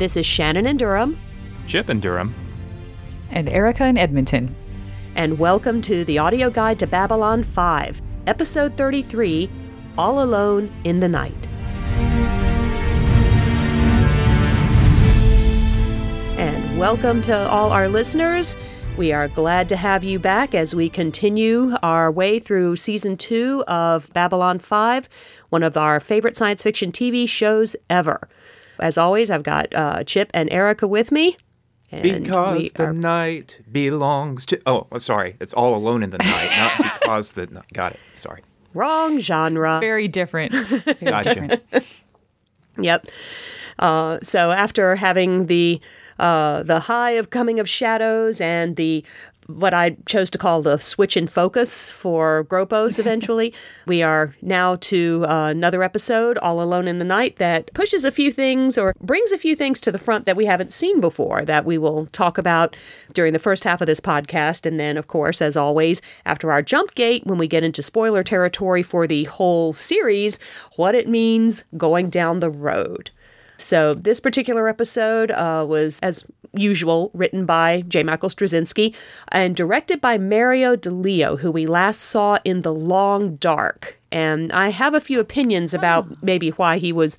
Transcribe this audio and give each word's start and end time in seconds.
This 0.00 0.16
is 0.16 0.24
Shannon 0.24 0.66
in 0.66 0.78
Durham. 0.78 1.20
Chip 1.66 1.90
in 1.90 2.00
Durham. 2.00 2.34
And 3.28 3.50
Erica 3.50 3.84
in 3.84 3.98
Edmonton. 3.98 4.56
And 5.14 5.38
welcome 5.38 5.82
to 5.82 6.06
the 6.06 6.16
audio 6.16 6.48
guide 6.48 6.78
to 6.78 6.86
Babylon 6.86 7.44
5, 7.44 8.00
Episode 8.26 8.78
33 8.78 9.50
All 9.98 10.22
Alone 10.22 10.72
in 10.84 11.00
the 11.00 11.08
Night. 11.08 11.46
And 16.38 16.78
welcome 16.78 17.20
to 17.20 17.36
all 17.36 17.70
our 17.70 17.86
listeners. 17.86 18.56
We 18.96 19.12
are 19.12 19.28
glad 19.28 19.68
to 19.68 19.76
have 19.76 20.02
you 20.02 20.18
back 20.18 20.54
as 20.54 20.74
we 20.74 20.88
continue 20.88 21.76
our 21.82 22.10
way 22.10 22.38
through 22.38 22.76
season 22.76 23.18
two 23.18 23.64
of 23.68 24.10
Babylon 24.14 24.60
5, 24.60 25.10
one 25.50 25.62
of 25.62 25.76
our 25.76 26.00
favorite 26.00 26.38
science 26.38 26.62
fiction 26.62 26.90
TV 26.90 27.28
shows 27.28 27.76
ever. 27.90 28.30
As 28.80 28.98
always, 28.98 29.30
I've 29.30 29.42
got 29.42 29.74
uh, 29.74 30.04
Chip 30.04 30.30
and 30.34 30.50
Erica 30.50 30.86
with 30.86 31.12
me. 31.12 31.36
And 31.92 32.24
because 32.24 32.70
the 32.72 32.84
are... 32.84 32.92
night 32.92 33.60
belongs 33.70 34.46
to. 34.46 34.60
Oh, 34.66 34.86
sorry. 34.98 35.36
It's 35.40 35.52
all 35.52 35.74
alone 35.74 36.02
in 36.02 36.10
the 36.10 36.18
night, 36.18 36.50
not 36.78 36.92
because 37.00 37.32
the. 37.32 37.46
No, 37.46 37.62
got 37.72 37.92
it. 37.92 38.00
Sorry. 38.14 38.42
Wrong 38.74 39.18
genre. 39.18 39.78
Very 39.80 40.06
different. 40.06 40.52
Very 40.54 40.94
gotcha. 41.02 41.34
Different. 41.34 41.86
yep. 42.78 43.06
Uh, 43.78 44.18
so 44.22 44.52
after 44.52 44.94
having 44.94 45.46
the 45.46 45.80
uh, 46.20 46.62
the 46.62 46.80
high 46.80 47.12
of 47.12 47.30
Coming 47.30 47.58
of 47.58 47.68
Shadows 47.68 48.40
and 48.40 48.76
the 48.76 49.04
what 49.56 49.74
I 49.74 49.96
chose 50.06 50.30
to 50.30 50.38
call 50.38 50.62
the 50.62 50.78
switch 50.78 51.16
in 51.16 51.26
focus 51.26 51.90
for 51.90 52.44
Gropos 52.44 52.98
eventually. 53.00 53.54
we 53.86 54.02
are 54.02 54.34
now 54.42 54.76
to 54.76 55.24
uh, 55.28 55.48
another 55.50 55.82
episode, 55.82 56.38
All 56.38 56.62
Alone 56.62 56.88
in 56.88 56.98
the 56.98 57.04
Night, 57.04 57.36
that 57.36 57.72
pushes 57.74 58.04
a 58.04 58.12
few 58.12 58.30
things 58.30 58.78
or 58.78 58.94
brings 59.00 59.32
a 59.32 59.38
few 59.38 59.54
things 59.56 59.80
to 59.82 59.92
the 59.92 59.98
front 59.98 60.26
that 60.26 60.36
we 60.36 60.46
haven't 60.46 60.72
seen 60.72 61.00
before 61.00 61.44
that 61.44 61.64
we 61.64 61.78
will 61.78 62.06
talk 62.06 62.38
about 62.38 62.76
during 63.12 63.32
the 63.32 63.38
first 63.38 63.64
half 63.64 63.80
of 63.80 63.86
this 63.86 64.00
podcast. 64.00 64.66
And 64.66 64.78
then, 64.78 64.96
of 64.96 65.08
course, 65.08 65.42
as 65.42 65.56
always, 65.56 66.00
after 66.24 66.52
our 66.52 66.62
jump 66.62 66.94
gate, 66.94 67.26
when 67.26 67.38
we 67.38 67.48
get 67.48 67.64
into 67.64 67.82
spoiler 67.82 68.22
territory 68.22 68.82
for 68.82 69.06
the 69.06 69.24
whole 69.24 69.72
series, 69.72 70.38
what 70.76 70.94
it 70.94 71.08
means 71.08 71.64
going 71.76 72.10
down 72.10 72.40
the 72.40 72.50
road. 72.50 73.10
So, 73.60 73.94
this 73.94 74.20
particular 74.20 74.68
episode 74.68 75.30
uh, 75.30 75.66
was, 75.68 76.00
as 76.00 76.24
usual, 76.52 77.10
written 77.14 77.46
by 77.46 77.82
J. 77.86 78.02
Michael 78.02 78.28
Straczynski 78.28 78.94
and 79.28 79.54
directed 79.54 80.00
by 80.00 80.18
Mario 80.18 80.76
DiLeo, 80.76 81.38
who 81.38 81.50
we 81.50 81.66
last 81.66 82.00
saw 82.00 82.38
in 82.44 82.62
The 82.62 82.74
Long 82.74 83.36
Dark. 83.36 83.98
And 84.10 84.52
I 84.52 84.70
have 84.70 84.94
a 84.94 85.00
few 85.00 85.20
opinions 85.20 85.74
about 85.74 86.06
oh. 86.10 86.16
maybe 86.22 86.50
why 86.50 86.78
he 86.78 86.92
was 86.92 87.16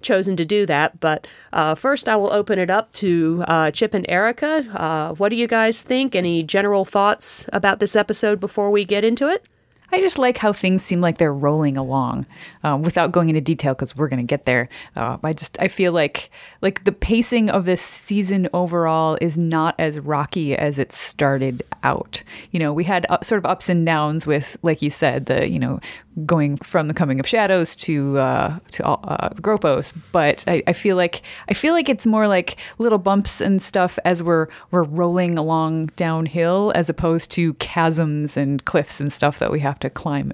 chosen 0.00 0.36
to 0.36 0.44
do 0.44 0.66
that. 0.66 0.98
But 0.98 1.26
uh, 1.52 1.74
first, 1.74 2.08
I 2.08 2.16
will 2.16 2.32
open 2.32 2.58
it 2.58 2.70
up 2.70 2.92
to 2.94 3.44
uh, 3.46 3.70
Chip 3.70 3.94
and 3.94 4.06
Erica. 4.08 4.66
Uh, 4.74 5.14
what 5.14 5.28
do 5.28 5.36
you 5.36 5.46
guys 5.46 5.82
think? 5.82 6.14
Any 6.14 6.42
general 6.42 6.84
thoughts 6.84 7.48
about 7.52 7.78
this 7.78 7.94
episode 7.94 8.40
before 8.40 8.70
we 8.70 8.84
get 8.84 9.04
into 9.04 9.28
it? 9.28 9.46
I 9.92 10.00
just 10.00 10.18
like 10.18 10.38
how 10.38 10.52
things 10.52 10.82
seem 10.82 11.00
like 11.00 11.18
they're 11.18 11.34
rolling 11.34 11.76
along, 11.76 12.26
um, 12.64 12.82
without 12.82 13.12
going 13.12 13.28
into 13.28 13.42
detail 13.42 13.74
because 13.74 13.94
we're 13.94 14.08
going 14.08 14.26
to 14.26 14.26
get 14.26 14.46
there. 14.46 14.68
Uh, 14.96 15.18
I 15.22 15.32
just 15.34 15.60
I 15.60 15.68
feel 15.68 15.92
like 15.92 16.30
like 16.62 16.84
the 16.84 16.92
pacing 16.92 17.50
of 17.50 17.66
this 17.66 17.82
season 17.82 18.48
overall 18.54 19.18
is 19.20 19.36
not 19.36 19.74
as 19.78 20.00
rocky 20.00 20.56
as 20.56 20.78
it 20.78 20.92
started 20.92 21.62
out. 21.82 22.22
You 22.52 22.58
know, 22.58 22.72
we 22.72 22.84
had 22.84 23.06
uh, 23.10 23.18
sort 23.22 23.38
of 23.38 23.46
ups 23.46 23.68
and 23.68 23.84
downs 23.84 24.26
with, 24.26 24.56
like 24.62 24.80
you 24.80 24.90
said, 24.90 25.26
the 25.26 25.50
you 25.50 25.58
know 25.58 25.78
going 26.26 26.56
from 26.58 26.88
the 26.88 26.94
coming 26.94 27.18
of 27.20 27.26
shadows 27.26 27.74
to 27.76 28.18
uh, 28.18 28.58
to 28.72 28.86
uh, 28.86 29.30
Gropos, 29.40 29.92
but 30.12 30.44
I, 30.46 30.62
I, 30.66 30.72
feel 30.72 30.96
like 30.96 31.22
I 31.48 31.54
feel 31.54 31.72
like 31.72 31.88
it's 31.88 32.06
more 32.06 32.28
like 32.28 32.58
little 32.78 32.98
bumps 32.98 33.40
and 33.40 33.62
stuff 33.62 33.98
as 34.04 34.22
we're 34.22 34.48
we're 34.70 34.82
rolling 34.82 35.38
along 35.38 35.86
downhill, 35.96 36.72
as 36.74 36.90
opposed 36.90 37.30
to 37.32 37.54
chasms 37.54 38.36
and 38.36 38.64
cliffs 38.64 39.00
and 39.00 39.12
stuff 39.12 39.38
that 39.38 39.50
we 39.50 39.60
have 39.60 39.78
to 39.80 39.90
climb. 39.90 40.32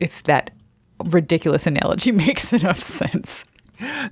If 0.00 0.22
that 0.24 0.50
ridiculous 1.04 1.66
analogy 1.66 2.12
makes 2.26 2.52
enough 2.52 2.80
sense. 2.80 3.44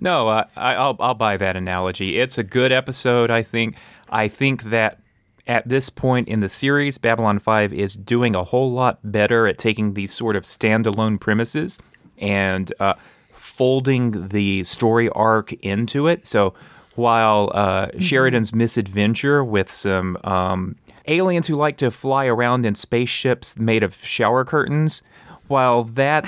No, 0.00 0.28
uh, 0.28 0.44
I, 0.56 0.74
will 0.78 0.96
I'll 1.00 1.14
buy 1.14 1.36
that 1.36 1.56
analogy. 1.56 2.18
It's 2.18 2.38
a 2.38 2.44
good 2.44 2.72
episode. 2.72 3.30
I 3.30 3.42
think. 3.42 3.76
I 4.10 4.28
think 4.28 4.64
that 4.64 5.00
at 5.48 5.66
this 5.66 5.88
point 5.88 6.28
in 6.28 6.40
the 6.40 6.48
series, 6.48 6.98
Babylon 6.98 7.38
5 7.38 7.72
is 7.72 7.96
doing 7.96 8.34
a 8.34 8.44
whole 8.44 8.70
lot 8.70 8.98
better 9.02 9.46
at 9.48 9.56
taking 9.56 9.94
these 9.94 10.12
sort 10.12 10.36
of 10.36 10.44
standalone 10.44 11.18
premises 11.18 11.80
and 12.18 12.72
uh, 12.78 12.94
folding 13.32 14.28
the 14.28 14.62
story 14.64 15.08
arc 15.10 15.54
into 15.54 16.06
it. 16.06 16.26
So 16.26 16.52
while 16.96 17.50
uh, 17.54 17.86
mm-hmm. 17.86 17.98
Sheridan's 18.00 18.54
misadventure 18.54 19.42
with 19.42 19.70
some 19.70 20.18
um, 20.22 20.76
aliens 21.06 21.46
who 21.46 21.56
like 21.56 21.78
to 21.78 21.90
fly 21.90 22.26
around 22.26 22.66
in 22.66 22.74
spaceships 22.74 23.58
made 23.58 23.82
of 23.82 23.94
shower 23.94 24.44
curtains, 24.44 25.02
while 25.46 25.82
that 25.82 26.26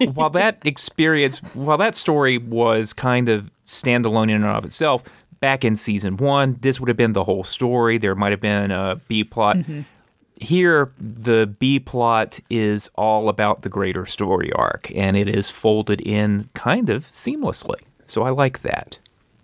while 0.14 0.30
that 0.30 0.58
experience 0.64 1.38
while 1.52 1.76
that 1.76 1.94
story 1.94 2.38
was 2.38 2.94
kind 2.94 3.28
of 3.28 3.50
standalone 3.66 4.30
in 4.30 4.36
and 4.36 4.46
of 4.46 4.64
itself, 4.64 5.02
back 5.46 5.64
in 5.64 5.76
season 5.76 6.16
one, 6.16 6.56
this 6.60 6.80
would 6.80 6.88
have 6.88 6.96
been 6.96 7.12
the 7.12 7.22
whole 7.22 7.44
story. 7.44 7.98
There 7.98 8.16
might 8.16 8.32
have 8.32 8.40
been 8.40 8.72
a 8.72 9.00
B 9.06 9.22
plot. 9.22 9.58
Mm-hmm. 9.58 9.82
Here, 10.40 10.90
the 10.98 11.46
B 11.46 11.78
plot 11.78 12.40
is 12.50 12.90
all 12.96 13.28
about 13.28 13.62
the 13.62 13.68
greater 13.68 14.06
story 14.06 14.50
arc, 14.54 14.90
and 14.92 15.16
it 15.16 15.28
is 15.28 15.48
folded 15.48 16.00
in 16.00 16.50
kind 16.54 16.90
of 16.90 17.08
seamlessly. 17.12 17.80
So 18.08 18.24
I 18.24 18.30
like 18.30 18.62
that. 18.62 18.98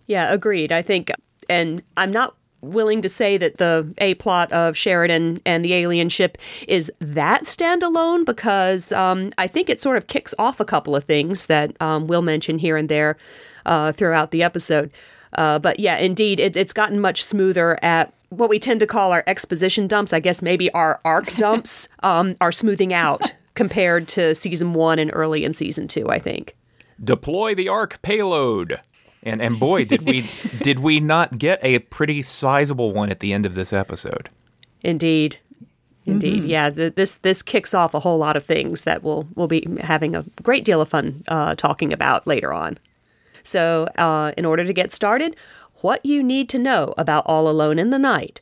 Yeah, 0.08 0.32
agreed. 0.32 0.72
I 0.72 0.82
think, 0.82 1.12
and 1.48 1.84
I'm 1.96 2.10
not 2.10 2.34
willing 2.62 3.00
to 3.02 3.08
say 3.08 3.38
that 3.38 3.58
the 3.58 3.94
A 3.98 4.14
plot 4.14 4.50
of 4.50 4.76
Sheridan 4.76 5.38
and 5.46 5.64
the 5.64 5.74
alien 5.74 6.08
ship 6.08 6.36
is 6.66 6.90
that 6.98 7.44
standalone 7.44 8.24
because 8.26 8.90
um, 8.90 9.32
I 9.38 9.46
think 9.46 9.70
it 9.70 9.80
sort 9.80 9.98
of 9.98 10.08
kicks 10.08 10.34
off 10.36 10.58
a 10.58 10.64
couple 10.64 10.96
of 10.96 11.04
things 11.04 11.46
that 11.46 11.80
um, 11.80 12.08
we'll 12.08 12.22
mention 12.22 12.58
here 12.58 12.76
and 12.76 12.88
there 12.88 13.16
uh, 13.66 13.92
throughout 13.92 14.32
the 14.32 14.42
episode. 14.42 14.90
Uh, 15.34 15.58
but 15.58 15.80
yeah, 15.80 15.96
indeed, 15.98 16.40
it, 16.40 16.56
it's 16.56 16.72
gotten 16.72 17.00
much 17.00 17.24
smoother 17.24 17.78
at 17.82 18.12
what 18.30 18.50
we 18.50 18.58
tend 18.58 18.80
to 18.80 18.86
call 18.86 19.12
our 19.12 19.24
exposition 19.26 19.86
dumps. 19.86 20.12
I 20.12 20.20
guess 20.20 20.42
maybe 20.42 20.70
our 20.72 21.00
arc 21.04 21.34
dumps 21.36 21.88
um, 22.02 22.36
are 22.40 22.52
smoothing 22.52 22.92
out 22.92 23.34
compared 23.54 24.08
to 24.08 24.34
season 24.34 24.74
one 24.74 24.98
and 24.98 25.10
early 25.12 25.44
in 25.44 25.54
season 25.54 25.88
two. 25.88 26.08
I 26.08 26.18
think. 26.18 26.56
Deploy 27.02 27.54
the 27.54 27.68
arc 27.68 28.00
payload. 28.02 28.80
And 29.22 29.40
and 29.40 29.58
boy, 29.58 29.84
did 29.84 30.02
we 30.02 30.28
did 30.62 30.80
we 30.80 31.00
not 31.00 31.38
get 31.38 31.60
a 31.62 31.78
pretty 31.80 32.22
sizable 32.22 32.92
one 32.92 33.10
at 33.10 33.20
the 33.20 33.32
end 33.32 33.46
of 33.46 33.54
this 33.54 33.72
episode? 33.72 34.28
Indeed, 34.82 35.38
indeed, 36.06 36.42
mm-hmm. 36.42 36.50
yeah. 36.50 36.70
The, 36.70 36.90
this 36.90 37.16
this 37.16 37.42
kicks 37.42 37.72
off 37.72 37.94
a 37.94 38.00
whole 38.00 38.18
lot 38.18 38.36
of 38.36 38.44
things 38.44 38.82
that 38.82 39.02
we'll 39.02 39.28
we'll 39.34 39.48
be 39.48 39.66
having 39.80 40.16
a 40.16 40.24
great 40.42 40.64
deal 40.64 40.80
of 40.80 40.88
fun 40.88 41.22
uh, 41.28 41.54
talking 41.54 41.92
about 41.92 42.26
later 42.26 42.52
on. 42.52 42.78
So, 43.42 43.88
uh, 43.96 44.32
in 44.36 44.44
order 44.44 44.64
to 44.64 44.72
get 44.72 44.92
started, 44.92 45.36
what 45.82 46.04
you 46.06 46.22
need 46.22 46.48
to 46.50 46.58
know 46.58 46.94
about 46.96 47.24
All 47.26 47.48
Alone 47.48 47.78
in 47.78 47.90
the 47.90 47.98
Night. 47.98 48.40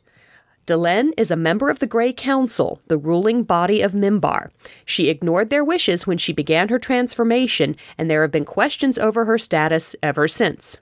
Delenn 0.67 1.11
is 1.17 1.31
a 1.31 1.35
member 1.35 1.69
of 1.69 1.79
the 1.79 1.87
Grey 1.87 2.13
Council, 2.13 2.79
the 2.87 2.97
ruling 2.97 3.43
body 3.43 3.81
of 3.81 3.93
Minbar. 3.93 4.51
She 4.85 5.09
ignored 5.09 5.49
their 5.49 5.65
wishes 5.65 6.05
when 6.05 6.17
she 6.17 6.33
began 6.33 6.69
her 6.69 6.79
transformation, 6.79 7.75
and 7.97 8.09
there 8.09 8.21
have 8.21 8.31
been 8.31 8.45
questions 8.45 8.97
over 8.99 9.25
her 9.25 9.37
status 9.37 9.95
ever 10.03 10.27
since. 10.27 10.77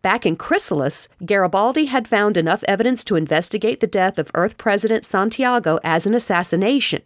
Back 0.00 0.24
in 0.24 0.36
Chrysalis, 0.36 1.08
Garibaldi 1.26 1.86
had 1.86 2.06
found 2.06 2.36
enough 2.36 2.62
evidence 2.68 3.02
to 3.04 3.16
investigate 3.16 3.80
the 3.80 3.88
death 3.88 4.16
of 4.16 4.30
Earth 4.32 4.56
President 4.56 5.04
Santiago 5.04 5.80
as 5.82 6.06
an 6.06 6.14
assassination. 6.14 7.02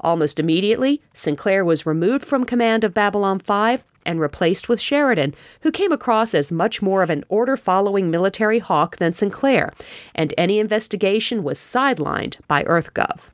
Almost 0.00 0.40
immediately, 0.40 1.02
Sinclair 1.12 1.62
was 1.62 1.84
removed 1.84 2.24
from 2.24 2.46
command 2.46 2.82
of 2.82 2.94
Babylon 2.94 3.38
5 3.38 3.84
and 4.04 4.20
replaced 4.20 4.68
with 4.68 4.80
Sheridan, 4.80 5.34
who 5.60 5.70
came 5.70 5.92
across 5.92 6.34
as 6.34 6.52
much 6.52 6.82
more 6.82 7.02
of 7.02 7.10
an 7.10 7.24
order 7.28 7.56
following 7.56 8.10
military 8.10 8.58
hawk 8.58 8.96
than 8.96 9.12
Sinclair, 9.12 9.72
and 10.14 10.34
any 10.36 10.58
investigation 10.58 11.42
was 11.42 11.58
sidelined 11.58 12.36
by 12.48 12.64
EarthGov. 12.64 13.30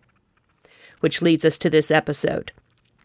Which 1.00 1.22
leads 1.22 1.44
us 1.44 1.58
to 1.58 1.70
this 1.70 1.90
episode. 1.90 2.52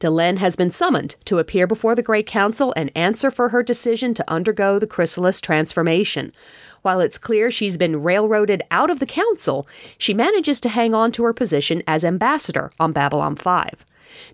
Delenn 0.02 0.40
has 0.40 0.56
been 0.56 0.72
summoned 0.72 1.16
to 1.26 1.38
appear 1.38 1.68
before 1.68 1.94
the 1.94 2.02
Grey 2.02 2.24
Council 2.24 2.74
and 2.76 2.92
answer 2.96 3.30
for 3.30 3.50
her 3.50 3.62
decision 3.62 4.16
to 4.16 4.28
undergo 4.28 4.80
the 4.80 4.88
chrysalis 4.88 5.40
transformation. 5.40 6.34
While 6.82 7.02
it's 7.02 7.20
clear 7.20 7.52
she's 7.52 7.78
been 7.78 8.02
railroaded 8.02 8.64
out 8.72 8.90
of 8.90 8.98
the 8.98 9.06
council, 9.06 9.68
she 10.00 10.16
manages 10.16 10.60
to 10.62 10.70
hang 10.70 10.96
on 10.96 11.12
to 11.12 11.24
her 11.24 11.34
position 11.34 11.84
as 11.86 12.04
ambassador 12.04 12.72
on 12.80 12.94
Babylon 12.94 13.36
5. 13.36 13.86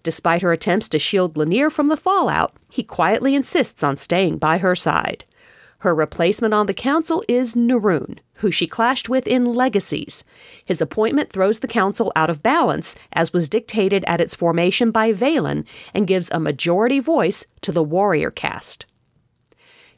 Despite 0.04 0.42
her 0.42 0.52
attempts 0.52 0.90
to 0.90 1.00
shield 1.00 1.36
Lennier 1.36 1.70
from 1.72 1.88
the 1.88 1.98
fallout, 1.98 2.56
he 2.70 2.84
quietly 2.84 3.36
insists 3.36 3.84
on 3.84 3.98
staying 3.98 4.38
by 4.38 4.58
her 4.58 4.76
side. 4.76 5.26
Her 5.80 5.94
replacement 5.94 6.54
on 6.54 6.66
the 6.66 6.74
council 6.74 7.24
is 7.28 7.54
Neroon, 7.54 8.18
who 8.36 8.50
she 8.50 8.66
clashed 8.66 9.10
with 9.10 9.28
in 9.28 9.46
Legacies. 9.46 10.24
His 10.66 10.82
appointment 10.82 11.32
throws 11.32 11.60
the 11.60 11.68
council 11.68 12.12
out 12.16 12.32
of 12.32 12.42
balance, 12.42 12.96
as 13.14 13.32
was 13.32 13.48
dictated 13.48 14.04
at 14.08 14.20
its 14.20 14.34
formation 14.34 14.90
by 14.90 15.14
Valen, 15.14 15.66
and 15.94 16.08
gives 16.08 16.32
a 16.32 16.40
majority 16.40 17.00
voice 17.00 17.46
to 17.62 17.72
the 17.72 17.84
warrior 17.84 18.32
caste. 18.32 18.86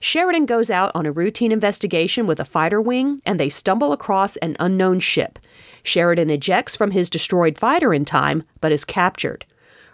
Sheridan 0.01 0.45
goes 0.45 0.69
out 0.69 0.91
on 0.95 1.05
a 1.05 1.11
routine 1.11 1.51
investigation 1.51 2.25
with 2.25 2.39
a 2.39 2.45
fighter 2.45 2.81
wing, 2.81 3.21
and 3.25 3.39
they 3.39 3.49
stumble 3.49 3.91
across 3.91 4.37
an 4.37 4.55
unknown 4.59 4.99
ship. 4.99 5.39
Sheridan 5.83 6.29
ejects 6.29 6.75
from 6.75 6.91
his 6.91 7.09
destroyed 7.09 7.57
fighter 7.57 7.93
in 7.93 8.05
time, 8.05 8.43
but 8.61 8.71
is 8.71 8.85
captured. 8.85 9.45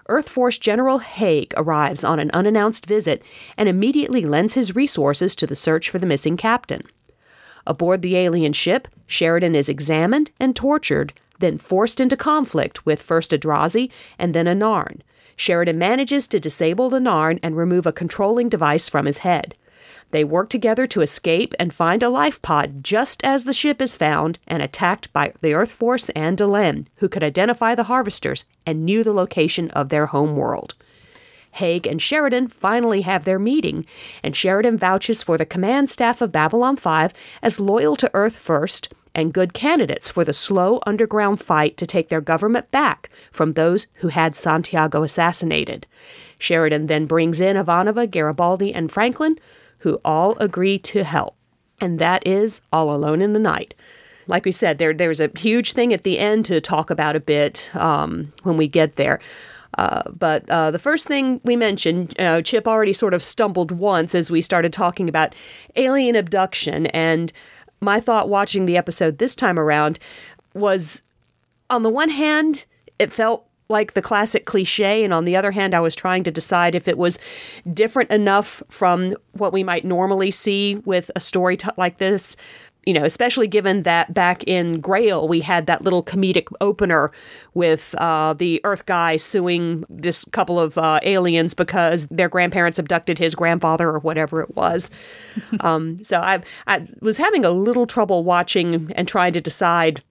Earth 0.08 0.30
Force 0.30 0.58
General 0.58 1.00
Haig 1.00 1.54
arrives 1.58 2.04
on 2.04 2.20
an 2.20 2.30
unannounced 2.32 2.86
visit 2.86 3.24
and 3.58 3.68
immediately 3.68 4.26
lends 4.26 4.54
his 4.54 4.76
resources 4.76 5.36
to 5.36 5.48
the 5.48 5.56
search 5.56 5.90
for 5.90 5.98
the 5.98 6.06
missing 6.06 6.38
captain. 6.38 6.84
Aboard 7.66 8.02
the 8.02 8.16
alien 8.16 8.54
ship, 8.54 8.88
Sheridan 9.08 9.56
is 9.56 9.70
examined 9.70 10.32
and 10.40 10.56
tortured, 10.56 11.14
then 11.40 11.58
forced 11.58 12.00
into 12.00 12.16
conflict 12.16 12.86
with 12.86 13.02
first 13.02 13.34
a 13.34 13.38
Drazi 13.38 13.90
and 14.20 14.36
then 14.36 14.48
a 14.48 14.54
Narn. 14.54 15.02
Sheridan 15.36 15.78
manages 15.78 16.28
to 16.28 16.40
disable 16.40 16.90
the 16.90 17.00
Narn 17.00 17.40
and 17.42 17.58
remove 17.58 17.86
a 17.86 17.92
controlling 17.92 18.48
device 18.48 18.88
from 18.88 19.06
his 19.06 19.20
head. 19.20 19.56
They 20.12 20.24
work 20.24 20.50
together 20.50 20.88
to 20.88 21.02
escape 21.02 21.54
and 21.60 21.74
find 21.74 22.02
a 22.02 22.10
life 22.10 22.42
pod 22.42 22.84
just 22.84 23.24
as 23.24 23.44
the 23.44 23.54
ship 23.54 23.82
is 23.82 23.96
found 23.96 24.40
and 24.48 24.62
attacked 24.62 25.12
by 25.12 25.34
the 25.42 25.54
Earth 25.54 25.72
Force 25.72 26.10
and 26.10 26.38
Delenn, 26.38 26.88
who 26.98 27.10
could 27.10 27.24
identify 27.24 27.76
the 27.76 27.84
harvesters 27.84 28.46
and 28.66 28.86
knew 28.86 29.04
the 29.04 29.14
location 29.14 29.70
of 29.72 29.90
their 29.90 30.08
home 30.08 30.36
world. 30.36 30.76
Haig 31.52 31.88
and 31.88 32.02
Sheridan 32.02 32.50
finally 32.50 33.02
have 33.02 33.24
their 33.24 33.40
meeting, 33.40 33.86
and 34.22 34.36
Sheridan 34.36 34.78
vouches 34.78 35.24
for 35.24 35.38
the 35.38 35.46
command 35.46 35.90
staff 35.90 36.22
of 36.22 36.32
Babylon 36.32 36.76
5 36.76 37.14
as 37.42 37.60
loyal 37.60 37.96
to 37.96 38.12
Earth 38.14 38.36
first 38.38 38.94
and 39.16 39.34
good 39.34 39.54
candidates 39.54 40.10
for 40.10 40.26
the 40.26 40.34
slow 40.34 40.82
underground 40.86 41.40
fight 41.40 41.78
to 41.78 41.88
take 41.88 42.10
their 42.10 42.20
government 42.20 42.70
back 42.72 43.10
from 43.32 43.54
those 43.54 43.88
who 43.96 44.10
had 44.10 44.36
Santiago 44.36 45.04
assassinated. 45.04 45.88
Sheridan 46.38 46.88
then 46.88 47.06
brings 47.06 47.40
in 47.40 47.56
Ivanova, 47.56 48.12
Garibaldi, 48.12 48.74
and 48.74 48.92
Franklin, 48.92 49.40
who 49.86 50.02
all 50.04 50.36
agree 50.40 50.80
to 50.80 51.04
help. 51.04 51.36
And 51.80 52.00
that 52.00 52.26
is 52.26 52.62
All 52.74 52.92
Alone 52.92 53.22
in 53.22 53.34
the 53.34 53.40
Night. 53.40 53.76
Like 54.26 54.44
we 54.44 54.52
said, 54.52 54.80
there 54.80 54.96
there's 54.96 55.20
a 55.20 55.30
huge 55.38 55.74
thing 55.74 55.94
at 55.94 56.02
the 56.02 56.18
end 56.18 56.48
to 56.48 56.60
talk 56.60 56.90
about 56.90 57.16
a 57.16 57.20
bit 57.20 57.70
um, 57.76 58.34
when 58.42 58.58
we 58.58 58.68
get 58.68 58.96
there. 58.96 59.20
Uh, 59.78 60.02
but 60.10 60.50
uh, 60.50 60.72
the 60.72 60.80
first 60.80 61.08
thing 61.08 61.40
we 61.44 61.56
mentioned, 61.56 62.20
uh, 62.20 62.42
Chip 62.42 62.68
already 62.68 62.94
sort 62.94 63.14
of 63.14 63.22
stumbled 63.22 63.72
once 63.72 64.16
as 64.16 64.32
we 64.32 64.42
started 64.42 64.74
talking 64.74 65.08
about 65.08 65.36
alien 65.76 66.16
abduction. 66.16 66.88
And 66.88 67.32
my 67.80 68.00
thought 68.00 68.28
watching 68.28 68.66
the 68.66 68.78
episode 68.78 69.20
this 69.20 69.36
time 69.36 69.60
around 69.60 70.00
was 70.56 71.04
on 71.70 71.84
the 71.84 71.92
one 71.92 72.10
hand, 72.10 72.66
it 72.98 73.14
felt 73.14 73.45
like 73.70 73.94
the 73.94 74.02
classic 74.02 74.46
cliche, 74.46 75.04
and 75.04 75.14
on 75.14 75.26
the 75.26 75.36
other 75.36 75.52
hand, 75.52 75.74
I 75.74 75.80
was 75.80 75.96
trying 75.96 76.24
to 76.26 76.32
decide 76.32 76.76
if 76.76 76.88
it 76.88 76.98
was 76.98 77.18
different 77.74 78.12
enough 78.12 78.62
from 78.70 79.16
what 79.34 79.54
we 79.54 79.64
might 79.64 79.86
normally 79.86 80.32
see 80.32 80.76
with 80.86 81.10
a 81.16 81.20
story 81.20 81.58
t- 81.58 81.70
like 81.78 81.98
this. 81.98 82.36
You 82.86 82.94
know, 82.94 83.04
especially 83.04 83.48
given 83.48 83.82
that 83.82 84.14
back 84.14 84.44
in 84.44 84.80
Grail, 84.80 85.28
we 85.28 85.40
had 85.42 85.66
that 85.66 85.82
little 85.82 86.04
comedic 86.04 86.46
opener 86.62 87.12
with 87.56 87.96
uh, 87.98 88.34
the 88.34 88.62
Earth 88.64 88.86
guy 88.86 89.18
suing 89.18 89.84
this 89.90 90.24
couple 90.26 90.60
of 90.60 90.78
uh, 90.78 91.00
aliens 91.02 91.56
because 91.56 92.06
their 92.10 92.30
grandparents 92.30 92.78
abducted 92.78 93.18
his 93.18 93.34
grandfather 93.34 93.90
or 93.90 93.98
whatever 93.98 94.40
it 94.40 94.56
was. 94.56 94.92
um, 95.62 96.04
so 96.04 96.20
I, 96.20 96.44
I 96.68 96.88
was 97.02 97.18
having 97.18 97.44
a 97.44 97.50
little 97.50 97.88
trouble 97.88 98.24
watching 98.24 98.94
and 98.96 99.08
trying 99.08 99.34
to 99.34 99.42
decide 99.42 100.04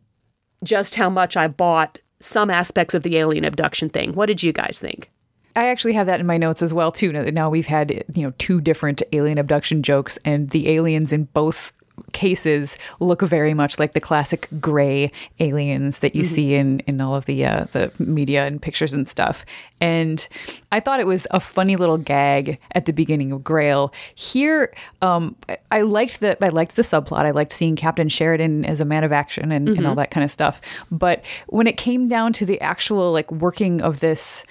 just 0.64 0.96
how 0.96 1.08
much 1.08 1.36
I 1.36 1.46
bought 1.46 2.00
some 2.24 2.50
aspects 2.50 2.94
of 2.94 3.02
the 3.02 3.16
alien 3.16 3.44
abduction 3.44 3.88
thing. 3.88 4.12
What 4.14 4.26
did 4.26 4.42
you 4.42 4.52
guys 4.52 4.78
think? 4.80 5.10
I 5.56 5.68
actually 5.68 5.92
have 5.92 6.06
that 6.06 6.20
in 6.20 6.26
my 6.26 6.36
notes 6.36 6.62
as 6.62 6.74
well 6.74 6.90
too. 6.90 7.12
Now 7.12 7.48
we've 7.48 7.66
had 7.66 8.04
you 8.14 8.22
know 8.22 8.32
two 8.38 8.60
different 8.60 9.02
alien 9.12 9.38
abduction 9.38 9.82
jokes, 9.82 10.18
and 10.24 10.50
the 10.50 10.68
aliens 10.70 11.12
in 11.12 11.24
both 11.24 11.72
cases 12.12 12.78
look 13.00 13.22
very 13.22 13.54
much 13.54 13.78
like 13.78 13.92
the 13.92 14.00
classic 14.00 14.48
gray 14.60 15.10
aliens 15.40 15.98
that 16.00 16.14
you 16.14 16.22
mm-hmm. 16.22 16.34
see 16.34 16.54
in 16.54 16.80
in 16.80 17.00
all 17.00 17.14
of 17.14 17.26
the 17.26 17.44
uh, 17.44 17.64
the 17.72 17.92
media 17.98 18.46
and 18.46 18.60
pictures 18.60 18.92
and 18.92 19.08
stuff. 19.08 19.44
And 19.80 20.26
I 20.72 20.80
thought 20.80 21.00
it 21.00 21.06
was 21.06 21.26
a 21.30 21.40
funny 21.40 21.76
little 21.76 21.98
gag 21.98 22.58
at 22.72 22.86
the 22.86 22.92
beginning 22.92 23.32
of 23.32 23.44
Grail. 23.44 23.92
Here, 24.14 24.74
um, 25.02 25.36
I 25.70 25.82
liked 25.82 26.20
that. 26.20 26.42
I 26.42 26.48
liked 26.48 26.76
the 26.76 26.82
subplot. 26.82 27.26
I 27.26 27.32
liked 27.32 27.52
seeing 27.52 27.76
Captain 27.76 28.08
Sheridan 28.08 28.64
as 28.64 28.80
a 28.80 28.84
man 28.84 29.04
of 29.04 29.12
action 29.12 29.52
and, 29.52 29.68
mm-hmm. 29.68 29.76
and 29.76 29.86
all 29.86 29.92
mm-hmm. 29.92 29.98
that 29.98 30.10
kind 30.10 30.24
of 30.24 30.30
stuff. 30.30 30.60
But 30.90 31.24
when 31.48 31.66
it 31.66 31.76
came 31.76 32.08
down 32.08 32.32
to 32.34 32.46
the 32.46 32.60
actual 32.60 33.12
like 33.12 33.30
working 33.30 33.82
of 33.82 34.00
this 34.00 34.44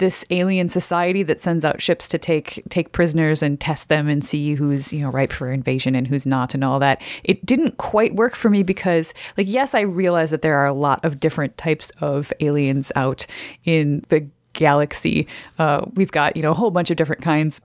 this 0.00 0.24
alien 0.30 0.68
society 0.68 1.22
that 1.22 1.40
sends 1.40 1.64
out 1.64 1.80
ships 1.80 2.08
to 2.08 2.18
take 2.18 2.62
take 2.68 2.90
prisoners 2.90 3.42
and 3.42 3.60
test 3.60 3.88
them 3.88 4.08
and 4.08 4.24
see 4.24 4.54
who's 4.54 4.92
you 4.92 5.00
know 5.00 5.10
ripe 5.10 5.32
for 5.32 5.52
invasion 5.52 5.94
and 5.94 6.08
who's 6.08 6.26
not 6.26 6.54
and 6.54 6.64
all 6.64 6.80
that. 6.80 7.00
It 7.22 7.46
didn't 7.46 7.76
quite 7.76 8.16
work 8.16 8.34
for 8.34 8.50
me 8.50 8.62
because 8.62 9.14
like 9.36 9.46
yes 9.48 9.74
i 9.74 9.80
realize 9.80 10.30
that 10.30 10.42
there 10.42 10.56
are 10.56 10.66
a 10.66 10.72
lot 10.72 11.04
of 11.04 11.20
different 11.20 11.56
types 11.56 11.90
of 12.00 12.32
aliens 12.40 12.90
out 12.96 13.26
in 13.64 14.04
the 14.08 14.26
galaxy. 14.52 15.28
Uh, 15.58 15.84
we've 15.94 16.10
got 16.10 16.36
you 16.36 16.42
know 16.42 16.50
a 16.50 16.54
whole 16.54 16.70
bunch 16.70 16.90
of 16.90 16.96
different 16.96 17.22
kinds 17.22 17.60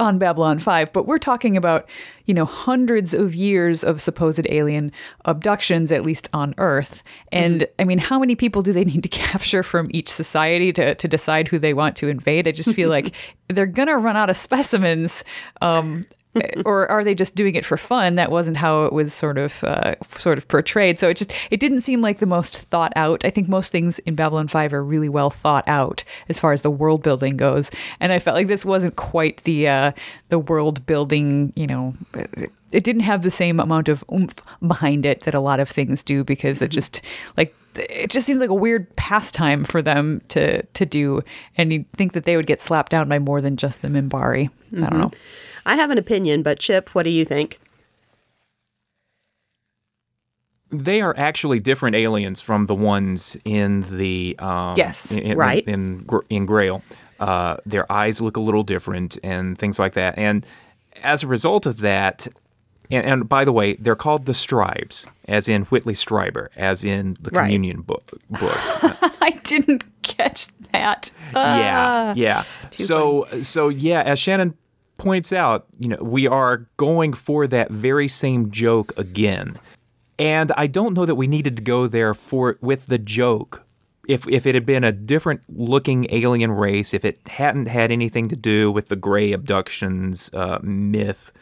on 0.00 0.18
Babylon 0.18 0.58
5, 0.58 0.92
but 0.92 1.06
we're 1.06 1.18
talking 1.18 1.56
about, 1.56 1.88
you 2.26 2.34
know, 2.34 2.44
hundreds 2.44 3.14
of 3.14 3.34
years 3.34 3.84
of 3.84 4.00
supposed 4.00 4.44
alien 4.48 4.90
abductions, 5.24 5.92
at 5.92 6.04
least 6.04 6.28
on 6.32 6.54
Earth. 6.58 7.02
And 7.30 7.62
mm-hmm. 7.62 7.72
I 7.78 7.84
mean, 7.84 7.98
how 7.98 8.18
many 8.18 8.34
people 8.34 8.62
do 8.62 8.72
they 8.72 8.84
need 8.84 9.02
to 9.04 9.08
capture 9.08 9.62
from 9.62 9.88
each 9.92 10.08
society 10.08 10.72
to, 10.72 10.94
to 10.94 11.08
decide 11.08 11.48
who 11.48 11.58
they 11.58 11.74
want 11.74 11.96
to 11.96 12.08
invade? 12.08 12.48
I 12.48 12.52
just 12.52 12.74
feel 12.74 12.88
like 12.96 13.14
they're 13.48 13.66
going 13.66 13.88
to 13.88 13.96
run 13.96 14.16
out 14.16 14.30
of 14.30 14.36
specimens. 14.36 15.22
Um, 15.60 16.02
or 16.64 16.90
are 16.90 17.04
they 17.04 17.14
just 17.14 17.34
doing 17.34 17.54
it 17.54 17.64
for 17.64 17.76
fun? 17.76 18.16
That 18.16 18.30
wasn't 18.30 18.56
how 18.56 18.84
it 18.84 18.92
was 18.92 19.12
sort 19.12 19.38
of 19.38 19.62
uh, 19.64 19.94
sort 20.18 20.38
of 20.38 20.48
portrayed. 20.48 20.98
So 20.98 21.08
it 21.08 21.16
just 21.16 21.32
it 21.50 21.60
didn't 21.60 21.82
seem 21.82 22.00
like 22.00 22.18
the 22.18 22.26
most 22.26 22.56
thought 22.56 22.92
out. 22.96 23.24
I 23.24 23.30
think 23.30 23.48
most 23.48 23.70
things 23.72 23.98
in 24.00 24.14
Babylon 24.14 24.48
Five 24.48 24.72
are 24.72 24.84
really 24.84 25.08
well 25.08 25.30
thought 25.30 25.66
out 25.66 26.04
as 26.28 26.38
far 26.38 26.52
as 26.52 26.62
the 26.62 26.70
world 26.70 27.02
building 27.02 27.36
goes, 27.36 27.70
and 28.00 28.12
I 28.12 28.18
felt 28.18 28.36
like 28.36 28.48
this 28.48 28.64
wasn't 28.64 28.96
quite 28.96 29.42
the 29.44 29.68
uh, 29.68 29.92
the 30.28 30.38
world 30.38 30.84
building. 30.86 31.52
You 31.56 31.66
know, 31.66 31.94
it 32.72 32.84
didn't 32.84 33.02
have 33.02 33.22
the 33.22 33.30
same 33.30 33.60
amount 33.60 33.88
of 33.88 34.04
oomph 34.12 34.42
behind 34.66 35.06
it 35.06 35.20
that 35.20 35.34
a 35.34 35.40
lot 35.40 35.60
of 35.60 35.68
things 35.68 36.02
do 36.02 36.24
because 36.24 36.60
it 36.60 36.70
just 36.70 37.00
like 37.36 37.54
it 37.76 38.10
just 38.10 38.26
seems 38.26 38.40
like 38.40 38.50
a 38.50 38.54
weird 38.54 38.94
pastime 38.96 39.64
for 39.64 39.82
them 39.82 40.20
to 40.28 40.62
to 40.62 40.86
do, 40.86 41.22
and 41.56 41.72
you'd 41.72 41.90
think 41.92 42.12
that 42.12 42.24
they 42.24 42.36
would 42.36 42.46
get 42.46 42.60
slapped 42.60 42.90
down 42.90 43.08
by 43.08 43.18
more 43.18 43.40
than 43.40 43.56
just 43.56 43.82
the 43.82 43.88
Minbari. 43.88 44.50
Mm-hmm. 44.72 44.84
I 44.84 44.88
don't 44.88 45.00
know. 45.00 45.10
I 45.66 45.76
have 45.76 45.90
an 45.90 45.98
opinion, 45.98 46.42
but 46.42 46.58
Chip, 46.58 46.94
what 46.94 47.04
do 47.04 47.10
you 47.10 47.24
think? 47.24 47.58
They 50.70 51.00
are 51.00 51.14
actually 51.16 51.60
different 51.60 51.94
aliens 51.94 52.40
from 52.40 52.64
the 52.64 52.74
ones 52.74 53.36
in 53.44 53.82
the 53.82 54.36
um, 54.40 54.76
yes, 54.76 55.12
in, 55.12 55.38
right 55.38 55.64
in 55.66 56.04
in, 56.10 56.20
in 56.30 56.46
Grail. 56.46 56.82
Uh, 57.20 57.56
their 57.64 57.90
eyes 57.90 58.20
look 58.20 58.36
a 58.36 58.40
little 58.40 58.64
different 58.64 59.16
and 59.22 59.56
things 59.56 59.78
like 59.78 59.94
that. 59.94 60.18
And 60.18 60.44
as 61.02 61.22
a 61.22 61.26
result 61.28 61.64
of 61.64 61.78
that, 61.80 62.26
and, 62.90 63.06
and, 63.06 63.28
by 63.28 63.44
the 63.44 63.52
way, 63.52 63.74
they're 63.74 63.96
called 63.96 64.26
the 64.26 64.32
Streibs, 64.32 65.06
as 65.26 65.48
in 65.48 65.62
Whitley 65.64 65.94
Strieber, 65.94 66.48
as 66.56 66.84
in 66.84 67.16
the 67.20 67.30
right. 67.30 67.44
Communion 67.44 67.80
book, 67.80 68.10
books. 68.28 68.78
I 69.22 69.40
didn't 69.42 69.84
catch 70.02 70.48
that. 70.72 71.10
yeah, 71.32 72.12
ah. 72.12 72.14
yeah. 72.14 72.44
So, 72.72 73.24
funny. 73.24 73.42
so 73.42 73.68
yeah, 73.70 74.02
as 74.02 74.18
Shannon 74.18 74.54
points 74.96 75.32
out, 75.32 75.66
you 75.78 75.88
know, 75.88 75.98
we 76.00 76.26
are 76.26 76.66
going 76.76 77.12
for 77.12 77.46
that 77.46 77.70
very 77.70 78.08
same 78.08 78.50
joke 78.50 78.92
again. 78.96 79.58
And 80.18 80.52
I 80.56 80.66
don't 80.66 80.94
know 80.94 81.06
that 81.06 81.16
we 81.16 81.26
needed 81.26 81.56
to 81.56 81.62
go 81.62 81.86
there 81.86 82.14
for 82.14 82.56
with 82.60 82.86
the 82.86 82.98
joke. 82.98 83.62
If 84.06 84.28
if 84.28 84.46
it 84.46 84.54
had 84.54 84.66
been 84.66 84.84
a 84.84 84.92
different 84.92 85.40
looking 85.48 86.06
alien 86.10 86.52
race, 86.52 86.94
if 86.94 87.04
it 87.04 87.18
hadn't 87.26 87.66
had 87.66 87.90
anything 87.90 88.28
to 88.28 88.36
do 88.36 88.70
with 88.70 88.88
the 88.88 88.96
gray 88.96 89.32
abductions 89.32 90.30
uh, 90.34 90.58
myth 90.62 91.32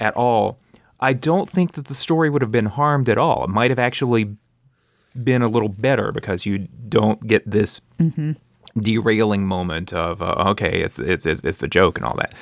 at 0.00 0.16
all, 0.16 0.58
I 1.00 1.12
don't 1.12 1.50
think 1.50 1.72
that 1.72 1.86
the 1.86 1.94
story 1.94 2.30
would 2.30 2.40
have 2.40 2.52
been 2.52 2.66
harmed 2.66 3.08
at 3.08 3.18
all. 3.18 3.44
It 3.44 3.50
might 3.50 3.70
have 3.70 3.80
actually 3.80 4.36
been 5.22 5.42
a 5.42 5.48
little 5.48 5.68
better 5.68 6.12
because 6.12 6.46
you 6.46 6.66
don't 6.88 7.26
get 7.26 7.48
this 7.48 7.80
mm-hmm. 8.00 8.32
derailing 8.80 9.46
moment 9.46 9.92
of 9.92 10.22
uh, 10.22 10.34
okay, 10.46 10.82
it's, 10.82 10.98
it's 10.98 11.26
it's 11.26 11.44
it's 11.44 11.58
the 11.58 11.68
joke 11.68 11.98
and 11.98 12.06
all 12.06 12.16
that. 12.16 12.32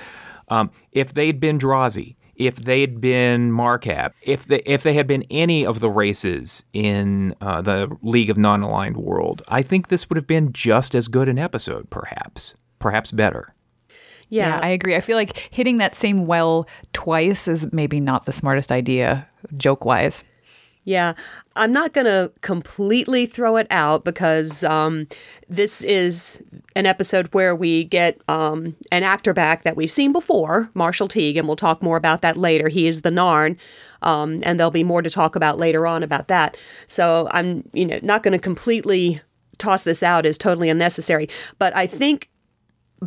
Um, 0.52 0.70
if 0.92 1.14
they'd 1.14 1.40
been 1.40 1.58
Drazi, 1.58 2.16
if 2.36 2.56
they'd 2.56 3.00
been 3.00 3.50
Markab, 3.50 4.12
if 4.20 4.46
they 4.46 4.58
if 4.66 4.82
they 4.82 4.92
had 4.92 5.06
been 5.06 5.24
any 5.30 5.64
of 5.64 5.80
the 5.80 5.88
races 5.88 6.64
in 6.74 7.34
uh, 7.40 7.62
the 7.62 7.96
League 8.02 8.28
of 8.28 8.36
Non-Aligned 8.36 8.98
World, 8.98 9.42
I 9.48 9.62
think 9.62 9.88
this 9.88 10.10
would 10.10 10.16
have 10.16 10.26
been 10.26 10.52
just 10.52 10.94
as 10.94 11.08
good 11.08 11.28
an 11.28 11.38
episode, 11.38 11.88
perhaps, 11.88 12.54
perhaps 12.78 13.12
better. 13.12 13.54
Yeah. 14.28 14.48
yeah, 14.48 14.60
I 14.62 14.68
agree. 14.68 14.94
I 14.94 15.00
feel 15.00 15.16
like 15.16 15.36
hitting 15.50 15.78
that 15.78 15.94
same 15.94 16.26
well 16.26 16.68
twice 16.92 17.48
is 17.48 17.72
maybe 17.72 17.98
not 17.98 18.24
the 18.26 18.32
smartest 18.32 18.70
idea, 18.70 19.26
joke 19.54 19.86
wise. 19.86 20.22
Yeah, 20.84 21.14
I'm 21.54 21.72
not 21.72 21.92
going 21.92 22.06
to 22.06 22.32
completely 22.40 23.24
throw 23.24 23.56
it 23.56 23.68
out 23.70 24.04
because 24.04 24.64
um, 24.64 25.06
this 25.48 25.84
is 25.84 26.42
an 26.74 26.86
episode 26.86 27.28
where 27.32 27.54
we 27.54 27.84
get 27.84 28.20
um, 28.28 28.74
an 28.90 29.04
actor 29.04 29.32
back 29.32 29.62
that 29.62 29.76
we've 29.76 29.92
seen 29.92 30.12
before, 30.12 30.70
Marshall 30.74 31.06
Teague, 31.06 31.36
and 31.36 31.46
we'll 31.46 31.56
talk 31.56 31.82
more 31.82 31.96
about 31.96 32.20
that 32.22 32.36
later. 32.36 32.68
He 32.68 32.88
is 32.88 33.02
the 33.02 33.10
Narn, 33.10 33.56
um, 34.02 34.40
and 34.44 34.58
there'll 34.58 34.72
be 34.72 34.82
more 34.82 35.02
to 35.02 35.10
talk 35.10 35.36
about 35.36 35.56
later 35.56 35.86
on 35.86 36.02
about 36.02 36.26
that. 36.28 36.56
So 36.88 37.28
I'm, 37.30 37.68
you 37.72 37.86
know, 37.86 38.00
not 38.02 38.24
going 38.24 38.32
to 38.32 38.38
completely 38.40 39.20
toss 39.58 39.84
this 39.84 40.02
out 40.02 40.26
as 40.26 40.36
totally 40.36 40.68
unnecessary, 40.68 41.28
but 41.60 41.76
I 41.76 41.86
think 41.86 42.28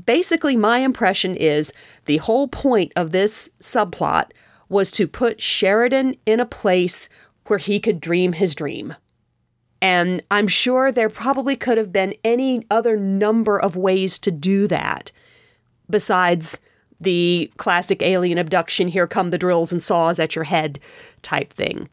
basically 0.06 0.56
my 0.56 0.80
impression 0.80 1.36
is 1.36 1.74
the 2.06 2.18
whole 2.18 2.48
point 2.48 2.94
of 2.96 3.12
this 3.12 3.50
subplot 3.60 4.32
was 4.70 4.92
to 4.92 5.08
put 5.08 5.42
Sheridan 5.42 6.16
in 6.26 6.40
a 6.40 6.46
place 6.46 7.08
where 7.48 7.60
he 7.60 7.80
could 7.80 8.00
dream 8.00 8.34
his 8.34 8.56
dream. 8.56 8.96
And 9.82 10.24
I'm 10.32 10.48
sure 10.48 10.92
there 10.92 11.10
probably 11.10 11.56
could 11.56 11.78
have 11.78 11.94
been 11.94 12.16
any 12.24 12.66
other 12.72 12.98
number 12.98 13.60
of 13.60 13.76
ways 13.76 14.18
to 14.20 14.32
do 14.32 14.68
that 14.68 15.12
besides 15.90 16.60
the 17.00 17.52
classic 17.58 18.02
alien 18.02 18.38
abduction, 18.38 18.88
here 18.88 19.08
come 19.08 19.30
the 19.30 19.38
drills 19.38 19.72
and 19.72 19.84
saws 19.84 20.20
at 20.20 20.36
your 20.36 20.46
head 20.46 20.80
type 21.22 21.52
thing. 21.52 21.90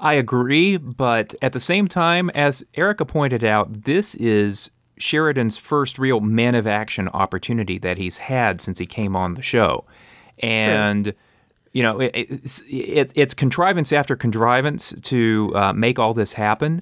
I 0.00 0.14
agree, 0.14 0.76
but 0.76 1.34
at 1.42 1.52
the 1.52 1.60
same 1.60 1.88
time, 1.88 2.30
as 2.30 2.64
Erica 2.74 3.04
pointed 3.04 3.44
out, 3.44 3.84
this 3.84 4.14
is 4.16 4.70
Sheridan's 4.96 5.56
first 5.56 5.98
real 5.98 6.20
man 6.20 6.54
of 6.54 6.66
action 6.66 7.08
opportunity 7.08 7.78
that 7.78 7.98
he's 7.98 8.18
had 8.18 8.60
since 8.60 8.78
he 8.78 8.86
came 8.86 9.14
on 9.16 9.34
the 9.34 9.42
show. 9.42 9.84
And. 10.38 11.04
True 11.06 11.14
you 11.74 11.82
know, 11.82 12.00
it, 12.00 12.12
it's, 12.14 12.62
it, 12.68 13.12
it's 13.14 13.34
contrivance 13.34 13.92
after 13.92 14.16
contrivance 14.16 14.94
to 15.02 15.52
uh, 15.54 15.72
make 15.74 15.98
all 15.98 16.14
this 16.14 16.32
happen, 16.32 16.80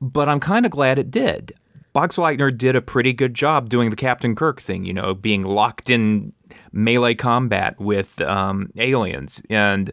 but 0.00 0.28
I'm 0.28 0.40
kind 0.40 0.64
of 0.64 0.70
glad 0.70 0.98
it 0.98 1.10
did. 1.10 1.52
Boxleitner 1.94 2.56
did 2.56 2.76
a 2.76 2.82
pretty 2.82 3.14
good 3.14 3.32
job 3.32 3.70
doing 3.70 3.88
the 3.88 3.96
Captain 3.96 4.36
Kirk 4.36 4.60
thing, 4.60 4.84
you 4.84 4.92
know, 4.92 5.14
being 5.14 5.42
locked 5.42 5.88
in 5.88 6.34
melee 6.70 7.14
combat 7.14 7.80
with 7.80 8.20
um, 8.20 8.70
aliens, 8.76 9.42
and 9.48 9.90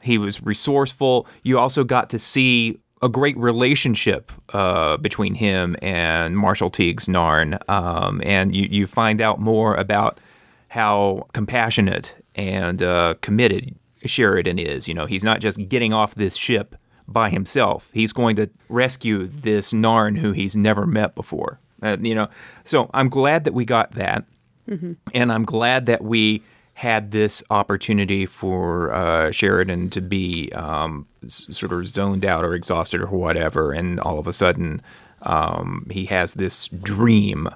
he 0.00 0.16
was 0.16 0.40
resourceful. 0.44 1.26
You 1.42 1.58
also 1.58 1.82
got 1.82 2.08
to 2.10 2.18
see 2.20 2.78
a 3.02 3.08
great 3.08 3.36
relationship 3.36 4.30
uh, 4.50 4.98
between 4.98 5.34
him 5.34 5.74
and 5.82 6.36
Marshall 6.36 6.70
Teague's 6.70 7.06
Narn, 7.06 7.58
um, 7.68 8.22
and 8.24 8.54
you, 8.54 8.68
you 8.70 8.86
find 8.86 9.20
out 9.20 9.40
more 9.40 9.74
about 9.74 10.20
how 10.68 11.26
compassionate 11.32 12.14
and 12.36 12.82
uh, 12.82 13.14
committed 13.22 13.74
Sheridan 14.04 14.58
is. 14.58 14.88
You 14.88 14.94
know, 14.94 15.06
he's 15.06 15.24
not 15.24 15.40
just 15.40 15.68
getting 15.68 15.92
off 15.92 16.14
this 16.14 16.36
ship 16.36 16.76
by 17.08 17.30
himself. 17.30 17.90
He's 17.92 18.12
going 18.12 18.36
to 18.36 18.48
rescue 18.68 19.26
this 19.26 19.72
Narn 19.72 20.16
who 20.18 20.32
he's 20.32 20.56
never 20.56 20.86
met 20.86 21.14
before. 21.14 21.58
Uh, 21.82 21.96
you 22.00 22.14
know, 22.14 22.28
so 22.64 22.90
I'm 22.94 23.08
glad 23.08 23.44
that 23.44 23.54
we 23.54 23.64
got 23.64 23.92
that, 23.92 24.24
mm-hmm. 24.68 24.92
and 25.14 25.32
I'm 25.32 25.44
glad 25.44 25.86
that 25.86 26.02
we 26.02 26.42
had 26.74 27.10
this 27.10 27.42
opportunity 27.50 28.26
for 28.26 28.92
uh, 28.94 29.30
Sheridan 29.30 29.90
to 29.90 30.00
be 30.00 30.50
um, 30.52 31.06
s- 31.24 31.46
sort 31.50 31.72
of 31.72 31.86
zoned 31.86 32.24
out 32.24 32.44
or 32.44 32.54
exhausted 32.54 33.00
or 33.00 33.06
whatever, 33.06 33.72
and 33.72 33.98
all 34.00 34.18
of 34.18 34.28
a 34.28 34.32
sudden 34.32 34.82
um, 35.22 35.86
he 35.90 36.06
has 36.06 36.34
this 36.34 36.68
dream 36.68 37.48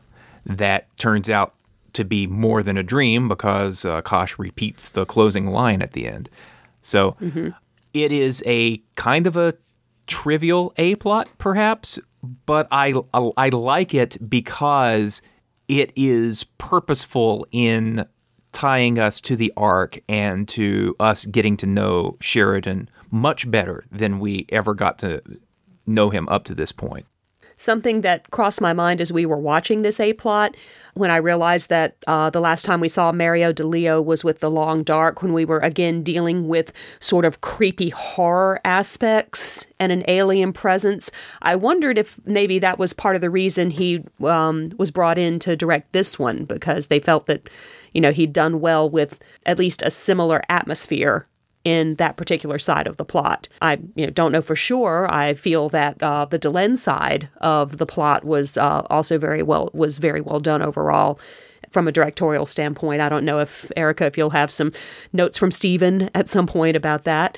that 0.46 0.94
turns 0.96 1.30
out 1.30 1.54
to 1.94 2.04
be 2.04 2.26
more 2.26 2.62
than 2.62 2.76
a 2.76 2.82
dream 2.82 3.28
because 3.28 3.84
uh, 3.84 4.02
Kosh 4.02 4.38
repeats 4.38 4.88
the 4.90 5.06
closing 5.06 5.46
line 5.46 5.82
at 5.82 5.92
the 5.92 6.06
end. 6.06 6.28
So 6.82 7.12
mm-hmm. 7.20 7.48
it 7.92 8.12
is 8.12 8.42
a 8.46 8.78
kind 8.96 9.26
of 9.26 9.36
a 9.36 9.54
trivial 10.06 10.72
A 10.76 10.96
plot, 10.96 11.28
perhaps, 11.38 11.98
but 12.46 12.68
I, 12.70 12.94
I 13.14 13.48
like 13.48 13.94
it 13.94 14.16
because 14.28 15.22
it 15.68 15.92
is 15.96 16.44
purposeful 16.58 17.46
in 17.52 18.06
tying 18.52 18.98
us 18.98 19.20
to 19.20 19.36
the 19.36 19.52
arc 19.56 19.98
and 20.08 20.46
to 20.48 20.94
us 21.00 21.24
getting 21.24 21.56
to 21.58 21.66
know 21.66 22.16
Sheridan 22.20 22.88
much 23.10 23.50
better 23.50 23.84
than 23.90 24.20
we 24.20 24.46
ever 24.50 24.74
got 24.74 24.98
to 24.98 25.22
know 25.86 26.10
him 26.10 26.28
up 26.28 26.44
to 26.44 26.54
this 26.54 26.72
point. 26.72 27.06
Something 27.56 28.00
that 28.02 28.30
crossed 28.30 28.61
my 28.61 28.73
mind 28.73 29.00
as 29.00 29.12
we 29.12 29.26
were 29.26 29.38
watching 29.38 29.82
this 29.82 30.00
A 30.00 30.12
plot 30.12 30.56
when 30.94 31.11
I 31.11 31.16
realized 31.16 31.70
that 31.70 31.96
uh, 32.06 32.30
the 32.30 32.40
last 32.40 32.64
time 32.64 32.80
we 32.80 32.88
saw 32.88 33.11
Mario 33.11 33.52
DiLeo 33.52 34.04
was 34.04 34.23
with 34.23 34.40
The 34.40 34.50
Long 34.50 34.82
Dark, 34.82 35.23
when 35.23 35.32
we 35.32 35.44
were 35.44 35.58
again 35.58 36.02
dealing 36.02 36.46
with 36.46 36.73
sort 37.00 37.25
of 37.25 37.40
creepy 37.40 37.88
horror 37.90 38.61
aspects 38.64 39.66
and 39.80 39.90
an 39.90 40.04
alien 40.06 40.52
presence. 40.52 41.11
I 41.42 41.56
wondered 41.56 41.99
if 41.99 42.20
maybe 42.25 42.58
that 42.61 42.78
was 42.78 42.92
part 42.92 43.16
of 43.16 43.23
the 43.23 43.30
reason 43.30 43.70
he 43.70 44.04
um, 44.23 44.70
was 44.78 44.90
brought 44.90 45.18
in 45.18 45.38
to 45.40 45.56
direct 45.56 45.92
this 45.92 46.18
one, 46.18 46.44
because 46.44 46.87
they 46.87 47.00
felt 47.00 47.26
that, 47.26 47.49
you 47.92 48.00
know, 48.00 48.12
he'd 48.12 48.32
done 48.32 48.61
well 48.61 48.88
with 48.88 49.18
at 49.46 49.58
least 49.58 49.82
a 49.82 49.90
similar 49.90 50.42
atmosphere 50.49 51.26
in 51.64 51.94
that 51.97 52.16
particular 52.16 52.59
side 52.59 52.87
of 52.87 52.99
the 52.99 53.04
plot. 53.04 53.49
I 53.62 53.78
you 53.94 54.06
know, 54.06 54.11
don't 54.11 54.33
know 54.33 54.42
for 54.42 54.54
sure. 54.54 55.06
I 55.11 55.35
feel 55.35 55.68
that 55.71 56.02
uh, 56.02 56.26
the 56.26 56.38
Delenn 56.38 56.76
side 56.76 57.28
of 57.38 57.78
the 57.78 57.87
plot 57.87 58.25
was 58.25 58.56
uh, 58.56 58.83
also 58.90 59.18
very 59.18 59.42
well 59.42 59.71
was 59.73 59.99
very 59.99 60.21
well 60.21 60.40
done 60.40 60.62
overall 60.62 61.18
from 61.71 61.88
a 61.88 61.92
directorial 61.92 62.47
standpoint. 62.47 63.00
I 63.00 63.09
don't 63.09 63.25
know 63.25 63.40
if 63.40 63.71
Erica, 63.76 64.06
if 64.06 64.16
you'll 64.16 64.30
have 64.30 64.50
some 64.50 64.73
notes 65.12 65.38
from 65.38 65.50
Steven 65.50 66.11
at 66.14 66.28
some 66.28 66.47
point 66.47 66.76
about 66.76 67.04
that, 67.04 67.37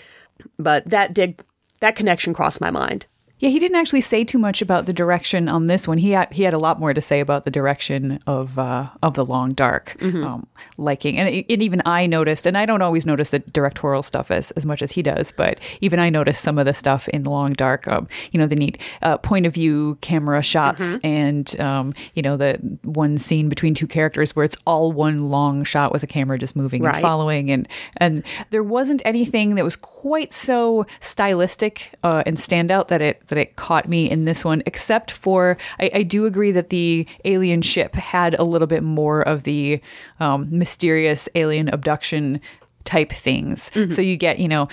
but 0.58 0.88
that 0.90 1.14
did 1.14 1.42
that 1.80 1.96
connection 1.96 2.34
crossed 2.34 2.60
my 2.60 2.70
mind. 2.70 3.06
Yeah, 3.38 3.50
he 3.50 3.58
didn't 3.58 3.76
actually 3.76 4.00
say 4.00 4.24
too 4.24 4.38
much 4.38 4.62
about 4.62 4.86
the 4.86 4.94
direction 4.94 5.46
on 5.46 5.66
this 5.66 5.86
one. 5.86 5.98
He 5.98 6.12
had, 6.12 6.32
he 6.32 6.44
had 6.44 6.54
a 6.54 6.58
lot 6.58 6.80
more 6.80 6.94
to 6.94 7.02
say 7.02 7.20
about 7.20 7.44
the 7.44 7.50
direction 7.50 8.18
of 8.26 8.58
uh, 8.58 8.88
of 9.02 9.12
the 9.12 9.26
Long 9.26 9.52
Dark 9.52 9.94
mm-hmm. 9.98 10.24
um, 10.24 10.46
liking, 10.78 11.18
and, 11.18 11.28
and, 11.28 11.62
even 11.62 11.82
I 11.84 12.06
noticed, 12.06 12.46
and 12.46 12.56
I 12.56 12.64
don't 12.64 12.80
always 12.80 13.04
notice 13.04 13.30
the 13.30 13.40
directorial 13.40 14.02
stuff 14.02 14.30
as, 14.30 14.52
as 14.52 14.64
much 14.64 14.80
as 14.80 14.92
he 14.92 15.02
does, 15.02 15.32
but 15.32 15.58
even 15.82 15.98
I 15.98 16.08
noticed 16.08 16.40
some 16.40 16.58
of 16.58 16.64
the 16.64 16.72
stuff 16.72 17.08
in 17.08 17.24
the 17.24 17.30
Long 17.30 17.52
Dark. 17.52 17.86
Um, 17.88 18.08
you 18.32 18.40
know, 18.40 18.46
the 18.46 18.56
neat 18.56 18.80
uh, 19.02 19.18
point 19.18 19.44
of 19.44 19.52
view 19.52 19.98
camera 20.00 20.42
shots, 20.42 20.96
mm-hmm. 20.96 21.06
and 21.06 21.60
um, 21.60 21.94
you 22.14 22.22
know 22.22 22.38
the 22.38 22.54
one 22.84 23.18
scene 23.18 23.50
between 23.50 23.74
two 23.74 23.86
characters 23.86 24.34
where 24.34 24.46
it's 24.46 24.56
all 24.66 24.92
one 24.92 25.18
long 25.18 25.62
shot 25.62 25.92
with 25.92 26.02
a 26.02 26.06
camera 26.06 26.38
just 26.38 26.56
moving 26.56 26.82
right. 26.82 26.94
and 26.94 27.02
following, 27.02 27.50
and 27.50 27.68
and 27.98 28.22
there 28.48 28.64
wasn't 28.64 29.02
anything 29.04 29.56
that 29.56 29.64
was 29.64 29.76
quite 29.76 30.32
so 30.32 30.86
stylistic 31.00 31.92
uh, 32.02 32.22
and 32.24 32.38
standout 32.38 32.88
that 32.88 33.02
it 33.02 33.25
that 33.28 33.38
it 33.38 33.56
caught 33.56 33.88
me 33.88 34.10
in 34.10 34.24
this 34.24 34.44
one, 34.44 34.62
except 34.66 35.10
for 35.10 35.56
I, 35.78 35.90
I 35.94 36.02
do 36.02 36.26
agree 36.26 36.52
that 36.52 36.70
the 36.70 37.06
alien 37.24 37.62
ship 37.62 37.94
had 37.94 38.34
a 38.34 38.44
little 38.44 38.66
bit 38.66 38.82
more 38.82 39.22
of 39.22 39.44
the 39.44 39.80
um, 40.20 40.48
mysterious 40.50 41.28
alien 41.34 41.68
abduction 41.68 42.40
type 42.86 43.10
things. 43.10 43.70
Mm-hmm. 43.70 43.90
So 43.90 44.00
you 44.00 44.16
get, 44.16 44.38
you 44.38 44.48
know, 44.48 44.68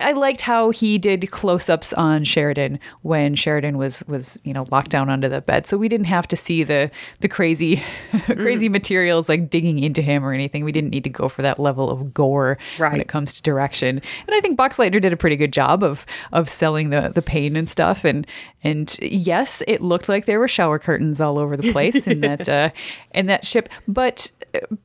I 0.00 0.12
liked 0.12 0.42
how 0.42 0.70
he 0.70 0.98
did 0.98 1.30
close-ups 1.30 1.92
on 1.94 2.24
Sheridan 2.24 2.78
when 3.02 3.34
Sheridan 3.34 3.78
was 3.78 4.02
was, 4.06 4.40
you 4.44 4.52
know, 4.52 4.64
locked 4.70 4.90
down 4.90 5.08
under 5.08 5.28
the 5.28 5.40
bed. 5.40 5.66
So 5.66 5.76
we 5.76 5.88
didn't 5.88 6.06
have 6.06 6.28
to 6.28 6.36
see 6.36 6.62
the 6.62 6.90
the 7.20 7.28
crazy 7.28 7.76
crazy 8.26 8.66
mm-hmm. 8.66 8.72
materials 8.72 9.28
like 9.28 9.48
digging 9.48 9.78
into 9.78 10.02
him 10.02 10.24
or 10.24 10.32
anything. 10.32 10.64
We 10.64 10.72
didn't 10.72 10.90
need 10.90 11.04
to 11.04 11.10
go 11.10 11.28
for 11.28 11.42
that 11.42 11.58
level 11.58 11.90
of 11.90 12.12
gore 12.12 12.58
right. 12.78 12.92
when 12.92 13.00
it 13.00 13.08
comes 13.08 13.34
to 13.34 13.42
direction. 13.42 13.88
And 13.88 14.34
I 14.34 14.40
think 14.40 14.58
Boxleitner 14.58 15.00
did 15.00 15.12
a 15.12 15.16
pretty 15.16 15.36
good 15.36 15.52
job 15.52 15.82
of 15.82 16.04
of 16.32 16.48
selling 16.48 16.90
the 16.90 17.12
the 17.14 17.22
pain 17.22 17.56
and 17.56 17.68
stuff 17.68 18.04
and 18.04 18.26
and 18.62 18.96
yes, 19.00 19.62
it 19.68 19.80
looked 19.80 20.08
like 20.08 20.26
there 20.26 20.40
were 20.40 20.48
shower 20.48 20.78
curtains 20.78 21.20
all 21.20 21.38
over 21.38 21.56
the 21.56 21.72
place 21.72 22.06
in 22.06 22.20
that 22.20 22.48
uh 22.48 22.70
in 23.14 23.26
that 23.26 23.46
ship, 23.46 23.68
but 23.86 24.30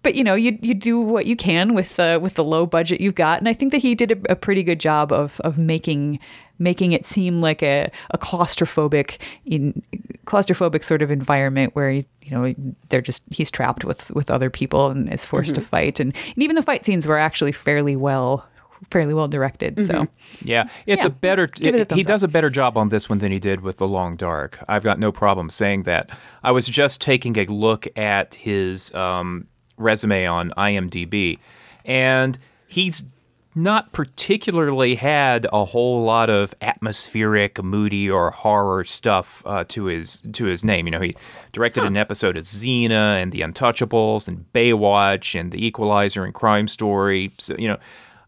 but 0.03 0.15
you 0.15 0.23
know, 0.23 0.35
you 0.35 0.57
you 0.61 0.73
do 0.73 0.99
what 0.99 1.25
you 1.25 1.35
can 1.35 1.73
with 1.73 1.99
uh, 1.99 2.19
with 2.21 2.35
the 2.35 2.43
low 2.43 2.65
budget 2.65 3.01
you've 3.01 3.15
got, 3.15 3.39
and 3.39 3.49
I 3.49 3.53
think 3.53 3.71
that 3.71 3.79
he 3.79 3.95
did 3.95 4.11
a, 4.11 4.33
a 4.33 4.35
pretty 4.35 4.63
good 4.63 4.79
job 4.79 5.11
of 5.11 5.39
of 5.41 5.57
making 5.57 6.19
making 6.59 6.91
it 6.91 7.07
seem 7.07 7.41
like 7.41 7.63
a, 7.63 7.89
a 8.11 8.17
claustrophobic 8.19 9.17
in 9.45 9.81
claustrophobic 10.25 10.83
sort 10.83 11.01
of 11.01 11.09
environment 11.09 11.75
where 11.75 11.89
he, 11.89 12.05
you 12.21 12.31
know 12.31 12.53
they're 12.89 13.01
just 13.01 13.23
he's 13.31 13.49
trapped 13.49 13.83
with 13.83 14.11
with 14.11 14.29
other 14.29 14.49
people 14.49 14.87
and 14.87 15.11
is 15.11 15.25
forced 15.25 15.53
mm-hmm. 15.53 15.61
to 15.61 15.67
fight 15.67 15.99
and, 15.99 16.15
and 16.27 16.43
even 16.43 16.55
the 16.55 16.61
fight 16.61 16.85
scenes 16.85 17.07
were 17.07 17.17
actually 17.17 17.51
fairly 17.51 17.95
well 17.95 18.47
fairly 18.89 19.13
well 19.13 19.27
directed. 19.27 19.75
Mm-hmm. 19.75 19.85
So 19.85 20.07
yeah, 20.41 20.67
it's 20.85 21.03
yeah, 21.03 21.07
a 21.07 21.09
better. 21.09 21.49
It, 21.59 21.91
he 21.91 22.03
does 22.03 22.23
a 22.23 22.27
better 22.27 22.49
job 22.49 22.77
on 22.77 22.89
this 22.89 23.09
one 23.09 23.19
than 23.19 23.31
he 23.31 23.39
did 23.39 23.61
with 23.61 23.77
the 23.77 23.87
Long 23.87 24.15
Dark. 24.15 24.63
I've 24.67 24.83
got 24.83 24.99
no 24.99 25.11
problem 25.11 25.49
saying 25.49 25.83
that. 25.83 26.09
I 26.43 26.51
was 26.51 26.67
just 26.67 27.01
taking 27.01 27.37
a 27.37 27.45
look 27.45 27.87
at 27.95 28.35
his 28.35 28.93
um, 28.95 29.47
resume 29.81 30.25
on 30.25 30.51
IMDb, 30.57 31.39
and 31.85 32.38
he's 32.67 33.05
not 33.53 33.91
particularly 33.91 34.95
had 34.95 35.45
a 35.51 35.65
whole 35.65 36.03
lot 36.03 36.29
of 36.29 36.55
atmospheric, 36.61 37.61
moody, 37.61 38.09
or 38.09 38.31
horror 38.31 38.83
stuff 38.83 39.43
uh, 39.45 39.65
to 39.67 39.85
his 39.85 40.21
to 40.33 40.45
his 40.45 40.63
name. 40.63 40.88
You 40.88 40.91
know, 40.91 41.01
he 41.01 41.15
directed 41.51 41.81
huh. 41.81 41.88
an 41.88 41.97
episode 41.97 42.38
of 42.38 42.45
Xena 42.45 43.21
and 43.21 43.31
The 43.31 43.41
Untouchables 43.41 44.27
and 44.27 44.45
Baywatch 44.53 45.38
and 45.38 45.51
The 45.51 45.65
Equalizer 45.65 46.23
and 46.23 46.33
Crime 46.33 46.67
Story. 46.67 47.31
So 47.38 47.55
you 47.57 47.67
know, 47.67 47.77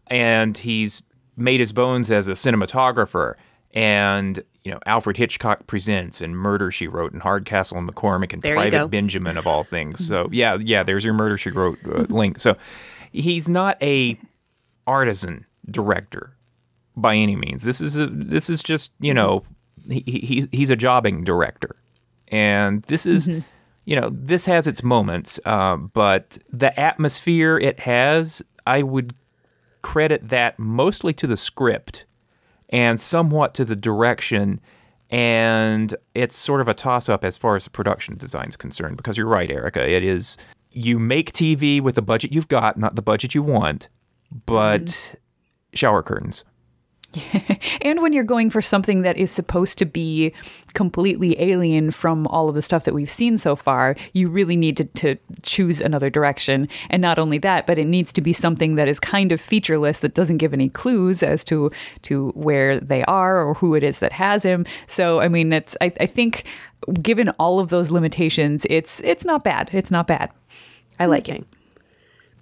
and 0.08 0.56
he's 0.58 1.02
made 1.36 1.60
his 1.60 1.72
bones 1.72 2.10
as 2.10 2.28
a 2.28 2.32
cinematographer. 2.32 3.34
And 3.74 4.42
you 4.62 4.70
know 4.72 4.78
Alfred 4.86 5.16
Hitchcock 5.16 5.66
Presents 5.66 6.20
and 6.20 6.36
Murder 6.36 6.70
She 6.70 6.86
Wrote 6.86 7.12
and 7.12 7.20
Hardcastle 7.20 7.76
and 7.76 7.88
McCormick 7.88 8.32
and 8.32 8.40
There. 8.40 8.54
Private 8.54 8.88
Benjamin 8.88 9.36
of 9.36 9.46
all 9.46 9.64
things. 9.64 10.06
So 10.06 10.28
yeah, 10.32 10.56
yeah, 10.60 10.82
there's 10.82 11.04
your 11.04 11.12
Murder 11.14 11.36
She 11.36 11.50
Wrote 11.50 11.78
uh, 11.84 12.02
link. 12.08 12.38
So 12.38 12.56
he's 13.12 13.48
not 13.48 13.82
a 13.82 14.18
artisan 14.86 15.44
director 15.70 16.34
by 16.96 17.16
any 17.16 17.36
means. 17.36 17.64
This 17.64 17.80
is 17.80 17.98
a, 18.00 18.06
this 18.06 18.48
is 18.48 18.62
just 18.62 18.92
you 19.00 19.12
know 19.12 19.44
he, 19.88 20.02
he, 20.06 20.18
he's 20.20 20.48
he's 20.52 20.70
a 20.70 20.76
jobbing 20.76 21.24
director, 21.24 21.76
and 22.28 22.82
this 22.84 23.06
is 23.06 23.28
you 23.84 24.00
know 24.00 24.10
this 24.12 24.46
has 24.46 24.68
its 24.68 24.84
moments, 24.84 25.40
uh, 25.44 25.76
but 25.76 26.38
the 26.52 26.78
atmosphere 26.78 27.58
it 27.58 27.80
has, 27.80 28.40
I 28.66 28.82
would 28.82 29.14
credit 29.82 30.30
that 30.30 30.58
mostly 30.58 31.12
to 31.12 31.26
the 31.26 31.36
script 31.36 32.06
and 32.70 32.98
somewhat 33.00 33.54
to 33.54 33.64
the 33.64 33.76
direction. 33.76 34.60
And 35.10 35.94
it's 36.14 36.36
sort 36.36 36.60
of 36.60 36.68
a 36.68 36.74
toss 36.74 37.08
up 37.08 37.24
as 37.24 37.38
far 37.38 37.56
as 37.56 37.64
the 37.64 37.70
production 37.70 38.16
design 38.16 38.48
is 38.48 38.56
concerned, 38.56 38.96
because 38.96 39.16
you're 39.16 39.26
right, 39.26 39.50
Erica. 39.50 39.88
It 39.88 40.02
is 40.02 40.36
you 40.72 40.98
make 40.98 41.32
TV 41.32 41.80
with 41.80 41.94
the 41.94 42.02
budget 42.02 42.32
you've 42.32 42.48
got, 42.48 42.76
not 42.76 42.96
the 42.96 43.02
budget 43.02 43.34
you 43.34 43.42
want, 43.42 43.88
but 44.46 44.86
mm-hmm. 44.86 45.16
shower 45.74 46.02
curtains. 46.02 46.44
And 47.82 48.00
when 48.00 48.12
you're 48.12 48.24
going 48.24 48.50
for 48.50 48.62
something 48.62 49.02
that 49.02 49.16
is 49.18 49.30
supposed 49.30 49.78
to 49.78 49.84
be 49.84 50.32
completely 50.72 51.40
alien 51.40 51.90
from 51.90 52.26
all 52.28 52.48
of 52.48 52.54
the 52.54 52.62
stuff 52.62 52.84
that 52.84 52.94
we've 52.94 53.10
seen 53.10 53.36
so 53.38 53.54
far, 53.54 53.94
you 54.12 54.28
really 54.28 54.56
need 54.56 54.76
to, 54.78 54.84
to 54.84 55.16
choose 55.42 55.80
another 55.80 56.10
direction. 56.10 56.68
And 56.90 57.02
not 57.02 57.18
only 57.18 57.38
that, 57.38 57.66
but 57.66 57.78
it 57.78 57.86
needs 57.86 58.12
to 58.14 58.20
be 58.20 58.32
something 58.32 58.76
that 58.76 58.88
is 58.88 58.98
kind 58.98 59.32
of 59.32 59.40
featureless 59.40 60.00
that 60.00 60.14
doesn't 60.14 60.38
give 60.38 60.52
any 60.52 60.68
clues 60.68 61.22
as 61.22 61.44
to 61.44 61.70
to 62.02 62.30
where 62.30 62.80
they 62.80 63.04
are 63.04 63.42
or 63.42 63.54
who 63.54 63.74
it 63.74 63.82
is 63.82 63.98
that 63.98 64.12
has 64.12 64.42
him. 64.44 64.64
So 64.86 65.20
I 65.20 65.28
mean, 65.28 65.52
it's 65.52 65.76
I, 65.80 65.92
I 66.00 66.06
think 66.06 66.44
given 67.02 67.30
all 67.38 67.60
of 67.60 67.68
those 67.68 67.90
limitations, 67.90 68.66
it's 68.70 69.00
it's 69.00 69.24
not 69.24 69.44
bad. 69.44 69.70
It's 69.72 69.90
not 69.90 70.06
bad. 70.06 70.30
I 70.98 71.06
like 71.06 71.28
it. 71.28 71.46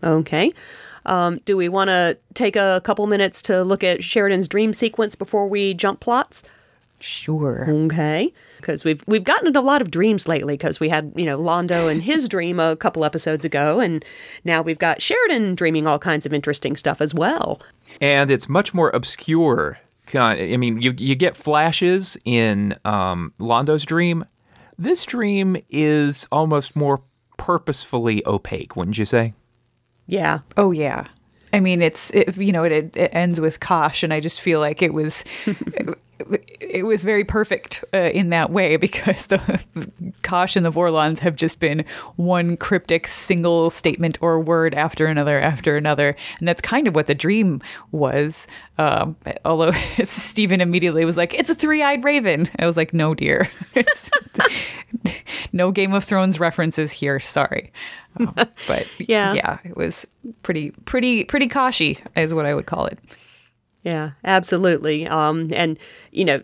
Okay. 0.02 0.52
Okay. 1.06 1.14
Um, 1.14 1.40
do 1.44 1.56
we 1.56 1.68
want 1.68 1.88
to 1.88 2.18
take 2.34 2.56
a 2.56 2.80
couple 2.84 3.06
minutes 3.06 3.42
to 3.42 3.62
look 3.62 3.82
at 3.84 4.04
Sheridan's 4.04 4.48
dream 4.48 4.72
sequence 4.72 5.14
before 5.14 5.46
we 5.46 5.74
jump 5.74 6.00
plots? 6.00 6.42
Sure. 7.00 7.68
Okay. 7.68 8.32
Because 8.58 8.84
we've 8.84 9.02
we've 9.08 9.24
gotten 9.24 9.48
into 9.48 9.58
a 9.58 9.60
lot 9.60 9.82
of 9.82 9.90
dreams 9.90 10.28
lately. 10.28 10.54
Because 10.54 10.78
we 10.78 10.88
had 10.88 11.12
you 11.16 11.24
know 11.24 11.36
Londo 11.36 11.90
and 11.90 12.00
his 12.02 12.28
dream 12.28 12.60
a 12.60 12.76
couple 12.76 13.04
episodes 13.04 13.44
ago, 13.44 13.80
and 13.80 14.04
now 14.44 14.62
we've 14.62 14.78
got 14.78 15.02
Sheridan 15.02 15.56
dreaming 15.56 15.88
all 15.88 15.98
kinds 15.98 16.26
of 16.26 16.32
interesting 16.32 16.76
stuff 16.76 17.00
as 17.00 17.12
well. 17.12 17.60
and 18.00 18.30
it's 18.30 18.48
much 18.48 18.72
more 18.72 18.90
obscure. 18.90 19.78
Kind 20.06 20.40
I 20.54 20.56
mean, 20.56 20.80
you 20.80 20.94
you 20.96 21.16
get 21.16 21.34
flashes 21.34 22.16
in 22.24 22.76
um, 22.84 23.32
Londo's 23.40 23.84
dream. 23.84 24.24
This 24.78 25.04
dream 25.04 25.56
is 25.70 26.26
almost 26.30 26.76
more 26.76 27.02
purposefully 27.36 28.22
opaque, 28.26 28.76
wouldn't 28.76 28.98
you 28.98 29.04
say? 29.04 29.34
Yeah. 30.06 30.40
Oh 30.56 30.70
yeah. 30.72 31.06
I 31.52 31.60
mean, 31.60 31.82
it's 31.82 32.10
it, 32.12 32.36
you 32.36 32.52
know 32.52 32.64
it, 32.64 32.96
it 32.96 33.10
ends 33.12 33.40
with 33.40 33.60
Kosh, 33.60 34.02
and 34.02 34.12
I 34.12 34.20
just 34.20 34.40
feel 34.40 34.58
like 34.60 34.80
it 34.82 34.94
was 34.94 35.24
it, 36.60 36.84
was 36.84 37.04
very 37.04 37.24
perfect 37.24 37.84
uh, 37.94 37.98
in 38.12 38.30
that 38.30 38.50
way 38.50 38.76
because 38.88 39.26
the 39.26 39.62
Kosh 40.22 40.56
and 40.56 40.64
the 40.66 40.70
Vorlons 40.70 41.20
have 41.20 41.36
just 41.36 41.60
been 41.60 41.84
one 42.16 42.56
cryptic 42.56 43.06
single 43.06 43.70
statement 43.70 44.18
or 44.20 44.40
word 44.40 44.74
after 44.74 45.06
another 45.06 45.40
after 45.40 45.76
another, 45.76 46.14
and 46.38 46.48
that's 46.48 46.60
kind 46.62 46.86
of 46.88 46.94
what 46.94 47.06
the 47.06 47.14
dream 47.14 47.60
was. 47.90 48.46
Um, 48.78 49.16
although 49.44 49.72
Stephen 50.04 50.60
immediately 50.60 51.04
was 51.04 51.16
like, 51.16 51.34
"It's 51.34 51.50
a 51.50 51.54
three-eyed 51.54 52.04
raven," 52.04 52.48
I 52.58 52.66
was 52.66 52.76
like, 52.76 52.92
"No, 52.94 53.14
dear, 53.14 53.48
no 55.52 55.70
Game 55.70 55.92
of 55.94 56.04
Thrones 56.04 56.40
references 56.40 56.92
here. 56.92 57.20
Sorry." 57.20 57.72
Um, 58.20 58.34
but 58.66 58.86
Yeah. 58.98 59.32
yeah, 59.32 59.58
it 59.64 59.74
was 59.76 60.06
pretty, 60.42 60.70
pretty, 60.84 61.24
pretty 61.24 61.48
coshy, 61.48 61.98
is 62.14 62.34
what 62.34 62.44
I 62.44 62.54
would 62.54 62.66
call 62.66 62.84
it. 62.86 62.98
Yeah, 63.82 64.12
absolutely. 64.24 65.06
Um, 65.06 65.48
and 65.52 65.78
you 66.10 66.24
know, 66.24 66.42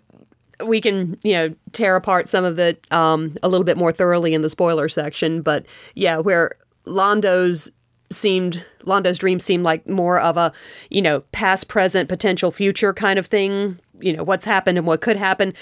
we 0.67 0.81
can 0.81 1.19
you 1.23 1.33
know 1.33 1.55
tear 1.73 1.97
apart 1.97 2.29
some 2.29 2.45
of 2.45 2.59
it 2.59 2.85
um, 2.93 3.37
a 3.43 3.49
little 3.49 3.65
bit 3.65 3.77
more 3.77 3.93
thoroughly 3.93 4.35
in 4.35 4.43
the 4.43 4.51
spoiler 4.51 4.89
section. 4.89 5.43
But 5.43 5.67
yeah, 5.95 6.19
where 6.19 6.53
Londo's 6.85 7.71
seemed 8.11 8.67
Londo's 8.85 9.19
dream 9.19 9.39
seemed 9.39 9.65
like 9.65 9.87
more 9.89 10.19
of 10.19 10.37
a 10.37 10.53
you 10.91 11.03
know 11.03 11.21
past, 11.33 11.69
present, 11.69 12.09
potential 12.09 12.51
future 12.51 12.93
kind 12.93 13.19
of 13.19 13.27
thing. 13.27 13.79
You 14.01 14.17
know 14.17 14.25
what's 14.25 14.45
happened 14.45 14.79
and 14.79 14.87
what 14.87 15.01
could 15.01 15.17
happen. 15.17 15.55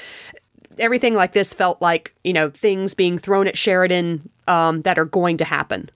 Everything 0.78 1.14
like 1.14 1.32
this 1.32 1.52
felt 1.54 1.80
like 1.82 2.14
you 2.24 2.32
know 2.32 2.50
things 2.50 2.94
being 2.94 3.18
thrown 3.18 3.46
at 3.48 3.58
Sheridan 3.58 4.28
um, 4.48 4.80
that 4.82 4.98
are 4.98 5.04
going 5.04 5.36
to 5.38 5.44
happen 5.44 5.90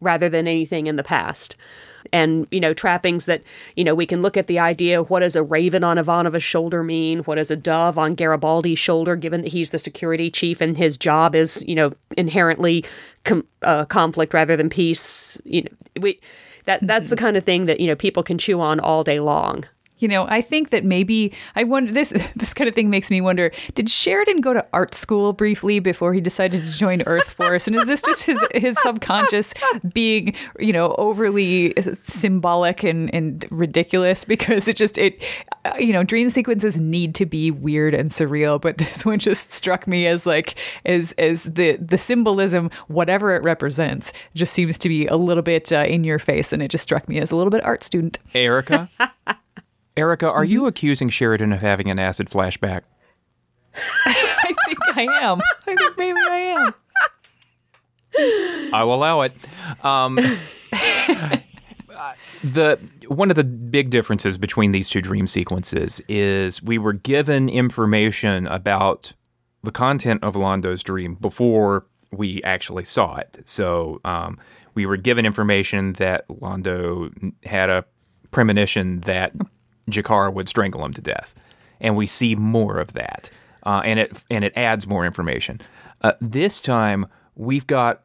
rather 0.00 0.28
than 0.28 0.46
anything 0.46 0.86
in 0.86 0.94
the 0.96 1.02
past. 1.02 1.56
And, 2.12 2.46
you 2.50 2.60
know, 2.60 2.72
trappings 2.72 3.26
that, 3.26 3.42
you 3.76 3.84
know, 3.84 3.94
we 3.94 4.06
can 4.06 4.22
look 4.22 4.36
at 4.36 4.46
the 4.46 4.58
idea 4.58 5.02
what 5.02 5.20
does 5.20 5.36
a 5.36 5.42
raven 5.42 5.84
on 5.84 5.96
Ivanova's 5.96 6.42
shoulder 6.42 6.82
mean? 6.82 7.20
What 7.20 7.36
does 7.36 7.50
a 7.50 7.56
dove 7.56 7.98
on 7.98 8.14
Garibaldi's 8.14 8.78
shoulder, 8.78 9.16
given 9.16 9.42
that 9.42 9.52
he's 9.52 9.70
the 9.70 9.78
security 9.78 10.30
chief 10.30 10.60
and 10.60 10.76
his 10.76 10.96
job 10.96 11.34
is, 11.34 11.64
you 11.66 11.74
know, 11.74 11.92
inherently 12.16 12.84
com- 13.24 13.46
uh, 13.62 13.84
conflict 13.84 14.34
rather 14.34 14.56
than 14.56 14.70
peace? 14.70 15.38
You 15.44 15.62
know, 15.62 16.00
we. 16.00 16.20
That, 16.64 16.86
that's 16.86 17.08
the 17.08 17.16
kind 17.16 17.38
of 17.38 17.44
thing 17.44 17.64
that 17.64 17.80
you 17.80 17.86
know 17.86 17.96
people 17.96 18.22
can 18.22 18.36
chew 18.36 18.60
on 18.60 18.78
all 18.78 19.02
day 19.02 19.20
long. 19.20 19.64
You 19.98 20.08
know, 20.08 20.26
I 20.28 20.40
think 20.40 20.70
that 20.70 20.84
maybe 20.84 21.32
I 21.56 21.64
wonder 21.64 21.92
this 21.92 22.10
this 22.36 22.54
kind 22.54 22.68
of 22.68 22.74
thing 22.74 22.90
makes 22.90 23.10
me 23.10 23.20
wonder, 23.20 23.50
did 23.74 23.90
Sheridan 23.90 24.40
go 24.40 24.52
to 24.52 24.64
art 24.72 24.94
school 24.94 25.32
briefly 25.32 25.80
before 25.80 26.12
he 26.12 26.20
decided 26.20 26.64
to 26.64 26.72
join 26.72 27.02
Earth 27.02 27.34
Force? 27.34 27.66
And 27.66 27.76
is 27.76 27.86
this 27.86 28.02
just 28.02 28.24
his 28.26 28.44
his 28.54 28.76
subconscious 28.80 29.54
being, 29.92 30.34
you 30.58 30.72
know, 30.72 30.94
overly 30.98 31.74
symbolic 32.00 32.82
and, 32.82 33.12
and 33.14 33.44
ridiculous 33.50 34.24
because 34.24 34.68
it 34.68 34.76
just 34.76 34.98
it 34.98 35.22
uh, 35.64 35.72
you 35.78 35.92
know, 35.92 36.02
dream 36.02 36.28
sequences 36.28 36.80
need 36.80 37.14
to 37.16 37.26
be 37.26 37.50
weird 37.50 37.94
and 37.94 38.10
surreal, 38.10 38.60
but 38.60 38.78
this 38.78 39.04
one 39.04 39.18
just 39.18 39.52
struck 39.52 39.86
me 39.86 40.06
as 40.06 40.26
like 40.26 40.56
as 40.84 41.12
as 41.18 41.44
the 41.44 41.76
the 41.76 41.98
symbolism 41.98 42.70
whatever 42.88 43.34
it 43.34 43.42
represents 43.42 44.12
just 44.34 44.52
seems 44.52 44.78
to 44.78 44.88
be 44.88 45.06
a 45.06 45.16
little 45.16 45.42
bit 45.42 45.72
uh, 45.72 45.78
in 45.78 46.04
your 46.04 46.18
face 46.18 46.52
and 46.52 46.62
it 46.62 46.68
just 46.68 46.82
struck 46.82 47.08
me 47.08 47.18
as 47.18 47.30
a 47.30 47.36
little 47.36 47.50
bit 47.50 47.64
art 47.64 47.82
student. 47.82 48.18
Erica? 48.34 48.88
Erica, 49.98 50.30
are 50.30 50.44
you 50.44 50.66
accusing 50.66 51.08
Sheridan 51.08 51.52
of 51.52 51.60
having 51.60 51.90
an 51.90 51.98
acid 51.98 52.28
flashback? 52.28 52.82
I 54.06 54.54
think 54.64 54.78
I 54.94 55.08
am. 55.20 55.40
I 55.66 55.74
think 55.74 55.98
maybe 55.98 56.20
I 56.30 56.72
am. 58.16 58.72
I 58.72 58.84
will 58.84 58.94
allow 58.94 59.22
it. 59.22 59.32
Um, 59.82 60.14
the 62.44 62.78
one 63.08 63.30
of 63.30 63.36
the 63.36 63.42
big 63.42 63.90
differences 63.90 64.38
between 64.38 64.70
these 64.70 64.88
two 64.88 65.02
dream 65.02 65.26
sequences 65.26 66.00
is 66.08 66.62
we 66.62 66.78
were 66.78 66.92
given 66.92 67.48
information 67.48 68.46
about 68.46 69.12
the 69.64 69.72
content 69.72 70.22
of 70.22 70.36
Londo's 70.36 70.84
dream 70.84 71.16
before 71.16 71.86
we 72.12 72.40
actually 72.44 72.84
saw 72.84 73.16
it. 73.16 73.38
So 73.46 74.00
um, 74.04 74.38
we 74.74 74.86
were 74.86 74.96
given 74.96 75.26
information 75.26 75.94
that 75.94 76.28
Londo 76.28 77.10
had 77.44 77.68
a 77.68 77.84
premonition 78.30 79.00
that 79.00 79.32
G'Kar 79.88 80.32
would 80.32 80.48
strangle 80.48 80.84
him 80.84 80.92
to 80.94 81.00
death, 81.00 81.34
and 81.80 81.96
we 81.96 82.06
see 82.06 82.34
more 82.34 82.78
of 82.78 82.92
that, 82.94 83.30
uh, 83.64 83.82
and 83.84 83.98
it 83.98 84.22
and 84.30 84.44
it 84.44 84.52
adds 84.56 84.86
more 84.86 85.04
information. 85.04 85.60
Uh, 86.02 86.12
this 86.20 86.60
time 86.60 87.06
we've 87.34 87.66
got 87.66 88.02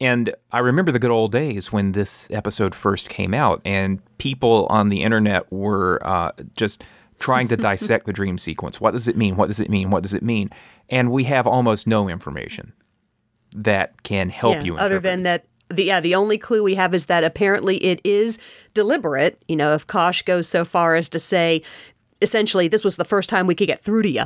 and 0.00 0.32
I 0.52 0.60
remember 0.60 0.92
the 0.92 1.00
good 1.00 1.10
old 1.10 1.32
days 1.32 1.72
when 1.72 1.90
this 1.90 2.30
episode 2.30 2.72
first 2.74 3.08
came 3.08 3.34
out, 3.34 3.60
and 3.64 4.00
people 4.18 4.66
on 4.70 4.90
the 4.90 5.02
internet 5.02 5.50
were 5.52 6.00
uh, 6.06 6.30
just 6.56 6.84
trying 7.18 7.48
to 7.48 7.56
dissect 7.68 8.06
the 8.06 8.12
dream 8.12 8.38
sequence. 8.38 8.80
What 8.80 8.92
does 8.92 9.08
it 9.08 9.16
mean? 9.16 9.34
What 9.34 9.48
does 9.48 9.58
it 9.58 9.68
mean? 9.68 9.90
What 9.90 10.04
does 10.04 10.14
it 10.14 10.22
mean? 10.22 10.50
And 10.88 11.10
we 11.10 11.24
have 11.24 11.48
almost 11.48 11.88
no 11.88 12.08
information 12.08 12.72
that 13.56 14.04
can 14.04 14.28
help 14.28 14.54
Yeah, 14.56 14.62
you. 14.62 14.76
other 14.76 15.00
than 15.00 15.22
this. 15.22 15.32
that 15.32 15.46
the 15.70 15.84
yeah 15.84 16.00
the 16.00 16.14
only 16.14 16.38
clue 16.38 16.62
we 16.62 16.74
have 16.74 16.94
is 16.94 17.06
that 17.06 17.24
apparently 17.24 17.76
it 17.78 18.00
is 18.04 18.38
deliberate 18.74 19.42
you 19.48 19.56
know 19.56 19.74
if 19.74 19.86
kosh 19.86 20.22
goes 20.22 20.48
so 20.48 20.64
far 20.64 20.94
as 20.94 21.08
to 21.08 21.18
say 21.18 21.62
essentially 22.22 22.68
this 22.68 22.84
was 22.84 22.96
the 22.96 23.04
first 23.04 23.28
time 23.28 23.46
we 23.46 23.54
could 23.54 23.68
get 23.68 23.80
through 23.82 24.02
to 24.02 24.08
you 24.10 24.24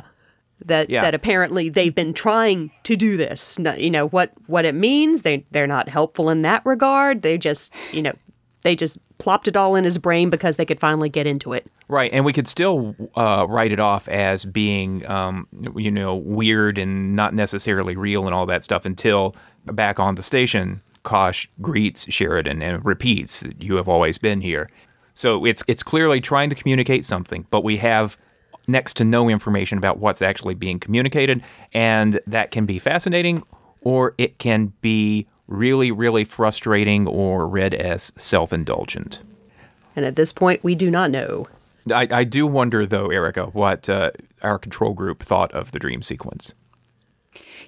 that 0.65 0.89
Yeah. 0.89 1.01
that 1.01 1.13
apparently 1.13 1.69
they've 1.69 1.93
been 1.93 2.13
trying 2.13 2.71
to 2.83 2.95
do 2.95 3.17
this. 3.17 3.59
You 3.77 3.89
know 3.89 4.07
what 4.07 4.31
what 4.47 4.63
it 4.65 4.75
means 4.75 5.23
they 5.23 5.45
they're 5.51 5.67
not 5.67 5.89
helpful 5.89 6.29
in 6.29 6.41
that 6.43 6.65
regard. 6.65 7.21
They 7.21 7.37
just 7.37 7.73
you 7.91 8.01
know 8.01 8.13
they 8.61 8.75
just 8.75 8.97
plopped 9.17 9.47
it 9.49 9.57
all 9.57 9.75
in 9.75 9.83
his 9.83 9.97
brain 9.97 10.29
because 10.29 10.55
they 10.55 10.65
could 10.65 10.79
finally 10.79 11.09
get 11.09 11.27
into 11.27 11.51
it. 11.53 11.69
Right, 11.89 12.11
and 12.13 12.23
we 12.23 12.31
could 12.31 12.47
still 12.47 12.95
uh, 13.15 13.45
write 13.49 13.71
it 13.73 13.79
off 13.79 14.07
as 14.07 14.45
being, 14.45 15.05
um, 15.05 15.47
you 15.75 15.91
know, 15.91 16.15
weird 16.15 16.77
and 16.77 17.13
not 17.15 17.33
necessarily 17.33 17.95
real 17.97 18.25
and 18.25 18.33
all 18.33 18.45
that 18.45 18.63
stuff 18.63 18.85
until 18.85 19.35
back 19.65 19.99
on 19.99 20.15
the 20.15 20.23
station, 20.23 20.81
Kosh 21.03 21.49
greets 21.61 22.11
Sheridan 22.11 22.61
and 22.61 22.83
repeats, 22.83 23.41
that 23.41 23.61
"You 23.61 23.75
have 23.75 23.87
always 23.87 24.17
been 24.17 24.41
here." 24.41 24.69
So 25.13 25.45
it's 25.45 25.63
it's 25.67 25.83
clearly 25.83 26.19
trying 26.19 26.49
to 26.49 26.55
communicate 26.55 27.05
something, 27.05 27.45
but 27.51 27.63
we 27.63 27.77
have 27.77 28.17
next 28.67 28.95
to 28.97 29.03
no 29.03 29.29
information 29.29 29.77
about 29.77 29.99
what's 29.99 30.21
actually 30.21 30.55
being 30.55 30.79
communicated. 30.79 31.43
And 31.73 32.19
that 32.27 32.51
can 32.51 32.65
be 32.65 32.79
fascinating 32.79 33.43
or 33.81 34.15
it 34.17 34.37
can 34.37 34.73
be 34.81 35.27
really, 35.47 35.91
really 35.91 36.23
frustrating 36.23 37.07
or 37.07 37.47
read 37.47 37.73
as 37.73 38.11
self 38.15 38.53
indulgent. 38.53 39.21
And 39.95 40.05
at 40.05 40.15
this 40.15 40.33
point, 40.33 40.63
we 40.63 40.75
do 40.75 40.89
not 40.89 41.11
know. 41.11 41.47
I, 41.93 42.07
I 42.09 42.23
do 42.23 42.47
wonder, 42.47 42.85
though, 42.85 43.11
Erica, 43.11 43.47
what 43.47 43.89
uh, 43.89 44.11
our 44.41 44.57
control 44.57 44.93
group 44.93 45.21
thought 45.21 45.51
of 45.51 45.73
the 45.73 45.79
dream 45.79 46.01
sequence. 46.01 46.53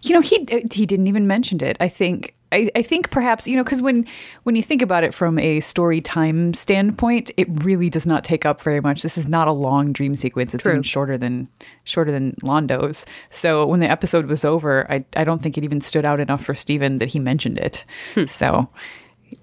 You 0.05 0.13
know, 0.13 0.21
he 0.21 0.47
uh, 0.51 0.59
he 0.71 0.85
didn't 0.85 1.07
even 1.07 1.27
mention 1.27 1.63
it. 1.63 1.77
I 1.79 1.89
think 1.89 2.35
I, 2.51 2.69
I 2.75 2.81
think 2.81 3.11
perhaps 3.11 3.47
you 3.47 3.57
know 3.57 3.63
because 3.63 3.81
when 3.81 4.05
when 4.43 4.55
you 4.55 4.63
think 4.63 4.81
about 4.81 5.03
it 5.03 5.13
from 5.13 5.37
a 5.39 5.59
story 5.59 5.99
time 5.99 6.53
standpoint, 6.53 7.31
it 7.37 7.47
really 7.63 7.89
does 7.89 8.05
not 8.05 8.23
take 8.23 8.45
up 8.45 8.61
very 8.61 8.81
much. 8.81 9.01
This 9.01 9.17
is 9.17 9.27
not 9.27 9.47
a 9.47 9.51
long 9.51 9.91
dream 9.91 10.15
sequence. 10.15 10.53
It's 10.53 10.63
True. 10.63 10.73
even 10.73 10.83
shorter 10.83 11.17
than 11.17 11.47
shorter 11.83 12.11
than 12.11 12.35
Londo's. 12.43 13.05
So 13.29 13.65
when 13.65 13.79
the 13.79 13.89
episode 13.89 14.27
was 14.27 14.45
over, 14.45 14.89
I 14.91 15.03
I 15.15 15.23
don't 15.23 15.41
think 15.41 15.57
it 15.57 15.63
even 15.63 15.81
stood 15.81 16.05
out 16.05 16.19
enough 16.19 16.43
for 16.43 16.55
Steven 16.55 16.97
that 16.99 17.09
he 17.09 17.19
mentioned 17.19 17.57
it. 17.57 17.83
Hmm. 18.13 18.25
So. 18.25 18.69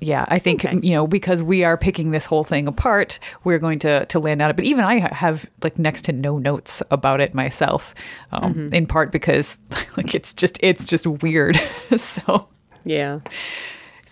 Yeah, 0.00 0.24
I 0.28 0.38
think 0.40 0.64
Okay. 0.64 0.80
you 0.82 0.92
know 0.94 1.06
because 1.06 1.42
we 1.44 1.62
are 1.64 1.76
picking 1.76 2.10
this 2.10 2.24
whole 2.24 2.42
thing 2.44 2.66
apart, 2.66 3.18
we're 3.44 3.58
going 3.60 3.78
to 3.80 4.04
to 4.06 4.18
land 4.18 4.42
on 4.42 4.50
it. 4.50 4.56
But 4.56 4.64
even 4.64 4.84
I 4.84 4.98
have 5.14 5.48
like 5.62 5.78
next 5.78 6.02
to 6.06 6.12
no 6.12 6.38
notes 6.38 6.82
about 6.90 7.20
it 7.20 7.34
myself, 7.34 7.94
um, 8.32 8.70
in 8.72 8.86
part 8.86 9.12
because 9.12 9.58
like 9.96 10.14
it's 10.14 10.32
just 10.34 10.58
it's 10.62 10.86
just 10.86 11.06
weird. 11.06 11.56
so 11.96 12.48
Yeah. 12.84 13.20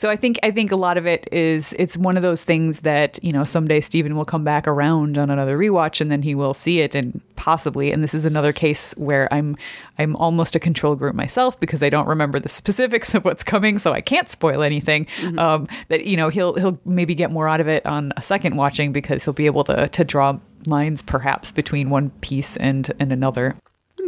So 0.00 0.08
I 0.08 0.16
think 0.16 0.38
I 0.42 0.50
think 0.50 0.72
a 0.72 0.76
lot 0.76 0.96
of 0.96 1.06
it 1.06 1.28
is 1.30 1.74
it's 1.78 1.94
one 1.94 2.16
of 2.16 2.22
those 2.22 2.42
things 2.42 2.80
that 2.80 3.22
you 3.22 3.34
know 3.34 3.44
someday 3.44 3.82
Steven 3.82 4.16
will 4.16 4.24
come 4.24 4.44
back 4.44 4.66
around 4.66 5.18
on 5.18 5.28
another 5.28 5.58
rewatch 5.58 6.00
and 6.00 6.10
then 6.10 6.22
he 6.22 6.34
will 6.34 6.54
see 6.54 6.80
it 6.80 6.94
and 6.94 7.20
possibly 7.36 7.92
and 7.92 8.02
this 8.02 8.14
is 8.14 8.24
another 8.24 8.50
case 8.50 8.94
where 8.96 9.28
I'm 9.30 9.58
I'm 9.98 10.16
almost 10.16 10.56
a 10.56 10.58
control 10.58 10.96
group 10.96 11.14
myself 11.14 11.60
because 11.60 11.82
I 11.82 11.90
don't 11.90 12.08
remember 12.08 12.40
the 12.40 12.48
specifics 12.48 13.14
of 13.14 13.26
what's 13.26 13.44
coming 13.44 13.78
so 13.78 13.92
I 13.92 14.00
can't 14.00 14.30
spoil 14.30 14.62
anything 14.62 15.06
um, 15.36 15.68
that 15.88 16.06
you 16.06 16.16
know 16.16 16.30
he'll 16.30 16.54
he'll 16.54 16.80
maybe 16.86 17.14
get 17.14 17.30
more 17.30 17.46
out 17.46 17.60
of 17.60 17.68
it 17.68 17.84
on 17.84 18.14
a 18.16 18.22
second 18.22 18.56
watching 18.56 18.94
because 18.94 19.24
he'll 19.24 19.34
be 19.34 19.44
able 19.44 19.64
to 19.64 19.86
to 19.86 20.02
draw 20.02 20.38
lines 20.64 21.02
perhaps 21.02 21.52
between 21.52 21.90
one 21.90 22.08
piece 22.22 22.56
and 22.56 22.90
and 22.98 23.12
another. 23.12 23.54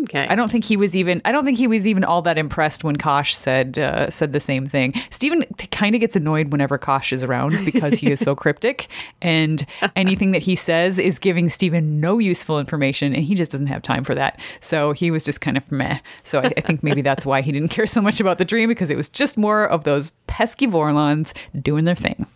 Okay. 0.05 0.27
I 0.29 0.35
don't 0.35 0.51
think 0.51 0.65
he 0.65 0.77
was 0.77 0.97
even. 0.97 1.23
I 1.25 1.33
don't 1.33 1.45
think 1.45 1.59
he 1.59 1.67
was 1.67 1.87
even 1.87 2.03
all 2.05 2.23
that 2.23 2.39
impressed 2.39 2.83
when 2.83 2.97
Kosh 2.97 3.35
said 3.35 3.79
uh, 3.79 4.11
said 4.11 4.33
the 4.33 4.41
same 4.41 4.67
thing. 4.67 4.95
Steven 5.11 5.45
kind 5.71 5.95
of 5.95 6.01
gets 6.01 6.17
annoyed 6.17 6.51
whenever 6.51 6.77
Kosh 6.79 7.13
is 7.13 7.23
around 7.23 7.65
because 7.65 7.99
he 7.99 8.11
is 8.11 8.19
so 8.19 8.35
cryptic, 8.43 8.89
and 9.21 9.65
anything 9.95 10.33
that 10.33 10.43
he 10.43 10.57
says 10.57 10.99
is 10.99 11.19
giving 11.19 11.49
Steven 11.49 12.01
no 12.01 12.19
useful 12.19 12.59
information, 12.59 13.15
and 13.15 13.25
he 13.25 13.35
just 13.35 13.53
doesn't 13.53 13.69
have 13.69 13.83
time 13.83 14.03
for 14.03 14.15
that. 14.15 14.41
So 14.61 14.93
he 14.93 15.11
was 15.11 15.25
just 15.25 15.41
kind 15.41 15.57
of 15.57 15.71
meh. 15.71 15.99
So 16.23 16.41
I, 16.41 16.53
I 16.57 16.61
think 16.61 16.83
maybe 16.83 17.03
that's 17.03 17.25
why 17.25 17.41
he 17.41 17.53
didn't 17.53 17.69
care 17.71 17.87
so 17.87 18.03
much 18.03 18.21
about 18.21 18.39
the 18.39 18.45
dream 18.45 18.69
because 18.69 18.91
it 18.91 18.97
was 18.97 19.09
just 19.09 19.37
more 19.37 19.67
of 19.69 19.85
those 19.85 20.11
pesky 20.27 20.67
Vorlons 20.67 21.33
doing 21.63 21.85
their 21.85 21.95
thing. 21.95 22.27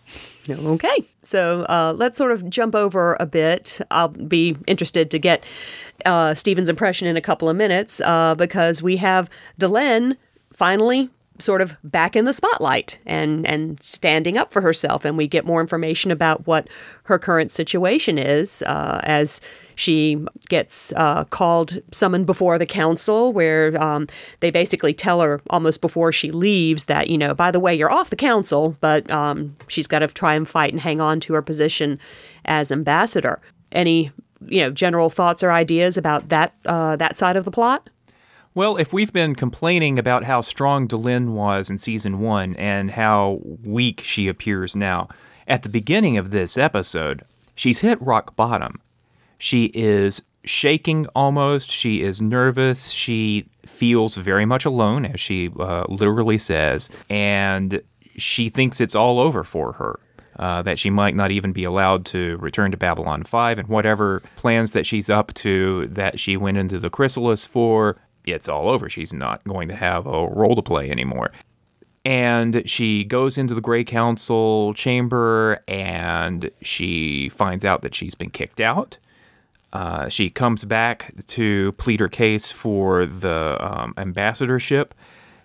Okay. 0.49 1.07
So 1.21 1.61
uh, 1.63 1.93
let's 1.95 2.17
sort 2.17 2.31
of 2.31 2.49
jump 2.49 2.75
over 2.75 3.17
a 3.19 3.25
bit. 3.25 3.79
I'll 3.91 4.09
be 4.09 4.57
interested 4.67 5.11
to 5.11 5.19
get 5.19 5.45
uh, 6.05 6.33
Stephen's 6.33 6.69
impression 6.69 7.07
in 7.07 7.17
a 7.17 7.21
couple 7.21 7.49
of 7.49 7.55
minutes 7.55 8.01
uh, 8.01 8.35
because 8.35 8.81
we 8.81 8.97
have 8.97 9.29
Delenn 9.59 10.17
finally 10.53 11.09
sort 11.39 11.61
of 11.61 11.77
back 11.83 12.15
in 12.15 12.25
the 12.25 12.33
spotlight 12.33 12.99
and 13.05 13.45
and 13.45 13.81
standing 13.81 14.37
up 14.37 14.51
for 14.51 14.61
herself. 14.61 15.05
And 15.05 15.17
we 15.17 15.27
get 15.27 15.45
more 15.45 15.61
information 15.61 16.11
about 16.11 16.47
what 16.47 16.67
her 17.03 17.19
current 17.19 17.51
situation 17.51 18.17
is 18.17 18.61
uh, 18.63 19.01
as 19.03 19.41
she 19.75 20.17
gets 20.49 20.91
uh, 20.93 21.23
called 21.25 21.81
summoned 21.91 22.25
before 22.25 22.57
the 22.57 22.65
council 22.65 23.31
where 23.31 23.79
um, 23.81 24.07
they 24.39 24.49
basically 24.49 24.93
tell 24.93 25.21
her 25.21 25.41
almost 25.49 25.81
before 25.81 26.11
she 26.11 26.31
leaves 26.31 26.85
that 26.85 27.09
you 27.09 27.17
know 27.17 27.33
by 27.33 27.51
the 27.51 27.59
way 27.59 27.75
you're 27.75 27.91
off 27.91 28.09
the 28.09 28.15
council 28.15 28.75
but 28.81 29.09
um, 29.11 29.55
she's 29.67 29.87
got 29.87 29.99
to 29.99 30.07
try 30.07 30.33
and 30.33 30.47
fight 30.47 30.73
and 30.73 30.81
hang 30.81 30.99
on 30.99 31.19
to 31.19 31.33
her 31.33 31.41
position 31.41 31.99
as 32.45 32.71
ambassador. 32.71 33.39
Any 33.71 34.11
you 34.45 34.61
know 34.61 34.71
general 34.71 35.09
thoughts 35.09 35.43
or 35.43 35.51
ideas 35.51 35.97
about 35.97 36.29
that 36.29 36.53
uh, 36.65 36.95
that 36.95 37.17
side 37.17 37.35
of 37.35 37.45
the 37.45 37.51
plot 37.51 37.89
Well, 38.57 38.77
if 38.77 38.91
we've 38.91 39.13
been 39.13 39.35
complaining 39.35 39.99
about 39.99 40.23
how 40.23 40.41
strong 40.41 40.87
Delenn 40.87 41.33
was 41.33 41.69
in 41.69 41.77
season 41.77 42.17
one 42.21 42.55
and 42.55 42.89
how 42.89 43.39
weak 43.43 44.01
she 44.03 44.27
appears 44.27 44.75
now, 44.75 45.09
at 45.47 45.61
the 45.61 45.69
beginning 45.69 46.17
of 46.17 46.31
this 46.31 46.57
episode, 46.57 47.21
she's 47.53 47.81
hit 47.81 48.01
rock 48.01 48.35
bottom. 48.35 48.81
She 49.37 49.65
is 49.75 50.23
shaking 50.43 51.05
almost. 51.15 51.69
She 51.69 52.01
is 52.01 52.19
nervous. 52.19 52.89
She 52.89 53.47
feels 53.63 54.15
very 54.15 54.47
much 54.47 54.65
alone, 54.65 55.05
as 55.05 55.19
she 55.19 55.51
uh, 55.59 55.85
literally 55.87 56.39
says, 56.39 56.89
and 57.11 57.79
she 58.15 58.49
thinks 58.49 58.81
it's 58.81 58.95
all 58.95 59.19
over 59.19 59.43
for 59.43 59.73
her. 59.73 59.99
Uh, 60.39 60.61
that 60.61 60.77
she 60.77 60.91
might 60.91 61.15
not 61.15 61.31
even 61.31 61.51
be 61.51 61.63
allowed 61.63 62.05
to 62.05 62.37
return 62.37 62.69
to 62.69 62.77
Babylon 62.77 63.23
5 63.23 63.57
and 63.57 63.67
whatever 63.69 64.21
plans 64.35 64.71
that 64.73 64.85
she's 64.85 65.09
up 65.09 65.33
to 65.33 65.87
that 65.87 66.19
she 66.19 66.37
went 66.37 66.57
into 66.57 66.77
the 66.77 66.91
chrysalis 66.91 67.43
for, 67.43 67.97
it's 68.35 68.49
all 68.49 68.69
over. 68.69 68.89
She's 68.89 69.13
not 69.13 69.43
going 69.45 69.67
to 69.69 69.75
have 69.75 70.05
a 70.07 70.27
role 70.27 70.55
to 70.55 70.61
play 70.61 70.89
anymore. 70.89 71.31
And 72.05 72.63
she 72.65 73.03
goes 73.03 73.37
into 73.37 73.53
the 73.53 73.61
Grey 73.61 73.83
Council 73.83 74.73
chamber 74.73 75.61
and 75.67 76.49
she 76.61 77.29
finds 77.29 77.65
out 77.65 77.81
that 77.81 77.93
she's 77.93 78.15
been 78.15 78.29
kicked 78.29 78.61
out. 78.61 78.97
Uh, 79.73 80.07
she 80.07 80.29
comes 80.29 80.63
back 80.63 81.13
to 81.27 81.73
plead 81.73 81.99
her 81.99 82.07
case 82.07 82.49
for 82.49 83.05
the 83.05 83.57
um, 83.59 83.93
ambassadorship. 83.97 84.93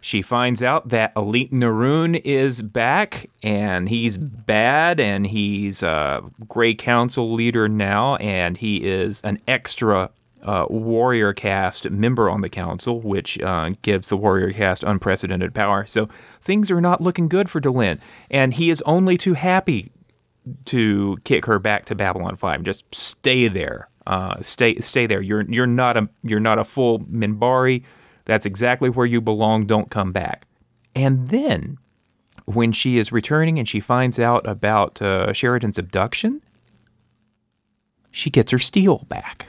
She 0.00 0.22
finds 0.22 0.62
out 0.62 0.88
that 0.88 1.12
Elite 1.16 1.52
Neroon 1.52 2.20
is 2.24 2.62
back 2.62 3.28
and 3.42 3.88
he's 3.88 4.16
bad 4.16 4.98
and 4.98 5.26
he's 5.26 5.82
a 5.82 6.22
Grey 6.48 6.74
Council 6.74 7.32
leader 7.32 7.68
now 7.68 8.16
and 8.16 8.56
he 8.56 8.84
is 8.84 9.20
an 9.22 9.40
extra 9.46 10.10
uh, 10.42 10.66
warrior 10.68 11.32
caste 11.32 11.90
member 11.90 12.28
on 12.28 12.40
the 12.40 12.48
council, 12.48 13.00
which 13.00 13.40
uh, 13.40 13.70
gives 13.82 14.08
the 14.08 14.16
warrior 14.16 14.52
caste 14.52 14.82
unprecedented 14.82 15.54
power. 15.54 15.86
So 15.86 16.08
things 16.40 16.70
are 16.70 16.80
not 16.80 17.00
looking 17.00 17.28
good 17.28 17.48
for 17.48 17.60
Delenn, 17.60 17.98
and 18.30 18.54
he 18.54 18.70
is 18.70 18.82
only 18.82 19.16
too 19.16 19.34
happy 19.34 19.92
to 20.66 21.16
kick 21.24 21.46
her 21.46 21.58
back 21.58 21.84
to 21.86 21.94
Babylon 21.94 22.36
Five. 22.36 22.62
Just 22.62 22.84
stay 22.92 23.48
there. 23.48 23.88
Uh, 24.06 24.40
stay 24.40 24.78
stay 24.80 25.06
there. 25.06 25.20
You're 25.20 25.42
you're 25.42 25.66
not 25.66 25.96
a 25.96 26.08
you're 26.22 26.40
not 26.40 26.58
a 26.58 26.64
full 26.64 27.00
Minbari. 27.00 27.84
That's 28.24 28.46
exactly 28.46 28.90
where 28.90 29.06
you 29.06 29.20
belong. 29.20 29.66
Don't 29.66 29.90
come 29.90 30.12
back. 30.12 30.46
And 30.94 31.28
then 31.28 31.78
when 32.46 32.72
she 32.72 32.98
is 32.98 33.12
returning 33.12 33.58
and 33.58 33.68
she 33.68 33.80
finds 33.80 34.18
out 34.18 34.46
about 34.46 35.00
uh, 35.00 35.32
Sheridan's 35.32 35.78
abduction, 35.78 36.42
she 38.10 38.30
gets 38.30 38.50
her 38.50 38.58
steel 38.58 39.06
back. 39.08 39.46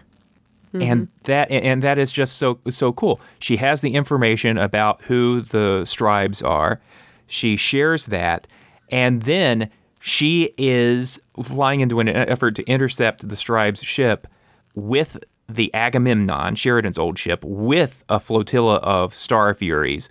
And 0.73 1.07
mm-hmm. 1.07 1.23
that 1.23 1.51
and 1.51 1.83
that 1.83 1.99
is 1.99 2.11
just 2.11 2.37
so 2.37 2.59
so 2.69 2.91
cool. 2.93 3.21
She 3.39 3.57
has 3.57 3.81
the 3.81 3.93
information 3.93 4.57
about 4.57 5.01
who 5.03 5.41
the 5.41 5.81
Streibs 5.83 6.43
are. 6.43 6.81
She 7.27 7.55
shares 7.55 8.07
that, 8.07 8.47
and 8.89 9.23
then 9.23 9.69
she 9.99 10.53
is 10.57 11.21
flying 11.41 11.81
into 11.81 11.99
an 11.99 12.09
effort 12.09 12.55
to 12.55 12.63
intercept 12.63 13.27
the 13.27 13.35
Streibs 13.35 13.85
ship 13.85 14.27
with 14.75 15.17
the 15.47 15.73
Agamemnon, 15.73 16.55
Sheridan's 16.55 16.97
old 16.97 17.17
ship, 17.17 17.43
with 17.45 18.03
a 18.09 18.19
flotilla 18.19 18.77
of 18.77 19.13
Star 19.13 19.53
Furies, 19.53 20.09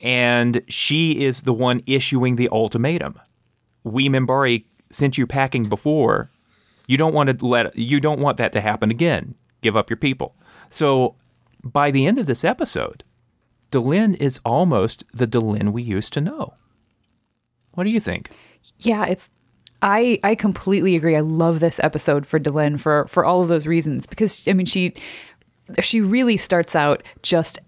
and 0.00 0.62
she 0.68 1.24
is 1.24 1.42
the 1.42 1.52
one 1.52 1.82
issuing 1.86 2.36
the 2.36 2.48
ultimatum. 2.50 3.20
We 3.84 4.08
Minbari 4.08 4.64
sent 4.90 5.18
you 5.18 5.26
packing 5.26 5.64
before. 5.64 6.30
You 6.86 6.96
don't 6.96 7.12
want 7.12 7.38
to 7.38 7.46
let 7.46 7.76
you 7.76 8.00
don't 8.00 8.20
want 8.20 8.38
that 8.38 8.52
to 8.52 8.60
happen 8.60 8.90
again. 8.90 9.34
Give 9.60 9.76
up 9.76 9.90
your 9.90 9.96
people. 9.96 10.34
So 10.70 11.16
by 11.62 11.90
the 11.90 12.06
end 12.06 12.18
of 12.18 12.26
this 12.26 12.44
episode, 12.44 13.04
Delenn 13.70 14.16
is 14.16 14.40
almost 14.44 15.04
the 15.12 15.26
Delenn 15.26 15.72
we 15.72 15.82
used 15.82 16.12
to 16.14 16.20
know. 16.20 16.54
What 17.72 17.84
do 17.84 17.90
you 17.90 18.00
think? 18.00 18.30
Yeah, 18.80 19.06
it's 19.06 19.30
I 19.82 20.18
I 20.24 20.34
completely 20.34 20.96
agree. 20.96 21.16
I 21.16 21.20
love 21.20 21.60
this 21.60 21.78
episode 21.80 22.26
for 22.26 22.40
Delenn 22.40 22.80
for 22.80 23.06
for 23.06 23.24
all 23.24 23.42
of 23.42 23.48
those 23.48 23.66
reasons 23.66 24.06
because 24.06 24.48
I 24.48 24.52
mean 24.52 24.66
she 24.66 24.92
she 25.80 26.00
really 26.00 26.36
starts 26.36 26.74
out 26.74 27.02
just 27.22 27.58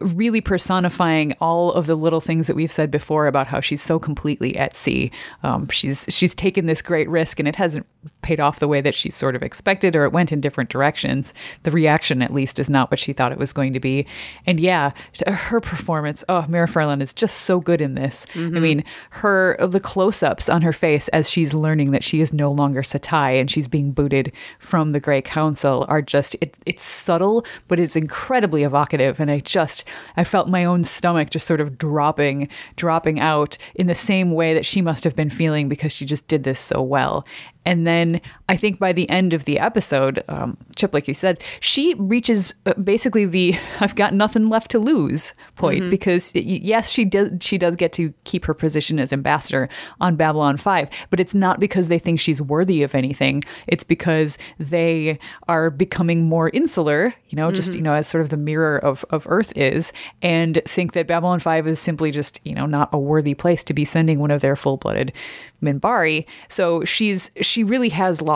really 0.00 0.40
personifying 0.40 1.34
all 1.40 1.72
of 1.72 1.86
the 1.86 1.94
little 1.94 2.20
things 2.20 2.46
that 2.46 2.56
we've 2.56 2.72
said 2.72 2.90
before 2.90 3.26
about 3.26 3.46
how 3.46 3.60
she's 3.60 3.82
so 3.82 3.98
completely 3.98 4.56
at 4.56 4.74
sea. 4.74 5.10
Um, 5.42 5.68
she's 5.68 6.06
she's 6.08 6.34
taken 6.34 6.66
this 6.66 6.82
great 6.82 7.08
risk 7.08 7.38
and 7.38 7.48
it 7.48 7.56
hasn't 7.56 7.86
paid 8.22 8.40
off 8.40 8.58
the 8.58 8.68
way 8.68 8.80
that 8.80 8.94
she 8.94 9.10
sort 9.10 9.36
of 9.36 9.42
expected, 9.42 9.94
or 9.94 10.04
it 10.04 10.12
went 10.12 10.32
in 10.32 10.40
different 10.40 10.70
directions. 10.70 11.34
The 11.62 11.70
reaction, 11.70 12.22
at 12.22 12.32
least, 12.32 12.58
is 12.58 12.70
not 12.70 12.90
what 12.90 12.98
she 12.98 13.12
thought 13.12 13.32
it 13.32 13.38
was 13.38 13.52
going 13.52 13.72
to 13.72 13.80
be. 13.80 14.06
And 14.46 14.58
yeah, 14.58 14.90
her 15.26 15.60
performance, 15.60 16.24
oh, 16.28 16.44
Mira 16.48 16.66
Furlan 16.66 17.02
is 17.02 17.12
just 17.12 17.38
so 17.38 17.60
good 17.60 17.80
in 17.80 17.94
this. 17.94 18.26
Mm-hmm. 18.32 18.56
I 18.56 18.60
mean, 18.60 18.84
her 19.10 19.56
the 19.66 19.80
close-ups 19.80 20.48
on 20.48 20.62
her 20.62 20.72
face 20.72 21.08
as 21.08 21.30
she's 21.30 21.54
learning 21.54 21.90
that 21.92 22.04
she 22.04 22.20
is 22.20 22.32
no 22.32 22.50
longer 22.50 22.82
Satai 22.82 23.40
and 23.40 23.50
she's 23.50 23.68
being 23.68 23.92
booted 23.92 24.32
from 24.58 24.92
the 24.92 25.00
Grey 25.00 25.22
Council 25.22 25.84
are 25.88 26.02
just 26.02 26.36
it, 26.40 26.56
it's 26.66 26.82
subtle, 26.82 27.44
but 27.68 27.78
it's 27.78 27.96
incredibly 27.96 28.62
evocative. 28.62 29.20
And 29.28 29.32
I 29.32 29.40
just 29.40 29.82
I 30.16 30.22
felt 30.22 30.48
my 30.48 30.64
own 30.64 30.84
stomach 30.84 31.30
just 31.30 31.46
sort 31.46 31.60
of 31.60 31.78
dropping, 31.78 32.48
dropping 32.76 33.18
out 33.18 33.58
in 33.74 33.88
the 33.88 33.94
same 33.94 34.30
way 34.30 34.54
that 34.54 34.64
she 34.64 34.80
must 34.80 35.02
have 35.02 35.16
been 35.16 35.30
feeling 35.30 35.68
because 35.68 35.92
she 35.92 36.04
just 36.04 36.28
did 36.28 36.44
this 36.44 36.60
so 36.60 36.80
well. 36.80 37.26
And 37.64 37.86
then 37.86 38.20
I 38.48 38.56
think 38.56 38.78
by 38.78 38.92
the 38.92 39.08
end 39.10 39.32
of 39.32 39.44
the 39.44 39.58
episode, 39.58 40.22
um, 40.28 40.56
Chip, 40.76 40.94
like 40.94 41.08
you 41.08 41.14
said, 41.14 41.42
she 41.58 41.94
reaches 41.94 42.54
uh, 42.64 42.74
basically 42.74 43.26
the 43.26 43.56
"I've 43.80 43.96
got 43.96 44.14
nothing 44.14 44.48
left 44.48 44.70
to 44.72 44.78
lose" 44.78 45.34
point 45.56 45.80
mm-hmm. 45.80 45.90
because 45.90 46.32
yes, 46.34 46.90
she 46.90 47.04
does 47.04 47.32
she 47.40 47.58
does 47.58 47.74
get 47.74 47.92
to 47.94 48.14
keep 48.24 48.44
her 48.44 48.54
position 48.54 49.00
as 49.00 49.12
ambassador 49.12 49.68
on 50.00 50.14
Babylon 50.14 50.56
Five, 50.56 50.90
but 51.10 51.18
it's 51.18 51.34
not 51.34 51.58
because 51.58 51.88
they 51.88 51.98
think 51.98 52.20
she's 52.20 52.40
worthy 52.40 52.82
of 52.82 52.94
anything. 52.94 53.42
It's 53.66 53.84
because 53.84 54.38
they 54.58 55.18
are 55.48 55.70
becoming 55.70 56.24
more 56.24 56.50
insular, 56.50 57.14
you 57.28 57.36
know, 57.36 57.48
mm-hmm. 57.48 57.56
just 57.56 57.74
you 57.74 57.82
know 57.82 57.94
as 57.94 58.06
sort 58.06 58.22
of 58.22 58.30
the 58.30 58.36
mirror 58.36 58.78
of 58.78 59.04
of 59.10 59.26
Earth 59.28 59.52
is, 59.56 59.92
and 60.22 60.62
think 60.66 60.92
that 60.92 61.08
Babylon 61.08 61.40
Five 61.40 61.66
is 61.66 61.80
simply 61.80 62.12
just 62.12 62.40
you 62.44 62.54
know 62.54 62.66
not 62.66 62.90
a 62.92 62.98
worthy 62.98 63.34
place 63.34 63.64
to 63.64 63.74
be 63.74 63.84
sending 63.84 64.20
one 64.20 64.30
of 64.30 64.40
their 64.40 64.54
full 64.54 64.76
blooded 64.76 65.12
Minbari. 65.60 66.26
So 66.48 66.84
she's 66.84 67.32
she 67.40 67.64
really 67.64 67.88
has 67.88 68.22
lost 68.22 68.35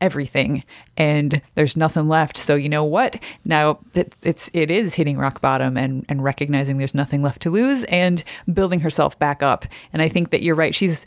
everything 0.00 0.64
and 0.96 1.42
there's 1.54 1.76
nothing 1.76 2.08
left. 2.08 2.36
So 2.36 2.54
you 2.54 2.68
know 2.68 2.84
what? 2.84 3.22
Now 3.44 3.78
it, 3.94 4.14
it's 4.22 4.50
it 4.52 4.70
is 4.70 4.94
hitting 4.94 5.18
rock 5.18 5.40
bottom 5.40 5.76
and 5.76 6.04
and 6.08 6.24
recognizing 6.24 6.78
there's 6.78 6.94
nothing 6.94 7.22
left 7.22 7.42
to 7.42 7.50
lose 7.50 7.84
and 7.84 8.22
building 8.52 8.80
herself 8.80 9.18
back 9.18 9.42
up. 9.42 9.66
And 9.92 10.02
i 10.02 10.08
think 10.08 10.30
that 10.30 10.42
you're 10.42 10.54
right. 10.54 10.74
She's 10.74 11.04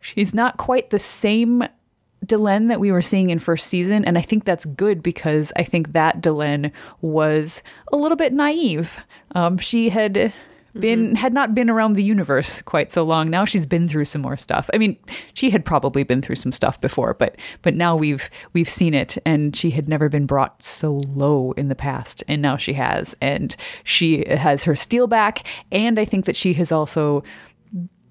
she's 0.00 0.34
not 0.34 0.56
quite 0.56 0.90
the 0.90 0.98
same 0.98 1.64
Delenn 2.24 2.68
that 2.68 2.78
we 2.78 2.92
were 2.92 3.02
seeing 3.02 3.30
in 3.30 3.40
first 3.40 3.66
season, 3.66 4.04
and 4.04 4.16
I 4.16 4.20
think 4.20 4.44
that's 4.44 4.64
good 4.64 5.02
because 5.02 5.52
I 5.56 5.64
think 5.64 5.92
that 5.92 6.22
Delenn 6.22 6.70
was 7.00 7.64
a 7.92 7.96
little 7.96 8.16
bit 8.16 8.32
naive. 8.32 9.00
Um, 9.34 9.58
she 9.58 9.88
had 9.88 10.32
been 10.78 11.06
mm-hmm. 11.06 11.14
had 11.16 11.32
not 11.32 11.54
been 11.54 11.68
around 11.68 11.94
the 11.94 12.04
universe 12.04 12.62
quite 12.62 12.92
so 12.92 13.02
long. 13.02 13.30
Now 13.30 13.44
she's 13.44 13.66
been 13.66 13.88
through 13.88 14.06
some 14.06 14.22
more 14.22 14.36
stuff. 14.36 14.70
I 14.72 14.78
mean, 14.78 14.96
she 15.34 15.50
had 15.50 15.64
probably 15.64 16.02
been 16.02 16.22
through 16.22 16.36
some 16.36 16.52
stuff 16.52 16.80
before, 16.80 17.14
but 17.14 17.36
but 17.62 17.74
now 17.74 17.96
we've 17.96 18.30
we've 18.52 18.68
seen 18.68 18.94
it 18.94 19.18
and 19.24 19.54
she 19.54 19.70
had 19.70 19.88
never 19.88 20.08
been 20.08 20.26
brought 20.26 20.62
so 20.62 21.02
low 21.10 21.52
in 21.52 21.68
the 21.68 21.74
past 21.74 22.22
and 22.28 22.40
now 22.40 22.56
she 22.56 22.72
has 22.74 23.16
and 23.20 23.56
she 23.84 24.24
has 24.28 24.64
her 24.64 24.76
steel 24.76 25.06
back 25.06 25.46
and 25.70 25.98
I 25.98 26.04
think 26.04 26.24
that 26.26 26.36
she 26.36 26.54
has 26.54 26.72
also 26.72 27.22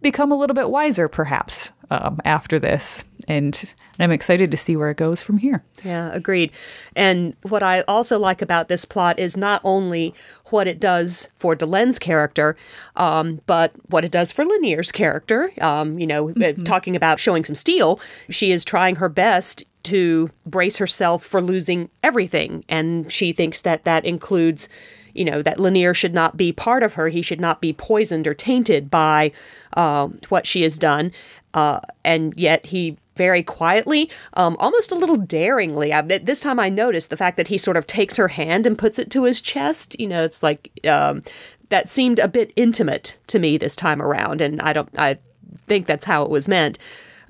become 0.01 0.31
a 0.31 0.37
little 0.37 0.55
bit 0.55 0.69
wiser 0.69 1.07
perhaps 1.07 1.71
um, 1.91 2.19
after 2.25 2.57
this 2.57 3.03
and 3.27 3.73
I'm 3.99 4.11
excited 4.11 4.51
to 4.51 4.57
see 4.57 4.75
where 4.75 4.89
it 4.89 4.97
goes 4.97 5.21
from 5.21 5.37
here. 5.37 5.63
Yeah, 5.83 6.11
agreed. 6.11 6.51
And 6.95 7.35
what 7.43 7.61
I 7.61 7.81
also 7.81 8.17
like 8.17 8.41
about 8.41 8.67
this 8.67 8.85
plot 8.85 9.19
is 9.19 9.37
not 9.37 9.61
only 9.63 10.13
what 10.45 10.67
it 10.67 10.79
does 10.79 11.29
for 11.37 11.55
Delenn's 11.55 11.99
character, 11.99 12.57
um, 12.95 13.41
but 13.45 13.73
what 13.89 14.03
it 14.05 14.11
does 14.11 14.31
for 14.31 14.43
Lennier's 14.43 14.91
character. 14.91 15.51
Um, 15.61 15.99
you 15.99 16.07
know, 16.07 16.29
uh, 16.29 16.33
mm-hmm. 16.33 16.63
talking 16.63 16.95
about 16.95 17.19
showing 17.19 17.45
some 17.45 17.55
steel, 17.55 17.99
she 18.29 18.51
is 18.51 18.65
trying 18.65 18.95
her 18.95 19.09
best 19.09 19.63
to 19.83 20.29
brace 20.45 20.77
herself 20.77 21.23
for 21.23 21.41
losing 21.41 21.89
everything, 22.03 22.63
and 22.69 23.11
she 23.11 23.33
thinks 23.33 23.61
that 23.61 23.83
that 23.85 24.05
includes 24.05 24.69
you 25.13 25.25
know, 25.25 25.41
that 25.41 25.57
Lennier 25.57 25.93
should 25.93 26.13
not 26.13 26.37
be 26.37 26.51
part 26.51 26.83
of 26.83 26.93
her. 26.93 27.09
He 27.09 27.21
should 27.21 27.41
not 27.41 27.61
be 27.61 27.73
poisoned 27.73 28.27
or 28.27 28.33
tainted 28.33 28.89
by 28.89 29.31
uh, 29.73 30.07
what 30.29 30.47
she 30.47 30.63
has 30.63 30.79
done. 30.79 31.11
Uh, 31.53 31.79
and 32.03 32.33
yet 32.37 32.65
he 32.67 32.97
very 33.15 33.43
quietly, 33.43 34.09
um, 34.33 34.55
almost 34.59 34.91
a 34.91 34.95
little 34.95 35.17
daringly. 35.17 35.93
I, 35.93 36.01
this 36.01 36.39
time 36.39 36.59
I 36.59 36.69
noticed 36.69 37.09
the 37.09 37.17
fact 37.17 37.37
that 37.37 37.49
he 37.49 37.57
sort 37.57 37.77
of 37.77 37.85
takes 37.85 38.17
her 38.17 38.29
hand 38.29 38.65
and 38.65 38.77
puts 38.77 38.97
it 38.97 39.11
to 39.11 39.23
his 39.23 39.41
chest. 39.41 39.99
You 39.99 40.07
know, 40.07 40.23
it's 40.23 40.41
like 40.41 40.71
um, 40.87 41.21
that 41.69 41.89
seemed 41.89 42.19
a 42.19 42.27
bit 42.27 42.53
intimate 42.55 43.17
to 43.27 43.39
me 43.39 43.57
this 43.57 43.75
time 43.75 44.01
around, 44.01 44.41
and 44.41 44.61
I 44.61 44.73
don't. 44.73 44.89
I 44.97 45.19
think 45.67 45.87
that's 45.87 46.05
how 46.05 46.23
it 46.23 46.31
was 46.31 46.47
meant. 46.47 46.77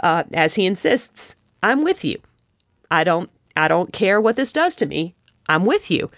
Uh, 0.03 0.23
as 0.33 0.55
he 0.55 0.65
insists, 0.65 1.35
"I'm 1.63 1.83
with 1.83 2.05
you. 2.05 2.19
I 2.89 3.03
don't. 3.03 3.29
I 3.55 3.67
don't 3.67 3.91
care 3.91 4.21
what 4.21 4.35
this 4.35 4.53
does 4.53 4.75
to 4.77 4.85
me. 4.85 5.15
I'm 5.49 5.65
with 5.65 5.89
you," 5.89 6.11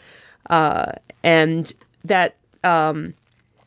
uh, 0.49 0.91
and 1.23 1.73
that 2.03 2.35
um, 2.63 3.13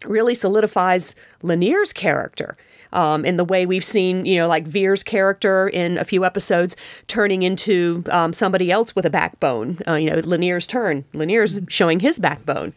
really 0.05 0.35
solidifies 0.35 1.17
Lennier's 1.43 1.93
character 1.93 2.57
um, 2.97 3.25
in 3.25 3.37
the 3.37 3.45
way 3.45 3.67
we've 3.67 3.85
seen, 3.85 4.25
you 4.25 4.37
know, 4.37 4.49
like 4.49 4.67
Vir's 4.67 5.03
character 5.03 5.69
in 5.69 5.99
a 5.99 6.05
few 6.05 6.25
episodes 6.25 6.75
turning 7.07 7.43
into 7.43 8.03
um, 8.11 8.33
somebody 8.33 8.73
else 8.73 8.97
with 8.97 9.05
a 9.05 9.11
backbone. 9.11 9.79
Uh, 9.87 9.95
you 9.95 10.11
know, 10.11 10.17
Lennier's 10.23 10.67
turn. 10.67 11.05
Lennier's 11.13 11.61
showing 11.69 12.01
his 12.01 12.19
backbone. 12.19 12.73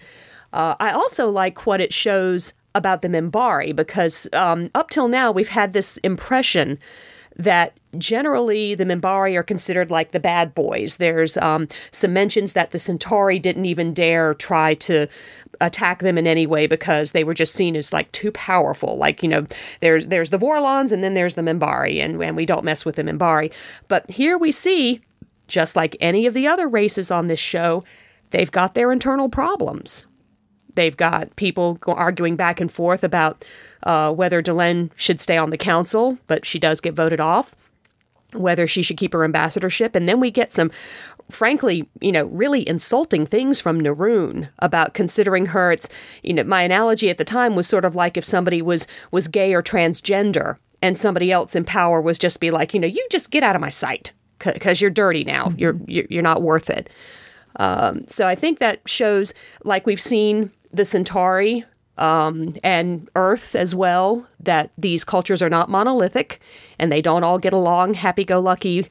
Uh, 0.51 0.75
I 0.79 0.91
also 0.91 1.29
like 1.29 1.65
what 1.65 1.79
it 1.79 1.93
shows 1.93 2.53
about 2.75 3.01
the 3.01 3.07
Minbari 3.07 3.75
because 3.75 4.27
um, 4.33 4.69
up 4.75 4.89
till 4.89 5.07
now 5.07 5.31
we've 5.31 5.49
had 5.49 5.73
this 5.73 5.97
impression 5.97 6.77
that 7.39 7.73
generally 7.97 8.75
the 8.75 8.83
Minbari 8.85 9.35
are 9.35 9.43
considered 9.43 9.89
like 9.89 10.11
the 10.11 10.19
bad 10.19 10.53
boys. 10.53 10.97
There's 10.97 11.37
um, 11.37 11.67
some 11.91 12.13
mentions 12.13 12.53
that 12.53 12.71
the 12.71 12.77
Centauri 12.77 13.39
didn't 13.39 13.65
even 13.65 13.93
dare 13.93 14.33
try 14.33 14.75
to 14.75 15.07
attack 15.61 15.99
them 15.99 16.17
in 16.17 16.27
any 16.27 16.45
way 16.45 16.67
because 16.67 17.13
they 17.13 17.23
were 17.23 17.33
just 17.33 17.55
seen 17.55 17.75
as 17.75 17.93
like 17.93 18.11
too 18.11 18.31
powerful. 18.31 18.97
Like, 18.97 19.23
you 19.23 19.29
know, 19.29 19.45
there's 19.79 20.07
there's 20.07 20.29
the 20.29 20.37
Vorlons 20.37 20.91
and 20.91 21.01
then 21.01 21.13
there's 21.13 21.35
the 21.35 21.41
Minbari, 21.41 22.03
and, 22.03 22.21
and 22.21 22.35
we 22.35 22.45
don't 22.45 22.65
mess 22.65 22.85
with 22.85 22.97
the 22.97 23.03
Minbari. 23.03 23.51
But 23.87 24.11
here 24.11 24.37
we 24.37 24.51
see, 24.51 25.01
just 25.47 25.77
like 25.77 25.95
any 26.01 26.25
of 26.25 26.33
the 26.33 26.45
other 26.45 26.67
races 26.67 27.09
on 27.09 27.27
this 27.27 27.39
show, 27.39 27.85
they've 28.31 28.51
got 28.51 28.75
their 28.75 28.91
internal 28.91 29.29
problems. 29.29 30.05
They've 30.79 30.95
got 30.95 31.35
people 31.35 31.77
arguing 31.85 32.37
back 32.37 32.61
and 32.61 32.71
forth 32.71 33.03
about 33.03 33.43
uh, 33.83 34.13
whether 34.13 34.41
Delenn 34.41 34.91
should 34.95 35.19
stay 35.19 35.37
on 35.37 35.49
the 35.49 35.57
council, 35.57 36.17
but 36.27 36.45
she 36.45 36.57
does 36.57 36.79
get 36.79 36.93
voted 36.93 37.19
off 37.19 37.53
whether 38.31 38.65
she 38.65 38.81
should 38.81 38.95
keep 38.95 39.11
her 39.11 39.25
ambassadorship. 39.25 39.93
And 39.93 40.07
then 40.07 40.21
we 40.21 40.31
get 40.31 40.53
some 40.53 40.71
frankly, 41.29 41.85
you 41.99 42.13
know, 42.13 42.27
really 42.27 42.65
insulting 42.65 43.25
things 43.25 43.59
from 43.59 43.81
Neroon 43.81 44.47
about 44.59 44.93
considering 44.93 45.47
her. 45.47 45.69
It's, 45.73 45.89
you 46.23 46.31
know, 46.31 46.45
my 46.45 46.61
analogy 46.61 47.09
at 47.09 47.17
the 47.17 47.25
time 47.25 47.57
was 47.57 47.67
sort 47.67 47.83
of 47.83 47.93
like 47.93 48.15
if 48.15 48.23
somebody 48.23 48.61
was 48.61 48.87
was 49.11 49.27
gay 49.27 49.53
or 49.53 49.61
transgender, 49.61 50.59
and 50.81 50.97
somebody 50.97 51.29
else 51.29 51.57
in 51.57 51.65
power 51.65 52.01
was 52.01 52.17
just 52.17 52.39
be 52.39 52.51
like, 52.51 52.73
you 52.73 52.79
know, 52.79 52.87
you 52.87 53.05
just 53.11 53.31
get 53.31 53.43
out 53.43 53.55
of 53.55 53.61
my 53.61 53.69
sight 53.69 54.13
because 54.39 54.79
you're 54.79 54.89
dirty 54.89 55.25
now. 55.25 55.47
Mm-hmm. 55.47 55.59
You're 55.59 56.05
you're 56.09 56.23
not 56.23 56.41
worth 56.41 56.69
it. 56.69 56.89
Um, 57.57 58.07
so 58.07 58.25
I 58.25 58.35
think 58.35 58.59
that 58.59 58.79
shows, 58.87 59.33
like 59.65 59.85
we've 59.85 59.99
seen 59.99 60.51
the 60.71 60.85
Centauri 60.85 61.65
um, 61.97 62.55
and 62.63 63.09
Earth 63.15 63.55
as 63.55 63.75
well, 63.75 64.25
that 64.39 64.71
these 64.77 65.03
cultures 65.03 65.41
are 65.41 65.49
not 65.49 65.69
monolithic 65.69 66.39
and 66.77 66.91
they 66.91 67.01
don't 67.01 67.23
all 67.23 67.39
get 67.39 67.53
along 67.53 67.95
happy 67.95 68.23
go 68.23 68.39
lucky 68.39 68.89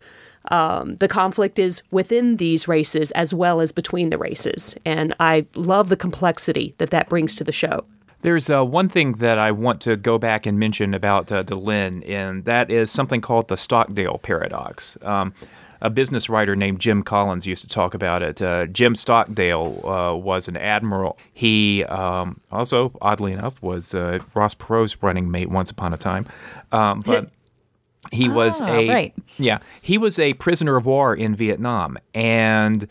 um, 0.50 0.96
the 0.96 1.08
conflict 1.08 1.58
is 1.58 1.82
within 1.90 2.36
these 2.36 2.68
races 2.68 3.10
as 3.12 3.34
well 3.34 3.60
as 3.60 3.72
between 3.72 4.10
the 4.10 4.18
races. 4.18 4.76
And 4.84 5.14
I 5.20 5.46
love 5.54 5.88
the 5.88 5.96
complexity 5.96 6.74
that 6.78 6.90
that 6.90 7.08
brings 7.08 7.34
to 7.36 7.44
the 7.44 7.52
show. 7.52 7.84
There's 8.22 8.50
uh, 8.50 8.64
one 8.64 8.88
thing 8.88 9.12
that 9.12 9.38
I 9.38 9.52
want 9.52 9.80
to 9.82 9.96
go 9.96 10.18
back 10.18 10.44
and 10.44 10.58
mention 10.58 10.92
about 10.92 11.30
uh, 11.30 11.44
Delenn, 11.44 12.08
and 12.08 12.44
that 12.46 12.68
is 12.68 12.90
something 12.90 13.20
called 13.20 13.46
the 13.46 13.56
Stockdale 13.56 14.18
paradox. 14.18 14.98
Um, 15.02 15.32
a 15.80 15.90
business 15.90 16.28
writer 16.28 16.56
named 16.56 16.80
Jim 16.80 17.02
Collins 17.02 17.46
used 17.46 17.62
to 17.62 17.68
talk 17.68 17.94
about 17.94 18.22
it. 18.22 18.42
Uh, 18.42 18.66
Jim 18.66 18.94
Stockdale 18.94 19.86
uh, 19.86 20.14
was 20.14 20.48
an 20.48 20.56
admiral. 20.56 21.18
He 21.32 21.84
um, 21.84 22.40
also, 22.50 22.92
oddly 23.00 23.32
enough, 23.32 23.62
was 23.62 23.94
uh, 23.94 24.18
Ross 24.34 24.54
Perot's 24.54 25.02
running 25.02 25.30
mate 25.30 25.50
once 25.50 25.70
upon 25.70 25.92
a 25.92 25.96
time. 25.96 26.26
Um, 26.72 27.00
but 27.00 27.30
he 28.12 28.28
was 28.28 28.60
ah, 28.60 28.68
a 28.68 28.88
right. 28.88 29.14
yeah, 29.38 29.58
he 29.82 29.98
was 29.98 30.18
a 30.18 30.34
prisoner 30.34 30.76
of 30.76 30.86
war 30.86 31.14
in 31.14 31.34
Vietnam, 31.34 31.98
and 32.14 32.88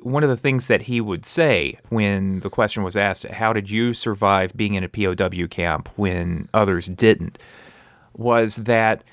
one 0.00 0.22
of 0.22 0.30
the 0.30 0.36
things 0.36 0.66
that 0.66 0.82
he 0.82 1.00
would 1.00 1.26
say 1.26 1.76
when 1.88 2.40
the 2.40 2.50
question 2.50 2.82
was 2.82 2.96
asked, 2.96 3.24
"How 3.24 3.52
did 3.52 3.70
you 3.70 3.94
survive 3.94 4.56
being 4.56 4.74
in 4.74 4.84
a 4.84 4.88
POW 4.88 5.46
camp 5.48 5.88
when 5.96 6.48
others 6.54 6.86
didn't?" 6.86 7.38
was 8.18 8.56
that 8.56 9.04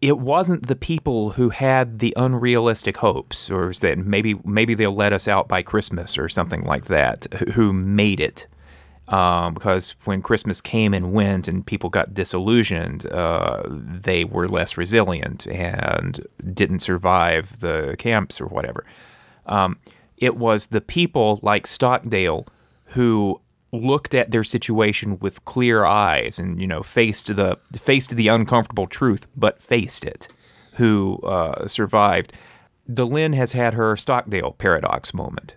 it 0.00 0.18
wasn't 0.18 0.66
the 0.66 0.76
people 0.76 1.30
who 1.30 1.48
had 1.48 1.98
the 1.98 2.12
unrealistic 2.16 2.96
hopes 2.96 3.50
or 3.50 3.72
said 3.72 3.98
maybe 3.98 4.34
maybe 4.44 4.74
they'll 4.74 4.94
let 4.94 5.12
us 5.12 5.28
out 5.28 5.48
by 5.48 5.62
Christmas 5.62 6.18
or 6.18 6.28
something 6.28 6.62
like 6.62 6.86
that 6.86 7.26
who 7.54 7.72
made 7.72 8.20
it. 8.20 8.46
Um, 9.08 9.52
because 9.52 9.96
when 10.04 10.22
Christmas 10.22 10.62
came 10.62 10.94
and 10.94 11.12
went 11.12 11.46
and 11.46 11.66
people 11.66 11.90
got 11.90 12.14
disillusioned, 12.14 13.04
uh, 13.12 13.62
they 13.66 14.24
were 14.24 14.48
less 14.48 14.78
resilient 14.78 15.46
and 15.46 16.26
didn't 16.54 16.78
survive 16.78 17.60
the 17.60 17.96
camps 17.98 18.40
or 18.40 18.46
whatever. 18.46 18.86
Um, 19.44 19.78
it 20.16 20.36
was 20.36 20.66
the 20.66 20.80
people 20.80 21.38
like 21.42 21.66
Stockdale 21.66 22.46
who 22.86 23.40
looked 23.74 24.14
at 24.14 24.30
their 24.30 24.44
situation 24.44 25.18
with 25.18 25.44
clear 25.44 25.84
eyes 25.84 26.38
and 26.38 26.60
you 26.60 26.66
know 26.66 26.82
faced 26.82 27.34
the 27.34 27.58
faced 27.74 28.14
the 28.16 28.28
uncomfortable 28.28 28.86
truth, 28.86 29.26
but 29.36 29.60
faced 29.60 30.04
it. 30.04 30.28
Who 30.74 31.18
uh, 31.22 31.66
survived? 31.68 32.32
Delenn 32.90 33.34
has 33.34 33.52
had 33.52 33.74
her 33.74 33.96
Stockdale 33.96 34.52
paradox 34.52 35.14
moment. 35.14 35.56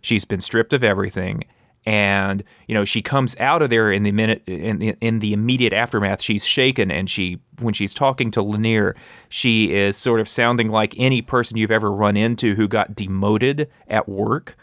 She's 0.00 0.24
been 0.24 0.40
stripped 0.40 0.72
of 0.72 0.82
everything, 0.82 1.44
and 1.86 2.42
you 2.66 2.74
know 2.74 2.84
she 2.84 3.02
comes 3.02 3.36
out 3.38 3.62
of 3.62 3.70
there 3.70 3.92
in 3.92 4.02
the 4.02 4.12
minute 4.12 4.42
in 4.46 4.78
the, 4.78 4.96
in 5.00 5.18
the 5.20 5.32
immediate 5.32 5.72
aftermath. 5.72 6.20
She's 6.20 6.44
shaken, 6.44 6.90
and 6.90 7.08
she 7.08 7.40
when 7.60 7.74
she's 7.74 7.94
talking 7.94 8.30
to 8.32 8.42
Lennier, 8.42 8.94
she 9.28 9.72
is 9.72 9.96
sort 9.96 10.20
of 10.20 10.28
sounding 10.28 10.68
like 10.68 10.94
any 10.98 11.22
person 11.22 11.56
you've 11.56 11.70
ever 11.70 11.92
run 11.92 12.16
into 12.16 12.54
who 12.54 12.68
got 12.68 12.94
demoted 12.94 13.68
at 13.88 14.08
work, 14.08 14.56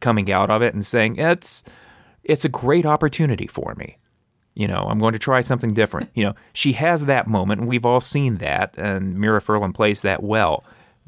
coming 0.00 0.30
out 0.30 0.50
of 0.50 0.62
it 0.62 0.74
and 0.74 0.84
saying 0.84 1.16
it's 1.16 1.64
it's 2.24 2.44
a 2.44 2.48
great 2.48 2.86
opportunity 2.86 3.46
for 3.46 3.74
me. 3.76 3.98
You 4.54 4.68
know, 4.68 4.86
I'm 4.88 4.98
going 4.98 5.12
to 5.14 5.18
try 5.18 5.40
something 5.40 5.74
different. 5.74 6.10
You 6.14 6.24
know, 6.24 6.34
she 6.52 6.74
has 6.74 7.06
that 7.06 7.26
moment, 7.26 7.60
and 7.60 7.68
we've 7.68 7.84
all 7.84 8.00
seen 8.00 8.36
that, 8.36 8.74
and 8.78 9.18
Mira 9.18 9.40
Furlan 9.40 9.74
plays 9.74 10.02
that 10.02 10.22
well. 10.22 10.64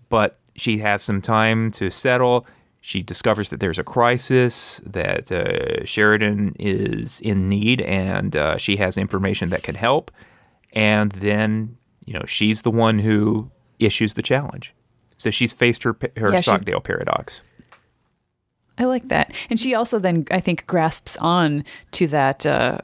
But 0.09 0.39
she 0.57 0.79
has 0.79 1.03
some 1.03 1.23
time 1.23 1.71
to 1.73 1.91
settle. 1.91 2.47
She 2.81 3.03
discovers 3.03 3.51
that 3.51 3.61
there's 3.61 3.79
a 3.79 3.85
crisis, 3.85 4.81
that 4.87 5.31
uh, 5.31 5.85
Sheridan 5.85 6.57
is 6.59 7.21
in 7.21 7.49
need, 7.49 7.83
and 7.83 8.35
uh, 8.37 8.59
she 8.59 8.77
has 8.77 8.99
information 8.99 9.51
that 9.51 9.63
can 9.63 9.75
help. 9.75 10.11
And 10.73 11.13
then, 11.13 11.77
you 12.05 12.15
know, 12.15 12.25
she's 12.27 12.63
the 12.63 12.71
one 12.71 12.99
who 12.99 13.51
issues 13.79 14.15
the 14.15 14.23
challenge. 14.23 14.75
So 15.17 15.31
she's 15.31 15.53
faced 15.53 15.83
her 15.85 15.97
her 16.17 16.33
Yeah, 16.33 16.41
Stockdale 16.41 16.81
paradox. 16.81 17.43
I 18.79 18.85
like 18.85 19.09
that. 19.09 19.33
And 19.49 19.59
she 19.59 19.75
also 19.75 19.99
then, 19.99 20.27
I 20.31 20.41
think, 20.41 20.67
grasps 20.67 21.17
on 21.19 21.65
to 21.93 22.07
that. 22.09 22.45
Uh, 22.45 22.79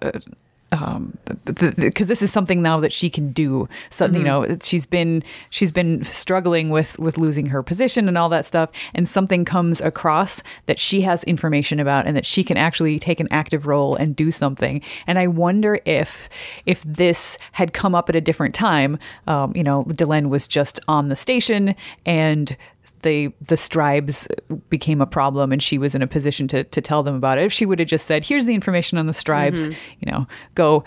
um, 0.72 1.18
because 1.44 2.06
this 2.06 2.22
is 2.22 2.32
something 2.32 2.62
now 2.62 2.80
that 2.80 2.92
she 2.92 3.10
can 3.10 3.30
do. 3.32 3.68
So 3.90 4.06
you 4.06 4.22
know, 4.22 4.56
she's 4.62 4.86
been 4.86 5.22
she's 5.50 5.70
been 5.70 6.02
struggling 6.02 6.70
with 6.70 6.98
with 6.98 7.18
losing 7.18 7.46
her 7.46 7.62
position 7.62 8.08
and 8.08 8.16
all 8.16 8.30
that 8.30 8.46
stuff, 8.46 8.72
and 8.94 9.06
something 9.06 9.44
comes 9.44 9.80
across 9.82 10.42
that 10.66 10.78
she 10.78 11.02
has 11.02 11.24
information 11.24 11.78
about, 11.78 12.06
and 12.06 12.16
that 12.16 12.24
she 12.24 12.42
can 12.42 12.56
actually 12.56 12.98
take 12.98 13.20
an 13.20 13.28
active 13.30 13.66
role 13.66 13.94
and 13.94 14.16
do 14.16 14.30
something. 14.30 14.80
And 15.06 15.18
I 15.18 15.26
wonder 15.26 15.78
if 15.84 16.30
if 16.64 16.82
this 16.84 17.36
had 17.52 17.74
come 17.74 17.94
up 17.94 18.08
at 18.08 18.16
a 18.16 18.20
different 18.20 18.54
time, 18.54 18.98
um, 19.26 19.52
you 19.54 19.62
know, 19.62 19.84
Delenn 19.84 20.30
was 20.30 20.48
just 20.48 20.80
on 20.88 21.08
the 21.08 21.16
station 21.16 21.74
and 22.06 22.56
the 23.02 23.32
the 23.40 23.56
Streibs 23.56 24.26
became 24.68 25.00
a 25.00 25.06
problem 25.06 25.52
and 25.52 25.62
she 25.62 25.78
was 25.78 25.94
in 25.94 26.02
a 26.02 26.06
position 26.06 26.48
to 26.48 26.64
to 26.64 26.80
tell 26.80 27.02
them 27.02 27.14
about 27.14 27.38
it. 27.38 27.44
If 27.44 27.52
she 27.52 27.66
would 27.66 27.78
have 27.78 27.88
just 27.88 28.06
said 28.06 28.24
here's 28.24 28.46
the 28.46 28.54
information 28.54 28.98
on 28.98 29.06
the 29.06 29.12
Streibs 29.12 29.68
mm-hmm. 29.68 29.94
you 30.00 30.12
know 30.12 30.26
go 30.54 30.84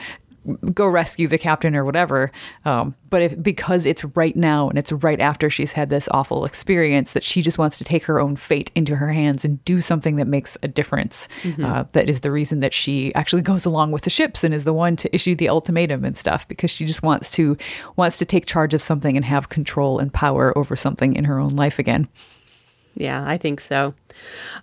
go 0.74 0.88
rescue 0.88 1.28
the 1.28 1.38
captain 1.38 1.76
or 1.76 1.84
whatever. 1.84 2.32
Um, 2.66 2.96
but 3.10 3.22
if 3.22 3.42
because 3.42 3.86
it's 3.86 4.04
right 4.16 4.36
now 4.36 4.70
and 4.70 4.78
it's 4.78 4.92
right 4.92 5.20
after 5.20 5.50
she's 5.50 5.72
had 5.72 5.90
this 5.90 6.10
awful 6.12 6.46
experience 6.46 7.14
that 7.14 7.24
she 7.24 7.42
just 7.42 7.58
wants 7.58 7.78
to 7.78 7.84
take 7.84 8.04
her 8.06 8.20
own 8.20 8.36
fate 8.36 8.72
into 8.76 8.96
her 8.96 9.12
hands 9.12 9.46
and 9.46 9.64
do 9.66 9.82
something 9.82 10.18
that 10.18 10.28
makes 10.28 10.58
a 10.64 10.68
difference 10.68 11.28
uh, 11.64 11.86
that 11.94 12.10
is 12.10 12.22
the 12.22 12.32
reason 12.32 12.60
that 12.60 12.74
she 12.74 13.14
actually 13.16 13.42
goes 13.42 13.66
along 13.66 13.92
with 13.92 14.04
the 14.04 14.10
ships 14.10 14.44
and 14.44 14.54
is 14.54 14.64
the 14.64 14.74
one 14.74 14.96
to 14.96 15.14
issue 15.16 15.36
the 15.36 15.50
ultimatum 15.50 16.04
and 16.04 16.18
stuff 16.18 16.48
because 16.48 16.72
she 16.72 16.86
just 16.86 17.04
wants 17.04 17.32
to 17.32 17.58
wants 17.96 18.18
to 18.18 18.26
take 18.26 18.46
charge 18.46 18.74
of 18.74 18.82
something 18.82 19.16
and 19.16 19.26
have 19.26 19.50
control 19.50 20.00
and 20.00 20.14
power 20.14 20.58
over 20.58 20.76
something 20.76 21.14
in 21.14 21.26
her 21.26 21.40
own 21.40 21.56
life 21.56 21.80
again 21.80 22.08
Yeah, 22.96 23.24
I 23.28 23.38
think 23.38 23.60
so. 23.60 23.94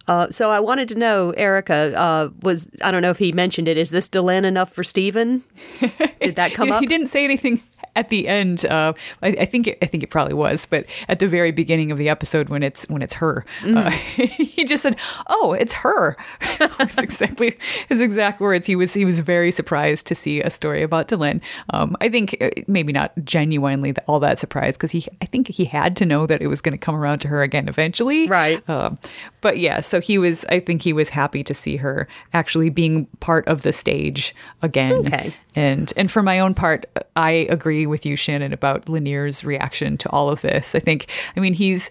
Uh, 0.09 0.31
so 0.31 0.51
I 0.51 0.61
wanted 0.61 0.89
to 0.89 0.95
know, 0.95 1.31
Erica, 1.37 1.93
uh, 1.97 2.31
was 2.43 2.71
I 2.83 2.91
don't 2.91 3.03
know 3.03 3.11
if 3.11 3.19
he 3.19 3.33
mentioned 3.33 3.69
it. 3.69 3.77
Is 3.77 3.91
this 3.91 4.09
Delenn 4.09 4.45
enough 4.45 4.73
for 4.73 4.83
Stephen? 4.83 5.45
Did 6.21 6.37
that 6.37 6.53
come 6.53 6.73
up? 6.73 6.81
he 6.81 6.87
didn't 6.87 7.09
say 7.09 7.25
anything 7.25 7.63
at 7.95 8.09
the 8.09 8.29
end. 8.29 8.65
Uh, 8.67 8.93
I, 9.23 9.29
I 9.29 9.45
think 9.45 9.67
it, 9.67 9.79
I 9.83 9.87
think 9.87 10.03
it 10.03 10.11
probably 10.11 10.35
was, 10.35 10.67
but 10.67 10.87
at 11.09 11.19
the 11.19 11.29
very 11.29 11.53
beginning 11.53 11.91
of 11.93 11.99
the 11.99 12.09
episode 12.09 12.49
when 12.49 12.63
it's 12.63 12.89
when 12.89 13.03
it's 13.03 13.15
her, 13.15 13.45
uh, 13.65 13.91
he 13.91 14.65
just 14.65 14.83
said, 14.83 14.99
"Oh, 15.29 15.53
it's 15.53 15.75
her." 15.75 16.17
That's 16.59 16.99
exactly 16.99 17.57
his 17.89 18.01
exact 18.01 18.41
words. 18.41 18.67
He 18.67 18.77
was 18.77 18.95
he 18.95 19.05
was 19.05 19.21
very 19.21 19.53
surprised 19.53 20.07
to 20.09 20.15
see 20.15 20.41
a 20.41 20.51
story 20.51 20.83
about 20.83 21.09
Delenn. 21.09 21.41
Um, 21.71 21.97
I 22.01 22.09
think 22.09 22.37
uh, 22.41 22.51
maybe 22.67 22.93
not 22.93 23.13
genuinely 23.25 23.95
all 24.07 24.21
that 24.21 24.39
surprised 24.39 24.79
because 24.79 24.93
he 24.93 25.07
I 25.21 25.27
think 25.27 25.49
he 25.49 25.65
had 25.65 25.97
to 25.99 26.07
know 26.07 26.27
that 26.27 26.43
it 26.43 26.47
was 26.47 26.61
going 26.61 26.73
to 26.73 26.79
come 26.79 26.95
around 26.95 27.19
to 27.21 27.29
her 27.29 27.43
again 27.43 27.69
eventually. 27.69 28.29
Right. 28.29 28.67
Um, 28.69 28.99
but 29.41 29.59
yeah, 29.59 29.81
so 29.81 30.01
he 30.01 30.19
was. 30.19 30.45
I 30.47 30.61
think 30.61 30.83
he 30.83 30.93
was 30.93 31.11
happy 31.11 31.45
to 31.45 31.55
see 31.55 31.77
her 31.77 32.09
actually 32.33 32.71
being 32.71 33.07
part 33.21 33.47
of 33.49 33.63
the 33.63 33.73
stage 33.73 34.35
again. 34.63 35.07
Okay. 35.07 35.35
And 35.55 35.93
and 35.97 36.11
for 36.11 36.23
my 36.23 36.39
own 36.41 36.55
part, 36.55 36.87
I 37.17 37.47
agree 37.51 37.87
with 37.87 38.07
you, 38.07 38.17
Shannon, 38.17 38.53
about 38.53 38.87
Lennier's 38.87 39.45
reaction 39.45 39.99
to 39.99 40.11
all 40.11 40.31
of 40.31 40.41
this. 40.41 40.75
I 40.75 40.79
think, 40.79 41.11
I 41.37 41.41
mean, 41.41 41.55
he's 41.55 41.91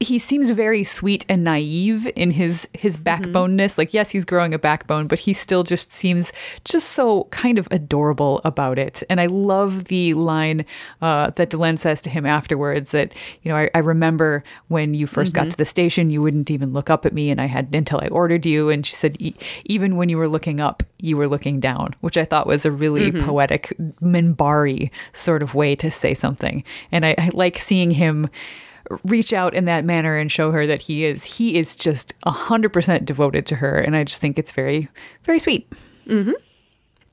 he 0.00 0.18
seems 0.18 0.50
very 0.50 0.84
sweet 0.84 1.24
and 1.28 1.42
naive 1.42 2.06
in 2.14 2.30
his 2.30 2.68
his 2.74 2.96
mm-hmm. 2.96 3.32
backboneness. 3.32 3.78
Like, 3.78 3.94
yes, 3.94 4.10
he's 4.10 4.24
growing 4.24 4.52
a 4.52 4.58
backbone, 4.58 5.06
but 5.06 5.18
he 5.18 5.32
still 5.32 5.62
just 5.62 5.92
seems 5.92 6.32
just 6.64 6.90
so 6.90 7.24
kind 7.24 7.58
of 7.58 7.66
adorable 7.70 8.40
about 8.44 8.78
it. 8.78 9.02
And 9.08 9.20
I 9.20 9.26
love 9.26 9.84
the 9.84 10.14
line 10.14 10.66
uh, 11.00 11.30
that 11.30 11.50
Delenn 11.50 11.78
says 11.78 12.02
to 12.02 12.10
him 12.10 12.26
afterwards 12.26 12.90
that 12.92 13.14
you 13.42 13.48
know 13.50 13.56
I, 13.56 13.70
I 13.74 13.78
remember 13.78 14.44
when 14.68 14.94
you 14.94 15.06
1st 15.06 15.32
got 15.32 15.42
mm-hmm. 15.42 15.50
to 15.50 15.56
the 15.56 15.64
station, 15.64 16.10
you 16.10 16.20
wouldn't 16.20 16.50
even 16.50 16.72
look 16.72 16.90
up 16.90 17.06
at 17.06 17.14
me, 17.14 17.30
and 17.30 17.40
I 17.40 17.46
had 17.46 17.74
until 17.74 18.00
I 18.02 18.08
ordered 18.08 18.44
you. 18.44 18.68
And 18.68 18.84
she 18.84 18.94
said, 18.94 19.16
"E- 19.20 19.34
even 19.64 19.96
when 19.96 20.08
you 20.08 20.18
were 20.18 20.28
looking 20.28 20.60
up, 20.60 20.82
you 21.00 21.16
were 21.16 21.28
looking 21.28 21.60
down, 21.60 21.94
which 22.00 22.18
I 22.18 22.24
thought 22.24 22.46
was 22.46 22.66
a 22.66 22.72
really 22.72 23.10
mm-hmm. 23.10 23.24
poetic 23.24 23.74
Minbari 24.02 24.90
sort 25.12 25.42
of 25.42 25.54
way 25.54 25.74
to 25.76 25.90
say 25.90 26.14
something. 26.14 26.62
And 26.92 27.06
I, 27.06 27.14
I 27.18 27.30
like 27.32 27.58
seeing 27.58 27.90
him 27.90 28.28
reach 29.04 29.32
out 29.32 29.54
in 29.54 29.64
that 29.64 29.84
manner 29.84 30.16
and 30.16 30.30
show 30.30 30.50
her 30.50 30.66
that 30.66 30.80
he 30.80 31.04
is 31.04 31.24
he 31.24 31.56
is 31.56 31.76
just 31.76 32.18
100% 32.20 33.04
devoted 33.04 33.46
to 33.46 33.56
her 33.56 33.78
and 33.78 33.96
i 33.96 34.04
just 34.04 34.20
think 34.20 34.38
it's 34.38 34.52
very 34.52 34.88
very 35.24 35.38
sweet 35.38 35.68
mm-hmm. 36.06 36.32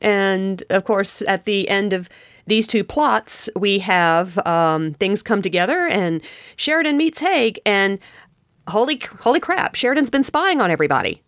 And 0.03 0.63
of 0.69 0.83
course, 0.83 1.21
at 1.23 1.45
the 1.45 1.69
end 1.69 1.93
of 1.93 2.09
these 2.45 2.67
two 2.67 2.83
plots, 2.83 3.49
we 3.55 3.79
have 3.79 4.37
um, 4.45 4.93
things 4.93 5.23
come 5.23 5.41
together, 5.41 5.87
and 5.87 6.21
Sheridan 6.57 6.97
meets 6.97 7.19
Haig, 7.21 7.59
and 7.65 7.99
holy 8.67 9.01
holy 9.21 9.39
crap, 9.39 9.75
Sheridan's 9.75 10.09
been 10.09 10.25
spying 10.25 10.59
on 10.59 10.69
everybody. 10.69 11.23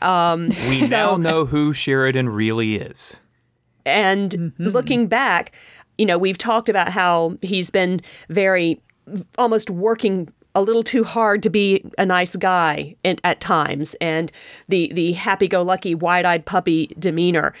Um, 0.00 0.46
we 0.68 0.86
now 0.86 1.16
know 1.16 1.44
who 1.44 1.72
Sheridan 1.72 2.28
really 2.28 2.76
is. 2.76 3.16
And 3.84 4.30
mm-hmm. 4.30 4.68
looking 4.68 5.08
back, 5.08 5.52
you 5.98 6.06
know, 6.06 6.16
we've 6.16 6.38
talked 6.38 6.68
about 6.68 6.88
how 6.88 7.36
he's 7.42 7.70
been 7.70 8.00
very 8.28 8.80
almost 9.38 9.70
working 9.70 10.32
a 10.54 10.62
little 10.62 10.84
too 10.84 11.04
hard 11.04 11.42
to 11.42 11.50
be 11.50 11.84
a 11.98 12.04
nice 12.04 12.36
guy 12.36 12.96
and, 13.04 13.20
at 13.24 13.40
times 13.40 13.94
and 14.00 14.30
the 14.68 14.90
the 14.92 15.12
happy-go-lucky 15.12 15.94
wide-eyed 15.94 16.44
puppy 16.44 16.94
demeanor. 16.98 17.54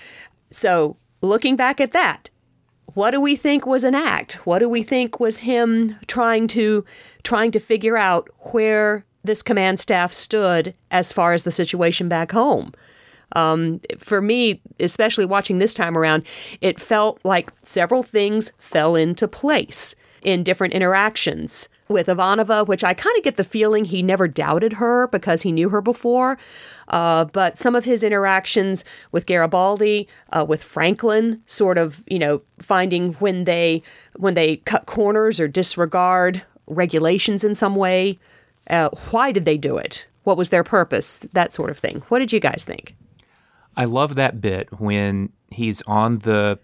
So, 0.50 0.96
looking 1.22 1.56
back 1.56 1.80
at 1.80 1.92
that, 1.92 2.28
what 2.94 3.12
do 3.12 3.20
we 3.20 3.36
think 3.36 3.66
was 3.66 3.84
an 3.84 3.94
act? 3.94 4.46
What 4.46 4.58
do 4.58 4.68
we 4.68 4.82
think 4.82 5.18
was 5.18 5.38
him 5.38 5.96
trying 6.06 6.46
to 6.48 6.84
trying 7.22 7.50
to 7.52 7.60
figure 7.60 7.96
out 7.96 8.28
where 8.52 9.04
this 9.24 9.42
command 9.42 9.80
staff 9.80 10.12
stood 10.12 10.74
as 10.90 11.12
far 11.12 11.32
as 11.32 11.44
the 11.44 11.52
situation 11.52 12.08
back 12.08 12.32
home? 12.32 12.72
Um, 13.34 13.80
for 13.96 14.20
me, 14.20 14.60
especially 14.78 15.24
watching 15.24 15.56
this 15.56 15.72
time 15.72 15.96
around, 15.96 16.24
it 16.60 16.78
felt 16.78 17.18
like 17.24 17.50
several 17.62 18.02
things 18.02 18.52
fell 18.58 18.94
into 18.94 19.26
place 19.26 19.94
in 20.24 20.42
different 20.42 20.74
interactions 20.74 21.68
with 21.88 22.06
Ivanova, 22.06 22.66
which 22.66 22.82
I 22.82 22.94
kind 22.94 23.16
of 23.16 23.22
get 23.22 23.36
the 23.36 23.44
feeling 23.44 23.84
he 23.84 24.02
never 24.02 24.26
doubted 24.26 24.74
her 24.74 25.08
because 25.08 25.42
he 25.42 25.52
knew 25.52 25.68
her 25.68 25.80
before. 25.80 26.38
Uh, 26.88 27.26
but 27.26 27.58
some 27.58 27.74
of 27.74 27.84
his 27.84 28.02
interactions 28.02 28.84
with 29.12 29.26
Garibaldi, 29.26 30.08
uh, 30.32 30.44
with 30.48 30.62
Franklin, 30.62 31.42
sort 31.46 31.78
of, 31.78 32.02
you 32.06 32.18
know, 32.18 32.42
finding 32.58 33.14
when 33.14 33.44
they 33.44 33.82
when 34.16 34.34
they 34.34 34.56
cut 34.58 34.86
corners 34.86 35.38
or 35.38 35.48
disregard 35.48 36.42
regulations 36.66 37.44
in 37.44 37.54
some 37.54 37.76
way. 37.76 38.18
Uh, 38.68 38.88
why 39.10 39.32
did 39.32 39.44
they 39.44 39.58
do 39.58 39.76
it? 39.76 40.06
What 40.24 40.36
was 40.36 40.50
their 40.50 40.64
purpose? 40.64 41.20
That 41.32 41.52
sort 41.52 41.70
of 41.70 41.78
thing. 41.78 42.02
What 42.08 42.20
did 42.20 42.32
you 42.32 42.40
guys 42.40 42.64
think? 42.64 42.94
I 43.76 43.86
love 43.86 44.14
that 44.16 44.40
bit 44.40 44.68
when 44.80 45.30
he's 45.50 45.82
on 45.82 46.18
the 46.18 46.58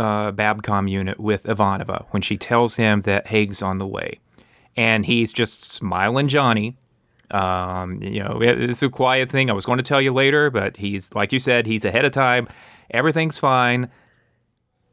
uh, 0.00 0.32
Babcom 0.32 0.90
unit 0.90 1.20
with 1.20 1.44
Ivanova 1.44 2.06
when 2.10 2.22
she 2.22 2.38
tells 2.38 2.74
him 2.76 3.02
that 3.02 3.26
Haig's 3.26 3.60
on 3.60 3.76
the 3.76 3.86
way. 3.86 4.18
And 4.76 5.04
he's 5.04 5.30
just 5.30 5.74
smiling 5.74 6.26
Johnny. 6.26 6.78
Um, 7.30 8.02
you 8.02 8.22
know, 8.22 8.38
it's 8.40 8.82
a 8.82 8.88
quiet 8.88 9.30
thing. 9.30 9.50
I 9.50 9.52
was 9.52 9.66
going 9.66 9.76
to 9.76 9.84
tell 9.84 10.00
you 10.00 10.12
later, 10.12 10.50
but 10.50 10.78
he's, 10.78 11.12
like 11.14 11.32
you 11.32 11.38
said, 11.38 11.66
he's 11.66 11.84
ahead 11.84 12.06
of 12.06 12.12
time. 12.12 12.48
Everything's 12.90 13.36
fine. 13.36 13.90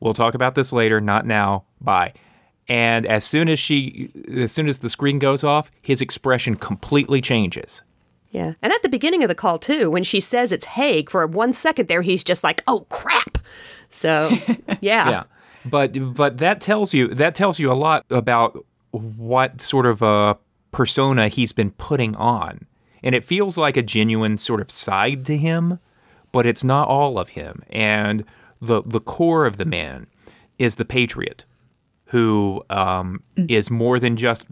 We'll 0.01 0.13
talk 0.13 0.35
about 0.35 0.55
this 0.55 0.73
later, 0.73 0.99
not 0.99 1.25
now. 1.25 1.63
Bye. 1.79 2.13
And 2.67 3.05
as 3.05 3.23
soon 3.23 3.47
as 3.47 3.59
she, 3.59 4.11
as 4.35 4.51
soon 4.51 4.67
as 4.67 4.79
the 4.79 4.89
screen 4.89 5.19
goes 5.19 5.45
off, 5.45 5.71
his 5.81 6.01
expression 6.01 6.55
completely 6.55 7.21
changes. 7.21 7.81
Yeah. 8.31 8.53
And 8.61 8.73
at 8.73 8.81
the 8.81 8.89
beginning 8.89 9.23
of 9.23 9.29
the 9.29 9.35
call, 9.35 9.57
too, 9.57 9.89
when 9.89 10.03
she 10.03 10.19
says 10.19 10.51
it's 10.51 10.65
Haig, 10.65 11.09
for 11.09 11.25
one 11.25 11.53
second 11.53 11.87
there, 11.87 12.01
he's 12.01 12.25
just 12.25 12.43
like, 12.43 12.61
oh, 12.67 12.81
crap. 12.89 13.37
So, 13.89 14.29
yeah. 14.81 15.09
yeah. 15.09 15.23
But, 15.65 16.13
but 16.15 16.37
that 16.37 16.61
tells 16.61 16.93
you, 16.93 17.13
that 17.15 17.35
tells 17.35 17.59
you 17.59 17.71
a 17.71 17.73
lot 17.73 18.05
about 18.09 18.65
what 18.91 19.59
sort 19.61 19.85
of 19.85 20.01
a 20.01 20.37
persona 20.71 21.27
he's 21.27 21.51
been 21.51 21.71
putting 21.71 22.15
on. 22.15 22.65
And 23.03 23.13
it 23.13 23.23
feels 23.23 23.57
like 23.57 23.77
a 23.77 23.81
genuine 23.81 24.37
sort 24.37 24.61
of 24.61 24.71
side 24.71 25.25
to 25.25 25.37
him, 25.37 25.79
but 26.31 26.45
it's 26.45 26.63
not 26.63 26.87
all 26.87 27.19
of 27.19 27.29
him. 27.29 27.63
And 27.69 28.25
the, 28.61 28.81
the 28.83 28.99
core 28.99 29.45
of 29.45 29.57
the 29.57 29.65
man 29.65 30.07
is 30.57 30.75
the 30.75 30.85
patriot 30.85 31.45
who 32.07 32.63
um, 32.69 33.21
mm. 33.35 33.49
is 33.49 33.69
more 33.69 33.99
than 33.99 34.17
just 34.17 34.45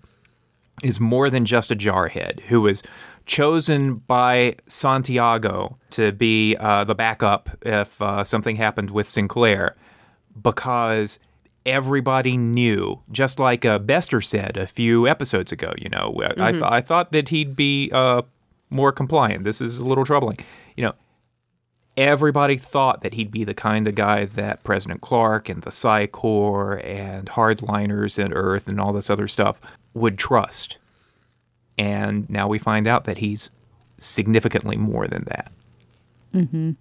is 0.83 0.99
more 0.99 1.29
than 1.29 1.45
just 1.45 1.71
a 1.71 1.75
jarhead 1.75 2.41
who 2.41 2.61
was 2.61 2.83
chosen 3.25 3.95
by 3.95 4.55
Santiago 4.67 5.77
to 5.91 6.11
be 6.11 6.55
uh, 6.59 6.83
the 6.83 6.95
backup 6.95 7.49
if 7.61 8.01
uh, 8.01 8.23
something 8.23 8.55
happened 8.55 8.91
with 8.91 9.07
Sinclair 9.07 9.75
because 10.41 11.19
everybody 11.65 12.37
knew, 12.37 13.01
just 13.11 13.39
like 13.39 13.65
uh, 13.65 13.79
Bester 13.79 14.21
said 14.21 14.57
a 14.57 14.67
few 14.67 15.07
episodes 15.07 15.51
ago. 15.51 15.73
You 15.77 15.89
know, 15.89 16.15
mm-hmm. 16.17 16.41
I, 16.41 16.51
th- 16.51 16.63
I, 16.63 16.81
thought 16.81 17.11
that 17.11 17.29
he'd 17.29 17.55
be 17.55 17.89
uh, 17.91 18.21
more 18.69 18.91
compliant. 18.91 19.43
This 19.43 19.61
is 19.61 19.79
a 19.79 19.85
little 19.85 20.05
troubling. 20.05 20.37
You 20.75 20.85
know, 20.85 20.93
everybody 21.97 22.57
thought 22.57 23.01
that 23.01 23.13
he'd 23.13 23.31
be 23.31 23.43
the 23.43 23.53
kind 23.53 23.87
of 23.87 23.95
guy 23.95 24.25
that 24.25 24.63
President 24.63 25.01
Clark 25.01 25.49
and 25.49 25.63
the 25.63 25.71
Psi 25.71 26.07
Corps 26.07 26.81
and 26.83 27.27
hardliners 27.27 28.23
and 28.23 28.33
Earth 28.35 28.67
and 28.67 28.79
all 28.79 28.93
this 28.93 29.09
other 29.09 29.27
stuff 29.27 29.59
would 29.93 30.17
trust. 30.17 30.77
And 31.77 32.29
now 32.29 32.47
we 32.47 32.59
find 32.59 32.87
out 32.87 33.03
that 33.05 33.17
he's 33.17 33.49
significantly 33.97 34.77
more 34.77 35.07
than 35.07 35.23
that. 35.25 35.51
Mm-hmm. 36.33 36.71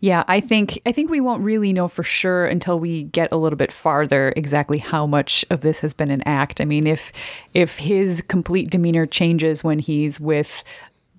Yeah, 0.00 0.22
I 0.28 0.38
think 0.38 0.78
I 0.86 0.92
think 0.92 1.10
we 1.10 1.20
won't 1.20 1.42
really 1.42 1.72
know 1.72 1.88
for 1.88 2.04
sure 2.04 2.46
until 2.46 2.78
we 2.78 3.04
get 3.04 3.32
a 3.32 3.36
little 3.36 3.56
bit 3.56 3.72
farther 3.72 4.32
exactly 4.36 4.78
how 4.78 5.06
much 5.06 5.44
of 5.50 5.60
this 5.60 5.80
has 5.80 5.92
been 5.92 6.10
an 6.10 6.22
act. 6.24 6.60
I 6.60 6.64
mean, 6.64 6.86
if 6.86 7.12
if 7.52 7.78
his 7.78 8.22
complete 8.22 8.70
demeanor 8.70 9.06
changes 9.06 9.64
when 9.64 9.80
he's 9.80 10.20
with 10.20 10.62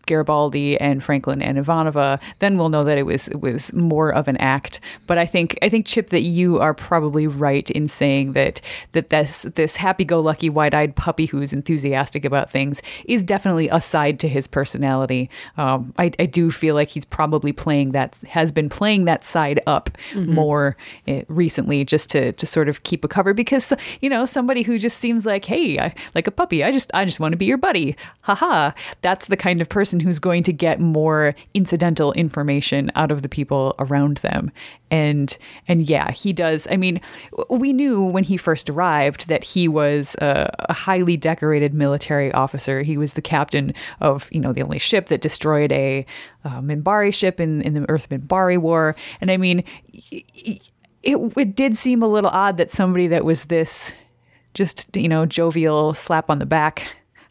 Garibaldi 0.06 0.80
and 0.80 1.04
Franklin 1.04 1.42
and 1.42 1.58
Ivanova, 1.58 2.20
then 2.40 2.58
we'll 2.58 2.70
know 2.70 2.84
that 2.84 2.98
it 2.98 3.04
was 3.04 3.28
it 3.30 3.42
was 3.42 3.74
more 3.74 4.12
of 4.14 4.28
an 4.28 4.38
act. 4.38 4.80
But 5.08 5.18
I 5.18 5.26
think 5.26 5.58
I 5.62 5.70
think 5.70 5.86
Chip 5.86 6.08
that 6.08 6.22
you 6.22 6.60
are 6.60 6.74
probably 6.74 7.28
right 7.28 7.70
in 7.72 7.88
saying 7.88 8.34
that 8.34 8.62
that 8.92 9.10
this 9.10 9.44
this 9.56 9.76
happy-go-lucky 9.78 10.50
wide-eyed 10.50 10.96
puppy 10.96 11.26
who's 11.26 11.54
enthusiastic 11.54 12.26
about 12.26 12.50
things 12.50 12.82
is 13.06 13.24
definitely 13.24 13.70
a 13.70 13.82
side 13.82 14.20
to 14.20 14.28
his 14.28 14.48
personality. 14.48 15.30
Um, 15.58 15.94
I, 15.98 16.12
I, 16.20 16.26
do 16.26 16.52
feel 16.52 16.76
like 16.76 16.90
he's 16.90 17.06
probably 17.06 17.52
playing 17.52 17.92
that 17.92 18.18
has 18.30 18.52
been 18.52 18.70
playing 18.70 19.06
that 19.06 19.24
side 19.24 19.60
up 19.66 19.90
mm-hmm. 20.12 20.34
more 20.34 20.78
uh, 21.08 21.22
recently, 21.28 21.84
just 21.84 22.10
to 22.12 22.32
to 22.34 22.46
sort 22.46 22.70
of 22.70 22.84
keep 22.84 23.04
a 23.04 23.08
cover 23.08 23.34
because 23.34 23.74
you 24.02 24.10
know 24.10 24.26
somebody 24.26 24.62
who 24.62 24.78
just 24.78 24.98
seems 25.00 25.26
like 25.26 25.46
hey 25.46 25.80
I, 25.80 25.94
like 26.14 26.28
a 26.28 26.32
puppy 26.32 26.64
I 26.64 26.72
just 26.72 26.92
I 26.94 27.06
just 27.06 27.20
want 27.20 27.34
to 27.34 27.38
be 27.38 27.46
your 27.46 27.58
buddy 27.58 27.96
haha 28.22 28.72
that's 29.02 29.28
the 29.28 29.38
kind 29.38 29.62
of 29.62 29.70
person 29.70 29.89
person 29.90 30.00
who's 30.02 30.20
going 30.20 30.44
to 30.44 30.54
get 30.54 30.80
more 30.80 31.34
incidental 31.56 32.12
information 32.14 32.92
out 32.94 33.12
of 33.12 33.24
the 33.24 33.30
people 33.30 33.74
around 33.80 34.18
them. 34.18 34.52
And 34.92 35.36
and 35.68 35.82
yeah, 35.82 36.12
he 36.12 36.32
does. 36.32 36.68
I 36.70 36.78
mean, 36.78 37.02
we 37.50 37.74
knew 37.74 38.04
when 38.04 38.24
he 38.24 38.38
first 38.38 38.70
arrived 38.70 39.30
that 39.30 39.44
he 39.44 39.68
was 39.68 40.16
a, 40.22 40.48
a 40.70 40.74
highly 40.74 41.18
decorated 41.18 41.74
military 41.74 42.32
officer. 42.34 42.84
He 42.84 42.98
was 42.98 43.14
the 43.14 43.22
captain 43.22 43.74
of 44.00 44.30
you 44.32 44.40
know 44.40 44.54
the 44.54 44.62
only 44.62 44.80
ship 44.80 45.08
that 45.08 45.22
destroyed 45.22 45.72
a 45.72 46.06
uh, 46.44 46.62
Minbari 46.62 47.12
ship 47.12 47.40
in 47.40 47.64
in 47.64 47.74
the 47.74 47.90
Earth 47.90 48.10
Minbari 48.10 48.60
War. 48.60 48.96
And 49.22 49.32
I 49.32 49.38
mean. 49.38 49.64
It, 51.02 51.18
it 51.38 51.56
did 51.56 51.78
seem 51.78 52.04
a 52.04 52.08
little 52.08 52.30
odd 52.30 52.58
that 52.58 52.72
somebody 52.72 53.08
that 53.08 53.24
was 53.24 53.46
this 53.46 53.96
just 54.54 54.94
you 54.98 55.08
know 55.08 55.26
jovial 55.26 55.94
slap 55.94 56.30
on 56.30 56.40
the 56.40 56.46
back 56.46 56.90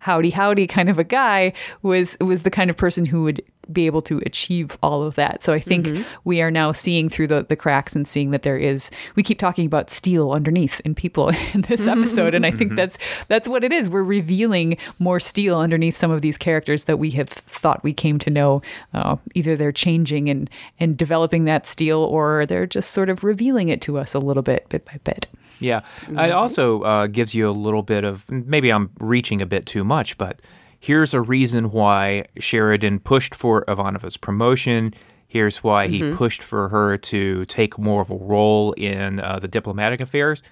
howdy 0.09 0.31
howdy 0.31 0.67
kind 0.67 0.89
of 0.89 0.99
a 0.99 1.05
guy 1.05 1.53
was 1.83 2.17
was 2.19 2.41
the 2.41 2.51
kind 2.51 2.71
of 2.71 2.79
person 2.79 3.05
who 3.05 3.25
would 3.25 3.43
be 3.71 3.85
able 3.85 4.01
to 4.01 4.23
achieve 4.25 4.79
all 4.83 5.03
of 5.03 5.15
that. 5.17 5.43
So 5.43 5.53
I 5.53 5.59
think 5.59 5.85
mm-hmm. 5.85 6.03
we 6.25 6.41
are 6.41 6.51
now 6.51 6.73
seeing 6.73 7.11
through 7.11 7.27
the, 7.27 7.45
the 7.47 7.57
cracks 7.57 7.95
and 7.95 8.09
seeing 8.09 8.31
that 8.31 8.43
there 8.43 8.57
is 8.57 8.91
we 9.17 9.23
keep 9.23 9.39
talking 9.39 9.67
about 9.67 9.91
steel 9.91 10.33
underneath 10.33 10.81
in 10.81 10.95
people 10.95 11.29
in 11.53 11.61
this 11.61 11.87
episode 11.87 12.33
and 12.33 12.47
I 12.47 12.51
think 12.51 12.71
mm-hmm. 12.71 12.77
that's 12.77 12.99
that's 13.29 13.51
what 13.51 13.65
it 13.65 13.71
is. 13.71 13.91
We're 13.91 14.03
revealing 14.03 14.79
more 14.99 15.21
steel 15.21 15.59
underneath 15.59 15.95
some 15.95 16.11
of 16.11 16.23
these 16.23 16.39
characters 16.39 16.85
that 16.85 16.97
we 16.97 17.11
have 17.11 17.29
thought 17.29 17.85
we 17.85 17.93
came 17.93 18.19
to 18.21 18.31
know. 18.31 18.63
Uh, 18.95 19.17
either 19.35 19.57
they're 19.57 19.73
changing 19.73 20.31
and 20.31 20.49
and 20.81 20.97
developing 20.97 21.45
that 21.45 21.67
steel 21.67 21.99
or 21.99 22.47
they're 22.47 22.67
just 22.67 22.93
sort 22.93 23.11
of 23.11 23.25
revealing 23.25 23.69
it 23.69 23.83
to 23.83 23.99
us 23.99 24.15
a 24.15 24.19
little 24.19 24.43
bit 24.43 24.67
bit 24.71 24.87
by 24.87 24.99
bit. 25.05 25.27
Yeah. 25.61 25.81
It 26.09 26.33
also 26.33 26.83
uh, 26.83 27.07
gives 27.07 27.35
you 27.35 27.49
a 27.49 27.53
little 27.53 27.83
bit 27.83 28.05
of 28.05 28.31
maybe 28.31 28.71
I'm 28.71 28.91
reaching 29.01 29.41
a 29.41 29.47
bit 29.47 29.67
too 29.67 29.85
much, 29.85 30.19
but 30.19 30.41
here's 30.81 31.15
a 31.15 31.21
reason 31.21 31.71
why 31.71 32.27
Sheridan 32.39 33.01
pushed 33.01 33.35
for 33.35 33.65
Ivanova's 33.67 34.17
promotion. 34.17 34.95
Here's 35.27 35.63
why 35.63 35.89
he 35.89 36.01
mm-hmm. 36.01 36.17
pushed 36.17 36.43
for 36.43 36.69
her 36.69 36.97
to 36.97 37.45
take 37.47 37.79
more 37.79 38.01
of 38.01 38.11
a 38.11 38.17
role 38.17 38.73
in 38.73 39.21
uh, 39.21 39.39
the 39.39 39.49
diplomatic 39.49 40.01
affairs. 40.01 40.43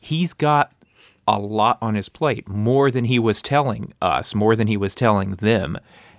He's 0.00 0.32
got 0.32 0.72
a 1.26 1.38
lot 1.38 1.76
on 1.82 1.94
his 1.94 2.08
plate, 2.08 2.48
more 2.48 2.90
than 2.90 3.04
he 3.04 3.18
was 3.18 3.42
telling 3.42 3.92
us, 4.00 4.34
more 4.34 4.56
than 4.56 4.66
he 4.66 4.78
was 4.78 4.94
telling 4.94 5.32
them. 5.32 5.78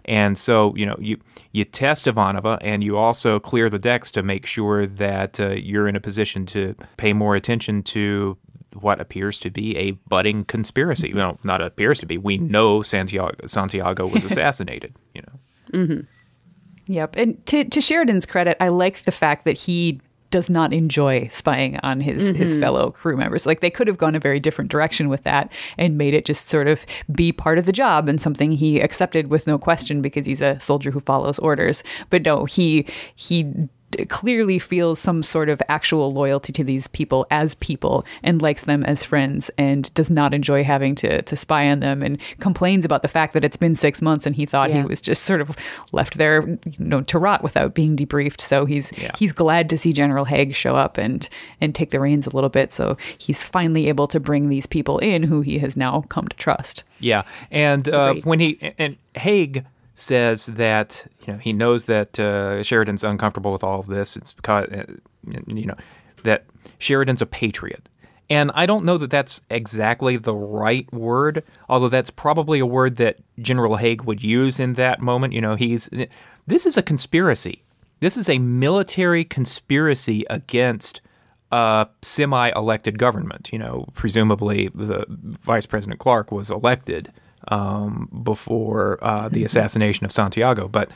And 0.10 0.36
so, 0.40 0.76
you 0.76 0.88
know, 0.88 0.98
you 1.00 1.18
you 1.52 1.64
test 1.64 2.06
Ivanova 2.06 2.58
and 2.62 2.84
you 2.84 2.98
also 2.98 3.40
clear 3.40 3.70
the 3.70 3.78
decks 3.78 4.10
to 4.12 4.24
make 4.24 4.46
sure 4.46 4.88
that 4.88 5.40
uh, 5.40 5.50
you're 5.52 5.88
in 5.88 5.96
a 5.96 6.00
position 6.00 6.48
to 6.48 6.76
pay 6.98 7.14
more 7.14 7.36
attention 7.36 7.84
to 7.84 8.36
what 8.74 9.00
appears 9.00 9.40
to 9.40 9.52
be 9.52 9.78
a 9.78 9.92
budding 10.10 10.46
conspiracy. 10.46 11.14
Well, 11.14 11.40
not 11.44 11.62
appears 11.62 12.00
to 12.00 12.08
be. 12.08 12.18
We 12.18 12.40
know 12.40 12.82
Santiago, 12.82 13.46
Santiago 13.46 14.08
was 14.08 14.24
assassinated. 14.30 14.96
You 15.14 15.22
know. 15.22 15.80
Mm-hmm. 15.80 16.94
Yep. 16.94 17.16
And 17.16 17.46
to 17.46 17.66
to 17.66 17.80
Sheridan's 17.80 18.26
credit, 18.26 18.58
I 18.60 18.70
like 18.70 19.04
the 19.04 19.12
fact 19.12 19.46
that 19.46 19.58
he 19.60 20.02
does 20.32 20.50
not 20.50 20.74
enjoy 20.74 21.28
spying 21.28 21.80
on 21.84 22.02
his 22.02 22.30
mm-hmm. 22.30 22.42
his 22.42 22.56
fellow 22.56 22.92
crew 22.92 23.18
members. 23.18 23.46
Like 23.46 23.60
they 23.60 23.70
could 23.70 23.88
have 23.88 23.98
gone 23.98 24.16
a 24.16 24.20
very 24.20 24.40
different 24.40 24.72
direction 24.72 25.10
with 25.10 25.24
that 25.24 25.52
and 25.78 25.98
made 25.98 26.14
it 26.14 26.26
just 26.26 26.48
sort 26.48 26.68
of 26.68 26.86
be 27.12 27.32
part 27.32 27.58
of 27.58 27.66
the 27.66 27.72
job 27.72 28.08
and 28.08 28.22
something 28.22 28.52
he 28.52 28.80
accepted 28.80 29.28
with 29.28 29.48
no 29.48 29.58
question 29.58 30.02
because 30.02 30.26
he's 30.26 30.42
a 30.42 30.60
soldier 30.60 30.92
who 30.92 31.00
follows 31.00 31.40
orders. 31.40 31.84
But 32.10 32.24
no, 32.24 32.46
he 32.46 32.86
he 33.16 33.52
clearly 34.10 34.60
feels 34.60 35.00
some 35.00 35.24
sort 35.24 35.50
of 35.50 35.62
actual 35.68 36.12
loyalty 36.12 36.54
to 36.54 36.64
these 36.64 36.88
people 36.88 37.26
as 37.32 37.56
people 37.56 38.06
and 38.24 38.42
likes 38.42 38.64
them 38.64 38.84
as 38.84 39.04
friends 39.04 39.50
and 39.58 39.94
does 39.94 40.12
not 40.12 40.34
enjoy 40.34 40.64
having 40.64 40.96
to, 40.96 41.22
to 41.24 41.36
spy 41.36 41.70
on 41.70 41.80
them 41.80 42.04
and 42.04 42.20
complains 42.40 42.86
about 42.86 43.02
the 43.02 43.08
fact 43.08 43.34
that 43.34 43.44
it's 43.44 43.58
been 43.58 43.76
six 43.76 44.02
months 44.02 44.26
and 44.26 44.36
he 44.36 44.46
thought 44.46 44.70
yeah. 44.70 44.82
he 44.82 44.88
was 44.88 45.02
just 45.02 45.24
sort 45.24 45.42
of 45.42 45.56
left 45.92 46.18
there 46.18 46.48
you 46.48 46.58
know 46.78 47.02
to 47.02 47.18
rot 47.20 47.44
without 47.44 47.74
being 47.74 47.96
debriefed. 47.96 48.42
So 48.42 48.66
he's 48.66 48.96
yeah. 48.98 49.12
he's 49.18 49.32
glad 49.32 49.70
to 49.70 49.78
see 49.78 49.94
general 49.94 50.26
haig 50.26 50.56
show 50.56 50.76
up 50.76 50.98
and 50.98 51.28
and 51.62 51.74
take 51.74 51.92
the 51.92 52.00
reins 52.00 52.28
a 52.28 52.36
little 52.36 52.50
bit. 52.50 52.74
So 52.74 52.98
he's 53.18 53.44
finally 53.44 53.88
able 53.88 54.08
to 54.08 54.20
bring 54.20 54.50
these 54.50 54.66
people 54.66 55.00
in 55.00 55.24
who 55.24 55.42
he 55.42 55.60
has 55.60 55.76
now 55.76 56.02
come 56.10 56.28
to 56.28 56.38
trust. 56.38 56.84
Yeah. 57.00 57.24
And 57.52 57.88
uh, 57.90 58.16
when 58.24 58.40
he 58.40 58.74
and 58.78 58.98
haig 59.16 59.66
says 60.00 60.46
that 60.48 61.06
you 61.26 61.34
know 61.34 61.40
he 61.40 61.54
knows 61.54 61.86
that 61.86 62.20
uh, 62.20 62.64
Sheridan's 62.64 63.04
uncomfortable 63.04 63.52
with 63.52 63.64
all 63.64 63.80
of 63.80 63.88
this. 63.88 64.16
It's 64.16 64.34
because 64.34 64.70
uh, 64.70 64.84
you 65.28 65.66
know 65.66 65.76
that 66.24 66.46
Sheridan's 66.78 67.22
a 67.22 67.26
patriot, 67.26 67.90
and 68.30 68.52
I 68.56 68.66
don't 68.66 68.86
know 68.86 68.98
that 68.98 69.10
that's 69.10 69.42
exactly 69.50 70.18
the 70.18 70.36
right 70.36 70.92
word. 70.94 71.44
Although 71.68 71.90
that's 71.90 72.10
probably 72.10 72.60
a 72.60 72.66
word 72.66 72.96
that 72.98 73.18
General 73.40 73.76
Haig 73.76 74.04
would 74.04 74.24
use 74.24 74.60
in 74.60 74.74
that 74.76 75.02
moment. 75.02 75.34
You 75.34 75.42
know, 75.42 75.56
he's 75.56 75.90
this 76.48 76.66
is 76.66 76.78
a 76.78 76.82
conspiracy. 76.82 77.62
This 78.00 78.16
is 78.16 78.30
a 78.30 78.40
military 78.40 79.26
conspiracy 79.26 80.26
against 80.30 81.02
a 81.52 81.88
semi-elected 82.02 82.98
government. 82.98 83.52
You 83.52 83.60
know, 83.60 83.86
presumably 83.94 84.70
the 84.74 85.06
Vice 85.10 85.66
President 85.66 86.00
Clark 86.00 86.32
was 86.32 86.50
elected 86.50 87.12
um, 87.48 88.10
before 88.24 89.00
uh, 89.02 89.30
the 89.30 89.44
assassination 89.44 90.06
of 90.06 90.12
Santiago. 90.12 90.68
But 90.68 90.92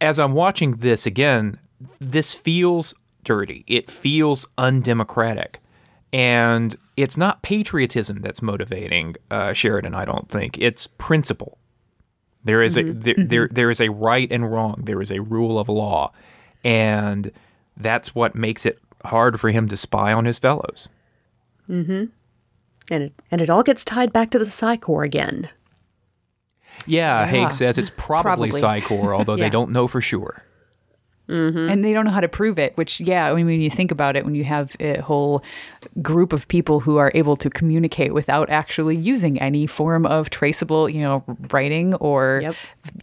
as 0.00 0.18
I'm 0.18 0.32
watching 0.32 0.72
this 0.72 1.06
again, 1.06 1.58
this 2.00 2.34
feels 2.34 2.94
dirty. 3.22 3.64
It 3.66 3.90
feels 3.90 4.46
undemocratic 4.58 5.60
And 6.14 6.76
it's 6.96 7.16
not 7.16 7.42
patriotism 7.42 8.20
that's 8.20 8.40
motivating 8.40 9.16
uh, 9.32 9.52
Sheridan, 9.52 9.96
I 9.96 10.04
don't 10.04 10.28
think. 10.28 10.56
It's 10.58 10.86
principle. 10.86 11.58
There 12.44 12.62
is 12.62 12.78
a 12.78 12.84
there, 12.92 13.16
there 13.18 13.48
there 13.50 13.68
is 13.68 13.80
a 13.80 13.88
right 13.88 14.30
and 14.30 14.48
wrong. 14.52 14.82
There 14.84 15.02
is 15.02 15.10
a 15.10 15.20
rule 15.20 15.58
of 15.58 15.68
law, 15.68 16.12
and 16.62 17.32
that's 17.76 18.14
what 18.14 18.36
makes 18.36 18.64
it 18.64 18.78
hard 19.04 19.40
for 19.40 19.50
him 19.50 19.66
to 19.68 19.76
spy 19.76 20.12
on 20.12 20.24
his 20.24 20.38
fellows. 20.38 20.88
Mm-hmm. 21.68 22.04
And 22.92 23.02
it, 23.02 23.12
and 23.32 23.40
it 23.40 23.50
all 23.50 23.64
gets 23.64 23.84
tied 23.84 24.12
back 24.12 24.30
to 24.30 24.38
the 24.38 24.44
Psi 24.44 24.76
Corps 24.76 25.02
again. 25.02 25.48
Yeah, 26.86 27.20
Yeah. 27.20 27.26
Haig 27.26 27.52
says 27.52 27.78
it's 27.78 27.90
probably, 27.90 28.50
Probably. 28.50 28.60
Psi 28.60 28.80
Corps, 28.80 29.14
although 29.14 29.34
Yeah. 29.36 29.44
they 29.44 29.50
don't 29.50 29.70
know 29.70 29.86
for 29.88 30.00
sure. 30.00 30.42
Mm-hmm. 31.28 31.70
and 31.70 31.82
they 31.82 31.94
don't 31.94 32.04
know 32.04 32.10
how 32.10 32.20
to 32.20 32.28
prove 32.28 32.58
it 32.58 32.76
which 32.76 33.00
yeah 33.00 33.30
i 33.30 33.34
mean 33.34 33.46
when 33.46 33.60
you 33.62 33.70
think 33.70 33.90
about 33.90 34.14
it 34.14 34.26
when 34.26 34.34
you 34.34 34.44
have 34.44 34.76
a 34.78 35.00
whole 35.00 35.42
group 36.02 36.34
of 36.34 36.46
people 36.48 36.80
who 36.80 36.98
are 36.98 37.10
able 37.14 37.34
to 37.36 37.48
communicate 37.48 38.12
without 38.12 38.50
actually 38.50 38.94
using 38.94 39.40
any 39.40 39.66
form 39.66 40.04
of 40.04 40.28
traceable 40.28 40.88
you 40.88 41.00
know 41.00 41.24
writing 41.50 41.94
or 41.94 42.40
Yep. 42.42 42.54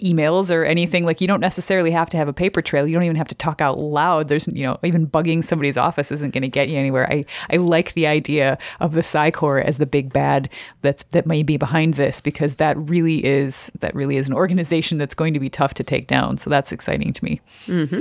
emails 0.03 0.53
or 0.55 0.63
anything 0.63 1.05
like 1.05 1.19
you 1.21 1.27
don't 1.27 1.39
necessarily 1.39 1.91
have 1.91 2.09
to 2.11 2.17
have 2.17 2.27
a 2.27 2.33
paper 2.33 2.61
trail. 2.61 2.85
You 2.85 2.93
don't 2.93 3.03
even 3.03 3.15
have 3.15 3.27
to 3.29 3.35
talk 3.35 3.61
out 3.61 3.79
loud. 3.79 4.27
There's 4.27 4.47
you 4.47 4.63
know 4.63 4.77
even 4.83 5.07
bugging 5.07 5.43
somebody's 5.43 5.77
office 5.77 6.11
isn't 6.11 6.33
going 6.33 6.43
to 6.43 6.49
get 6.49 6.69
you 6.69 6.77
anywhere. 6.77 7.11
I 7.11 7.25
i 7.49 7.57
like 7.57 7.93
the 7.93 8.07
idea 8.07 8.57
of 8.79 8.93
the 8.93 9.03
Psi 9.03 9.31
Corps 9.31 9.59
as 9.59 9.77
the 9.77 9.85
big 9.85 10.13
bad 10.13 10.49
that's 10.81 11.03
that 11.03 11.25
may 11.25 11.43
be 11.43 11.57
behind 11.57 11.95
this 11.95 12.21
because 12.21 12.55
that 12.55 12.77
really 12.77 13.23
is 13.25 13.71
that 13.79 13.95
really 13.95 14.17
is 14.17 14.29
an 14.29 14.35
organization 14.35 14.97
that's 14.97 15.15
going 15.15 15.33
to 15.33 15.39
be 15.39 15.49
tough 15.49 15.73
to 15.75 15.83
take 15.83 16.07
down. 16.07 16.37
So 16.37 16.49
that's 16.49 16.71
exciting 16.71 17.13
to 17.13 17.23
me 17.23 17.41
mm-hmm. 17.65 17.99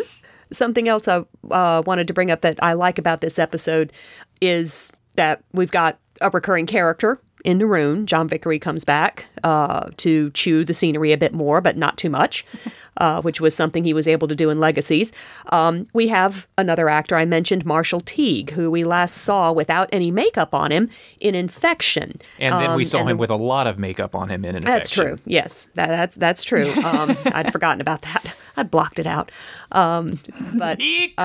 Something 0.53 0.88
else 0.88 1.07
I 1.09 1.24
uh, 1.51 1.82
wanted 1.86 2.07
to 2.09 2.14
bring 2.14 2.30
up 2.30 2.40
that 2.42 2.59
I 2.62 2.72
like 2.72 2.98
about 2.98 3.20
this 3.20 3.38
episode 3.38 3.92
is 4.40 4.90
that 5.16 5.42
we've 5.53 5.70
got 5.70 5.98
a 6.20 6.30
recurring 6.30 6.66
character 6.66 7.20
in 7.45 7.59
Neroon. 7.59 8.05
John 8.05 8.28
Vickery 8.28 8.59
comes 8.59 8.84
back 8.84 9.26
uh, 9.45 9.91
to 9.99 10.30
chew 10.30 10.64
the 10.64 10.74
scenery 10.74 11.12
a 11.12 11.18
bit 11.18 11.32
more, 11.32 11.61
but 11.61 11.76
not 11.76 11.97
too 11.97 12.11
much, 12.11 12.45
uh, 12.99 13.22
which 13.22 13.41
was 13.41 13.55
something 13.55 13.84
he 13.84 13.95
was 13.95 14.07
able 14.09 14.28
to 14.28 14.34
do 14.34 14.51
in 14.51 14.59
Legacies. 14.61 15.12
Um, 15.51 15.86
we 15.95 16.09
have 16.09 16.47
another 16.59 16.88
actor 16.88 17.16
I 17.16 17.24
mentioned, 17.24 17.64
Marshall 17.64 18.01
Teague, 18.01 18.51
who 18.51 18.70
we 18.70 18.84
last 18.84 19.16
saw 19.18 19.53
without 19.53 19.88
any 19.93 20.11
makeup 20.11 20.55
on 20.55 20.70
him 20.72 20.88
in 21.20 21.34
Infection. 21.34 22.20
And 22.38 22.55
then 22.55 22.76
we 22.76 22.82
Um, 22.82 22.84
saw 22.84 22.99
him 23.01 23.07
the- 23.09 23.16
with 23.16 23.30
a 23.30 23.36
lot 23.36 23.66
of 23.66 23.78
makeup 23.78 24.14
on 24.14 24.28
him 24.30 24.45
in 24.45 24.57
an 24.57 24.64
That's 24.64 24.91
true. 24.91 25.18
Yes, 25.24 25.68
that, 25.74 25.88
that's 25.88 26.16
that's 26.16 26.45
true. 26.45 26.72
Um, 26.84 27.16
I'd 27.26 27.53
forgotten 27.53 27.80
about 27.80 28.03
that. 28.03 28.34
I'd 28.57 28.70
blocked 28.70 28.99
it 28.99 29.07
out. 29.07 29.30
Um, 29.72 30.18
but 30.59 30.80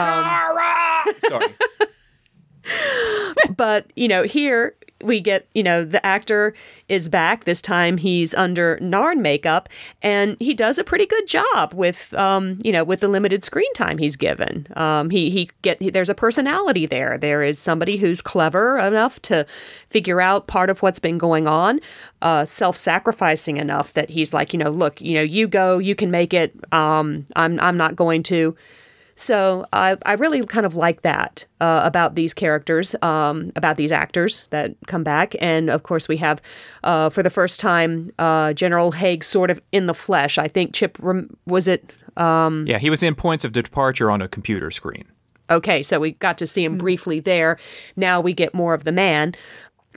Sorry. 1.18 1.48
but 3.56 3.86
you 3.96 4.08
know 4.08 4.24
here 4.24 4.76
we 5.06 5.22
get 5.22 5.48
you 5.54 5.64
know 5.64 5.86
the 5.86 6.04
actor 6.06 6.54
is 6.90 7.10
back. 7.10 7.46
This 7.46 7.62
time 7.62 7.98
he's 7.98 8.34
under 8.36 8.78
narn 8.82 9.20
makeup 9.20 9.70
and 10.02 10.36
he 10.40 10.54
does 10.54 10.78
a 10.78 10.84
pretty 10.84 11.06
good 11.06 11.28
job 11.28 11.74
with 11.74 12.14
um 12.16 12.60
you 12.64 12.72
know 12.72 12.84
with 12.84 13.00
the 13.00 13.08
limited 13.08 13.44
screen 13.44 13.72
time 13.74 13.98
he's 13.98 14.16
given. 14.16 14.68
Um 14.76 15.10
he 15.10 15.30
he 15.30 15.50
get 15.62 15.82
he, 15.82 15.90
there's 15.90 16.10
a 16.10 16.16
personality 16.16 16.86
there. 16.86 17.18
There 17.18 17.44
is 17.44 17.60
somebody 17.60 17.98
who's 17.98 18.22
clever 18.22 18.78
enough 18.80 19.22
to 19.24 19.46
figure 19.90 20.22
out 20.22 20.48
part 20.48 20.70
of 20.70 20.82
what's 20.82 21.00
been 21.00 21.18
going 21.18 21.48
on 21.48 21.80
uh 22.22 22.46
self-sacrificing 22.46 23.58
enough 23.58 23.94
that 23.94 24.10
he's 24.10 24.34
like 24.34 24.54
you 24.54 24.60
know 24.60 24.70
look 24.70 25.02
you 25.02 25.14
know 25.14 25.22
you 25.22 25.48
go 25.48 25.78
you 25.78 25.96
can 25.96 26.12
make 26.12 26.34
it. 26.34 26.54
Um 26.72 27.26
i'm 27.36 27.60
i'm 27.60 27.78
not 27.78 27.96
going 27.96 28.24
to 28.24 28.56
so 29.16 29.66
I, 29.72 29.98
I 30.06 30.14
really 30.14 30.46
kind 30.46 30.66
of 30.66 30.76
like 30.76 31.02
that 31.04 31.46
uh, 31.62 31.82
about 31.84 32.16
these 32.16 32.34
characters, 32.34 32.96
um, 33.02 33.52
about 33.56 33.78
these 33.78 33.92
actors 33.92 34.48
that 34.48 34.76
come 34.88 35.04
back. 35.04 35.36
And 35.40 35.70
of 35.70 35.84
course, 35.84 36.08
we 36.08 36.18
have, 36.18 36.42
uh, 36.84 37.10
for 37.10 37.24
the 37.24 37.30
first 37.30 37.60
time, 37.60 38.12
uh, 38.20 38.54
General 38.54 38.92
Haig 38.92 39.24
sort 39.24 39.50
of 39.50 39.62
in 39.72 39.88
the 39.88 39.94
flesh. 39.94 40.38
I 40.38 40.48
think 40.48 40.74
Chip, 40.74 40.98
rem- 41.00 41.38
was 41.48 41.68
it? 41.68 41.94
Yeah, 42.68 42.78
he 42.78 42.90
was 42.90 43.04
in 43.04 43.16
points 43.16 43.44
of 43.44 43.52
departure 43.52 44.12
on 44.12 44.22
a 44.22 44.28
computer 44.28 44.72
screen. 44.72 45.06
Okay, 45.50 45.84
so 45.84 46.00
we 46.00 46.12
got 46.12 46.38
to 46.40 46.48
see 46.48 46.66
him 46.66 46.78
briefly 46.78 47.20
there. 47.20 47.58
Now 47.96 48.20
we 48.20 48.34
get 48.34 48.54
more 48.54 48.74
of 48.74 48.84
the 48.84 48.92
man. 48.92 49.36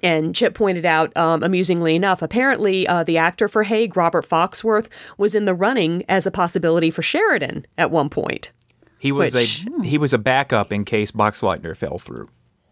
And 0.03 0.35
Chip 0.35 0.55
pointed 0.55 0.87
out, 0.87 1.16
um, 1.16 1.43
amusingly 1.43 1.97
enough, 1.97 2.23
apparently 2.23 2.87
uh, 2.87 3.03
the 3.03 3.19
actor 3.19 3.49
for 3.49 3.64
Haig, 3.64 3.97
Robert 3.97 4.29
Foxworth, 4.29 4.89
was 5.16 5.35
in 5.35 5.45
the 5.45 5.55
running 5.55 6.05
as 6.09 6.25
a 6.27 6.31
possibility 6.31 6.91
for 6.91 7.03
Sheridan 7.03 7.66
at 7.77 7.91
one 7.91 8.09
point. 8.09 8.53
He 8.99 9.12
was 9.12 9.34
Which- 9.34 9.66
a 9.66 9.84
he 9.84 9.99
was 9.99 10.12
a 10.12 10.18
backup 10.18 10.72
in 10.72 10.84
case 10.84 11.12
Boxleitner 11.12 11.76
fell 11.76 11.99
through. 11.99 12.28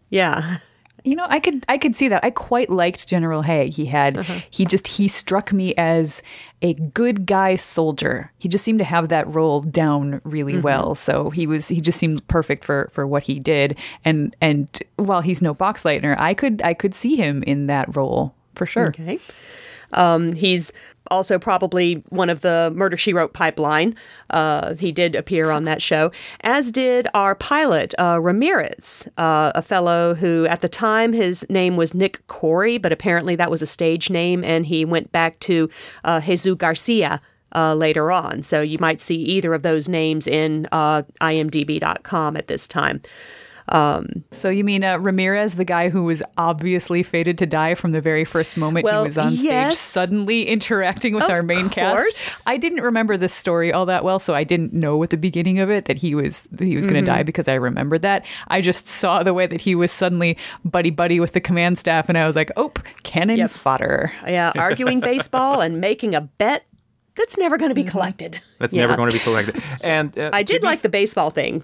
Yeah. 0.09 0.57
You 1.03 1.15
know, 1.15 1.27
I 1.29 1.39
could 1.39 1.65
I 1.69 1.77
could 1.77 1.95
see 1.95 2.09
that. 2.09 2.25
I 2.25 2.31
quite 2.31 2.69
liked 2.69 3.07
General 3.07 3.43
Haig. 3.43 3.71
He 3.73 3.85
had 3.85 4.17
uh-huh. 4.17 4.39
he 4.49 4.65
just 4.65 4.87
he 4.87 5.07
struck 5.07 5.53
me 5.53 5.73
as 5.75 6.21
a 6.61 6.73
good 6.73 7.25
guy 7.25 7.55
soldier. 7.55 8.33
He 8.39 8.49
just 8.49 8.65
seemed 8.65 8.79
to 8.79 8.85
have 8.85 9.07
that 9.09 9.33
role 9.33 9.61
down 9.61 10.19
really 10.25 10.53
mm-hmm. 10.53 10.63
well. 10.63 10.95
So 10.95 11.29
he 11.29 11.47
was 11.47 11.69
he 11.69 11.79
just 11.79 11.97
seemed 11.97 12.27
perfect 12.27 12.65
for 12.65 12.89
for 12.91 13.07
what 13.07 13.23
he 13.23 13.39
did. 13.39 13.77
And 14.03 14.35
and 14.41 14.67
while 14.97 15.21
he's 15.21 15.41
no 15.41 15.55
Boxleitner, 15.55 16.17
I 16.19 16.33
could 16.33 16.61
I 16.63 16.73
could 16.73 16.93
see 16.93 17.15
him 17.15 17.43
in 17.43 17.67
that 17.67 17.95
role 17.95 18.35
for 18.55 18.65
sure. 18.65 18.87
Okay. 18.87 19.19
Um, 19.93 20.33
he's 20.33 20.73
also 21.07 21.39
probably 21.39 22.03
one 22.09 22.29
of 22.29 22.41
the 22.41 22.71
Murder 22.75 22.97
She 22.97 23.13
Wrote 23.13 23.33
pipeline. 23.33 23.95
Uh, 24.29 24.75
he 24.75 24.91
did 24.91 25.15
appear 25.15 25.51
on 25.51 25.65
that 25.65 25.81
show, 25.81 26.11
as 26.41 26.71
did 26.71 27.07
our 27.13 27.35
pilot, 27.35 27.93
uh, 27.97 28.19
Ramirez, 28.21 29.07
uh, 29.17 29.51
a 29.55 29.61
fellow 29.61 30.13
who 30.13 30.45
at 30.45 30.61
the 30.61 30.69
time 30.69 31.13
his 31.13 31.47
name 31.49 31.77
was 31.77 31.93
Nick 31.93 32.25
Corri, 32.27 32.77
but 32.77 32.91
apparently 32.91 33.35
that 33.35 33.51
was 33.51 33.61
a 33.61 33.67
stage 33.67 34.09
name, 34.09 34.43
and 34.43 34.65
he 34.65 34.85
went 34.85 35.11
back 35.11 35.39
to 35.41 35.69
uh, 36.03 36.21
Jesus 36.21 36.55
Garcia. 36.55 37.21
Uh, 37.55 37.73
later 37.73 38.11
on. 38.11 38.43
So 38.43 38.61
you 38.61 38.77
might 38.77 38.99
see 38.99 39.15
either 39.15 39.53
of 39.53 39.61
those 39.63 39.87
names 39.87 40.27
in 40.27 40.67
uh, 40.73 41.03
imdb.com 41.21 42.35
at 42.35 42.47
this 42.47 42.67
time. 42.67 43.01
So 44.31 44.49
you 44.49 44.63
mean 44.63 44.83
uh, 44.83 44.97
Ramirez, 44.97 45.55
the 45.55 45.65
guy 45.65 45.89
who 45.89 46.03
was 46.03 46.23
obviously 46.37 47.03
fated 47.03 47.37
to 47.39 47.45
die 47.45 47.75
from 47.75 47.91
the 47.91 48.01
very 48.01 48.23
first 48.25 48.57
moment 48.57 48.85
Well, 48.85 49.03
he 49.03 49.07
was 49.07 49.17
on 49.17 49.35
stage, 49.35 49.73
suddenly 49.73 50.43
interacting 50.47 51.13
with 51.13 51.23
Of 51.25 51.29
our 51.29 51.43
main 51.43 51.69
course. 51.69 52.11
cast? 52.11 52.49
I 52.49 52.57
didn't 52.57 52.81
remember 52.81 53.17
this 53.17 53.33
story 53.33 53.73
all 53.73 53.85
that 53.87 54.03
well, 54.03 54.19
so 54.19 54.33
I 54.33 54.43
didn't 54.43 54.73
know 54.73 55.01
at 55.03 55.09
the 55.09 55.17
beginning 55.17 55.59
of 55.59 55.69
it 55.69 55.85
that 55.85 55.97
he 55.97 56.15
was 56.15 56.41
that 56.51 56.65
he 56.65 56.75
was 56.75 56.85
going 56.87 56.97
Mm-hmm. 56.97 57.05
to 57.05 57.17
die 57.19 57.23
because 57.23 57.47
I 57.47 57.55
remembered 57.55 58.01
that. 58.03 58.25
I 58.47 58.61
just 58.61 58.87
saw 58.87 59.21
the 59.23 59.33
way 59.33 59.45
that 59.47 59.61
he 59.61 59.75
was 59.75 59.91
suddenly 59.91 60.37
buddy 60.65 60.89
buddy 60.89 61.19
with 61.19 61.33
the 61.33 61.41
command 61.41 61.77
staff, 61.77 62.09
and 62.09 62.17
I 62.17 62.25
was 62.25 62.35
like, 62.35 62.51
"Oh, 62.57 62.71
cannon 63.03 63.37
Yep. 63.37 63.51
fodder." 63.51 64.11
Yeah, 64.25 64.51
arguing 64.55 64.99
baseball 64.99 65.61
and 65.61 65.79
making 65.81 66.15
a 66.15 66.21
bet 66.21 66.65
that's 67.15 67.37
never 67.37 67.57
going 67.57 67.69
to 67.69 67.75
be 67.75 67.83
collected. 67.83 68.39
That's 68.59 68.73
Yeah. 68.73 68.81
never 68.83 68.95
going 68.95 69.09
to 69.09 69.15
be 69.17 69.23
collected. 69.23 69.61
And 69.83 70.17
uh, 70.17 70.29
I 70.33 70.43
did 70.43 70.61
be 70.61 70.67
like 70.67 70.81
the 70.81 70.89
baseball 70.89 71.29
thing. 71.31 71.63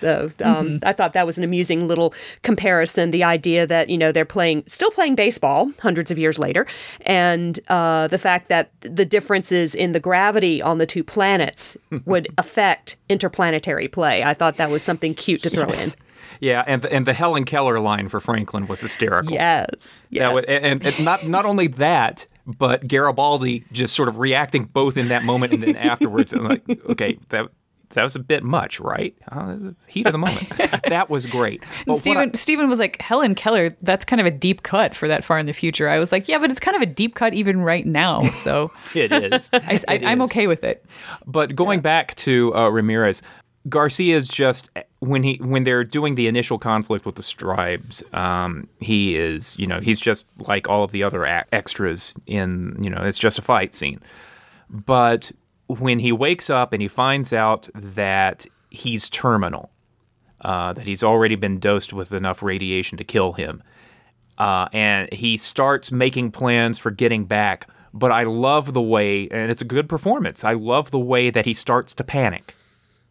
Though 0.00 0.30
um, 0.42 0.80
I 0.82 0.92
thought 0.92 1.12
that 1.12 1.26
was 1.26 1.38
an 1.38 1.44
amusing 1.44 1.86
little 1.86 2.14
comparison. 2.42 3.10
The 3.10 3.24
idea 3.24 3.66
that 3.66 3.88
you 3.88 3.98
know 3.98 4.12
they're 4.12 4.24
playing, 4.24 4.64
still 4.66 4.90
playing 4.90 5.14
baseball 5.14 5.70
hundreds 5.80 6.10
of 6.10 6.18
years 6.18 6.38
later, 6.38 6.66
and 7.02 7.58
uh, 7.68 8.08
the 8.08 8.18
fact 8.18 8.48
that 8.48 8.70
the 8.80 9.04
differences 9.04 9.74
in 9.74 9.92
the 9.92 10.00
gravity 10.00 10.60
on 10.60 10.78
the 10.78 10.86
two 10.86 11.04
planets 11.04 11.76
would 12.04 12.28
affect 12.38 12.96
interplanetary 13.08 13.88
play. 13.88 14.22
I 14.22 14.34
thought 14.34 14.56
that 14.56 14.70
was 14.70 14.82
something 14.82 15.14
cute 15.14 15.42
to 15.42 15.50
throw 15.50 15.64
Yes. 15.68 15.96
Yeah, 16.40 16.64
and 16.66 16.82
the, 16.82 16.92
and 16.92 17.06
the 17.06 17.12
Helen 17.12 17.44
Keller 17.44 17.80
line 17.80 18.08
for 18.08 18.20
Franklin 18.20 18.66
was 18.66 18.80
hysterical. 18.80 19.32
Yes, 19.32 20.02
yes. 20.10 20.32
Was, 20.32 20.44
and, 20.44 20.84
and 20.84 21.04
not 21.04 21.26
not 21.26 21.44
only 21.44 21.68
that, 21.68 22.26
but 22.46 22.86
Garibaldi 22.86 23.64
just 23.72 23.94
sort 23.94 24.08
of 24.08 24.18
reacting 24.18 24.64
both 24.64 24.96
in 24.96 25.08
that 25.08 25.24
moment 25.24 25.52
and 25.52 25.62
then 25.62 25.76
afterwards. 25.76 26.32
And 26.32 26.44
like, 26.44 26.62
okay, 26.90 27.18
that 27.30 27.48
that 27.90 28.02
was 28.02 28.16
a 28.16 28.18
bit 28.20 28.42
much, 28.42 28.80
right? 28.80 29.14
Uh, 29.30 29.56
heat 29.86 30.06
of 30.06 30.12
the 30.12 30.18
moment. 30.18 30.48
that 30.88 31.08
was 31.10 31.26
great. 31.26 31.62
But 31.86 31.92
what 31.94 31.96
I- 31.96 32.00
Stephen 32.00 32.34
Stephen 32.34 32.68
was 32.68 32.78
like, 32.78 33.00
Helen 33.00 33.34
Keller, 33.34 33.76
that's 33.82 34.04
kind 34.04 34.20
of 34.20 34.26
a 34.26 34.30
deep 34.30 34.62
cut 34.62 34.94
for 34.94 35.06
that 35.08 35.22
far 35.24 35.38
in 35.38 35.46
the 35.46 35.52
future. 35.52 35.88
I 35.88 35.98
was 35.98 36.12
like, 36.12 36.28
yeah, 36.28 36.38
but 36.38 36.50
it's 36.50 36.60
kind 36.60 36.76
of 36.76 36.82
a 36.82 36.86
deep 36.86 37.14
cut 37.14 37.34
even 37.34 37.60
right 37.60 37.86
now. 37.86 38.22
So 38.30 38.70
it 38.94 39.12
is. 39.12 39.50
I, 39.52 39.80
I, 39.88 39.94
It 39.94 40.04
I'm 40.04 40.20
is. 40.20 40.30
okay 40.30 40.46
with 40.46 40.64
it. 40.64 40.84
But 41.26 41.54
going 41.54 41.80
back 41.80 42.14
to 42.16 42.54
uh, 42.54 42.68
Ramirez, 42.68 43.22
Garcia's 43.68 44.28
just 44.28 44.68
when 44.98 45.22
he 45.22 45.36
when 45.36 45.64
they're 45.64 45.84
doing 45.84 46.16
the 46.16 46.26
initial 46.28 46.58
conflict 46.58 47.06
with 47.06 47.14
the 47.14 47.22
Streibs, 47.22 48.02
um, 48.14 48.68
he 48.80 49.16
is 49.16 49.58
you 49.58 49.66
know 49.66 49.80
he's 49.80 50.00
just 50.00 50.26
like 50.46 50.68
all 50.68 50.84
of 50.84 50.90
the 50.92 51.02
other 51.02 51.24
a- 51.24 51.46
extras 51.52 52.12
in 52.26 52.76
you 52.78 52.90
know 52.90 53.00
it's 53.02 53.18
just 53.18 53.38
a 53.38 53.42
fight 53.42 53.74
scene. 53.74 54.00
But 54.68 55.32
when 55.66 55.98
he 55.98 56.12
wakes 56.12 56.50
up 56.50 56.72
and 56.72 56.82
he 56.82 56.88
finds 56.88 57.32
out 57.32 57.68
that 57.74 58.46
he's 58.70 59.08
terminal, 59.08 59.70
uh, 60.40 60.72
that 60.72 60.84
he's 60.84 61.02
already 61.02 61.36
been 61.36 61.58
dosed 61.58 61.92
with 61.92 62.12
enough 62.12 62.42
radiation 62.42 62.98
to 62.98 63.04
kill 63.04 63.32
him, 63.32 63.62
uh, 64.38 64.68
and 64.72 65.12
he 65.12 65.36
starts 65.36 65.90
making 65.92 66.30
plans 66.30 66.78
for 66.78 66.90
getting 66.90 67.24
back. 67.24 67.68
But 67.92 68.10
I 68.10 68.24
love 68.24 68.72
the 68.72 68.82
way, 68.82 69.28
and 69.30 69.50
it's 69.50 69.62
a 69.62 69.64
good 69.64 69.88
performance. 69.88 70.42
I 70.44 70.54
love 70.54 70.90
the 70.90 70.98
way 70.98 71.30
that 71.30 71.46
he 71.46 71.52
starts 71.52 71.94
to 71.94 72.04
panic 72.04 72.54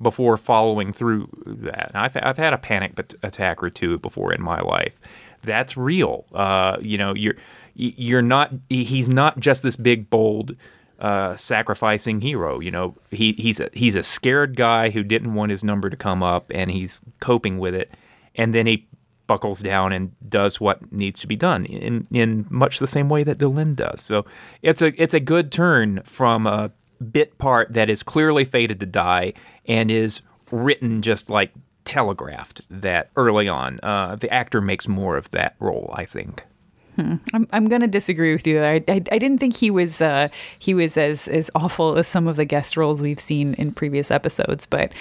before 0.01 0.35
following 0.35 0.91
through 0.91 1.29
that. 1.45 1.91
I've 1.95 2.17
I've 2.21 2.37
had 2.37 2.53
a 2.53 2.57
panic 2.57 2.99
attack 3.23 3.63
or 3.63 3.69
two 3.69 3.97
before 3.99 4.33
in 4.33 4.41
my 4.41 4.59
life. 4.59 4.99
that's 5.43 5.77
real. 5.77 6.25
Uh, 6.33 6.77
you 6.81 6.97
know, 6.97 7.13
you're 7.13 7.35
you're 7.75 8.21
not. 8.21 8.51
He's 8.69 9.09
not 9.09 9.39
just 9.39 9.63
this 9.63 9.75
big 9.75 10.09
bold. 10.09 10.53
Uh, 11.03 11.35
sacrificing 11.35 12.21
hero, 12.21 12.61
you 12.61 12.71
know, 12.71 12.95
he 13.11 13.33
he's 13.33 13.59
a 13.59 13.69
he's 13.73 13.97
a 13.97 14.01
scared 14.01 14.55
guy 14.55 14.89
who 14.89 15.03
didn't 15.03 15.33
want 15.33 15.49
his 15.49 15.61
number 15.61 15.89
to 15.89 15.97
come 15.97 16.23
up, 16.23 16.49
and 16.55 16.71
he's 16.71 17.01
coping 17.19 17.59
with 17.59 17.75
it, 17.75 17.91
and 18.35 18.53
then 18.53 18.65
he 18.65 18.87
buckles 19.27 19.61
down 19.61 19.91
and 19.91 20.15
does 20.29 20.61
what 20.61 20.91
needs 20.93 21.19
to 21.19 21.27
be 21.27 21.35
done 21.35 21.65
in 21.65 22.07
in 22.11 22.45
much 22.49 22.79
the 22.79 22.87
same 22.87 23.09
way 23.09 23.21
that 23.23 23.37
Delenn 23.37 23.75
does. 23.75 23.99
So 24.01 24.25
it's 24.61 24.81
a 24.81 25.01
it's 25.01 25.13
a 25.13 25.19
good 25.19 25.51
turn 25.51 26.01
from 26.05 26.47
a 26.47 26.71
bit 27.11 27.37
part 27.37 27.73
that 27.73 27.89
is 27.89 28.01
clearly 28.01 28.45
fated 28.45 28.79
to 28.79 28.85
die 28.85 29.33
and 29.65 29.91
is 29.91 30.21
written 30.51 31.01
just 31.01 31.29
like 31.29 31.51
telegraphed 31.85 32.61
that 32.69 33.09
early 33.15 33.49
on. 33.49 33.79
Uh, 33.83 34.15
the 34.15 34.31
actor 34.33 34.61
makes 34.61 34.87
more 34.87 35.17
of 35.17 35.31
that 35.31 35.55
role, 35.59 35.93
I 35.93 36.05
think. 36.05 36.43
Hmm. 36.95 37.15
I'm 37.33 37.47
I'm 37.51 37.67
gonna 37.69 37.87
disagree 37.87 38.33
with 38.33 38.45
you. 38.45 38.61
I, 38.61 38.83
I, 38.87 39.01
I 39.11 39.17
didn't 39.17 39.39
think 39.39 39.55
he 39.55 39.71
was 39.71 40.01
uh, 40.01 40.27
he 40.59 40.73
was 40.73 40.95
as 40.95 41.27
as 41.27 41.49
awful 41.55 41.97
as 41.97 42.07
some 42.07 42.27
of 42.27 42.35
the 42.35 42.45
guest 42.45 42.77
roles 42.77 43.01
we've 43.01 43.19
seen 43.19 43.55
in 43.55 43.71
previous 43.71 44.11
episodes, 44.11 44.67
but 44.67 44.91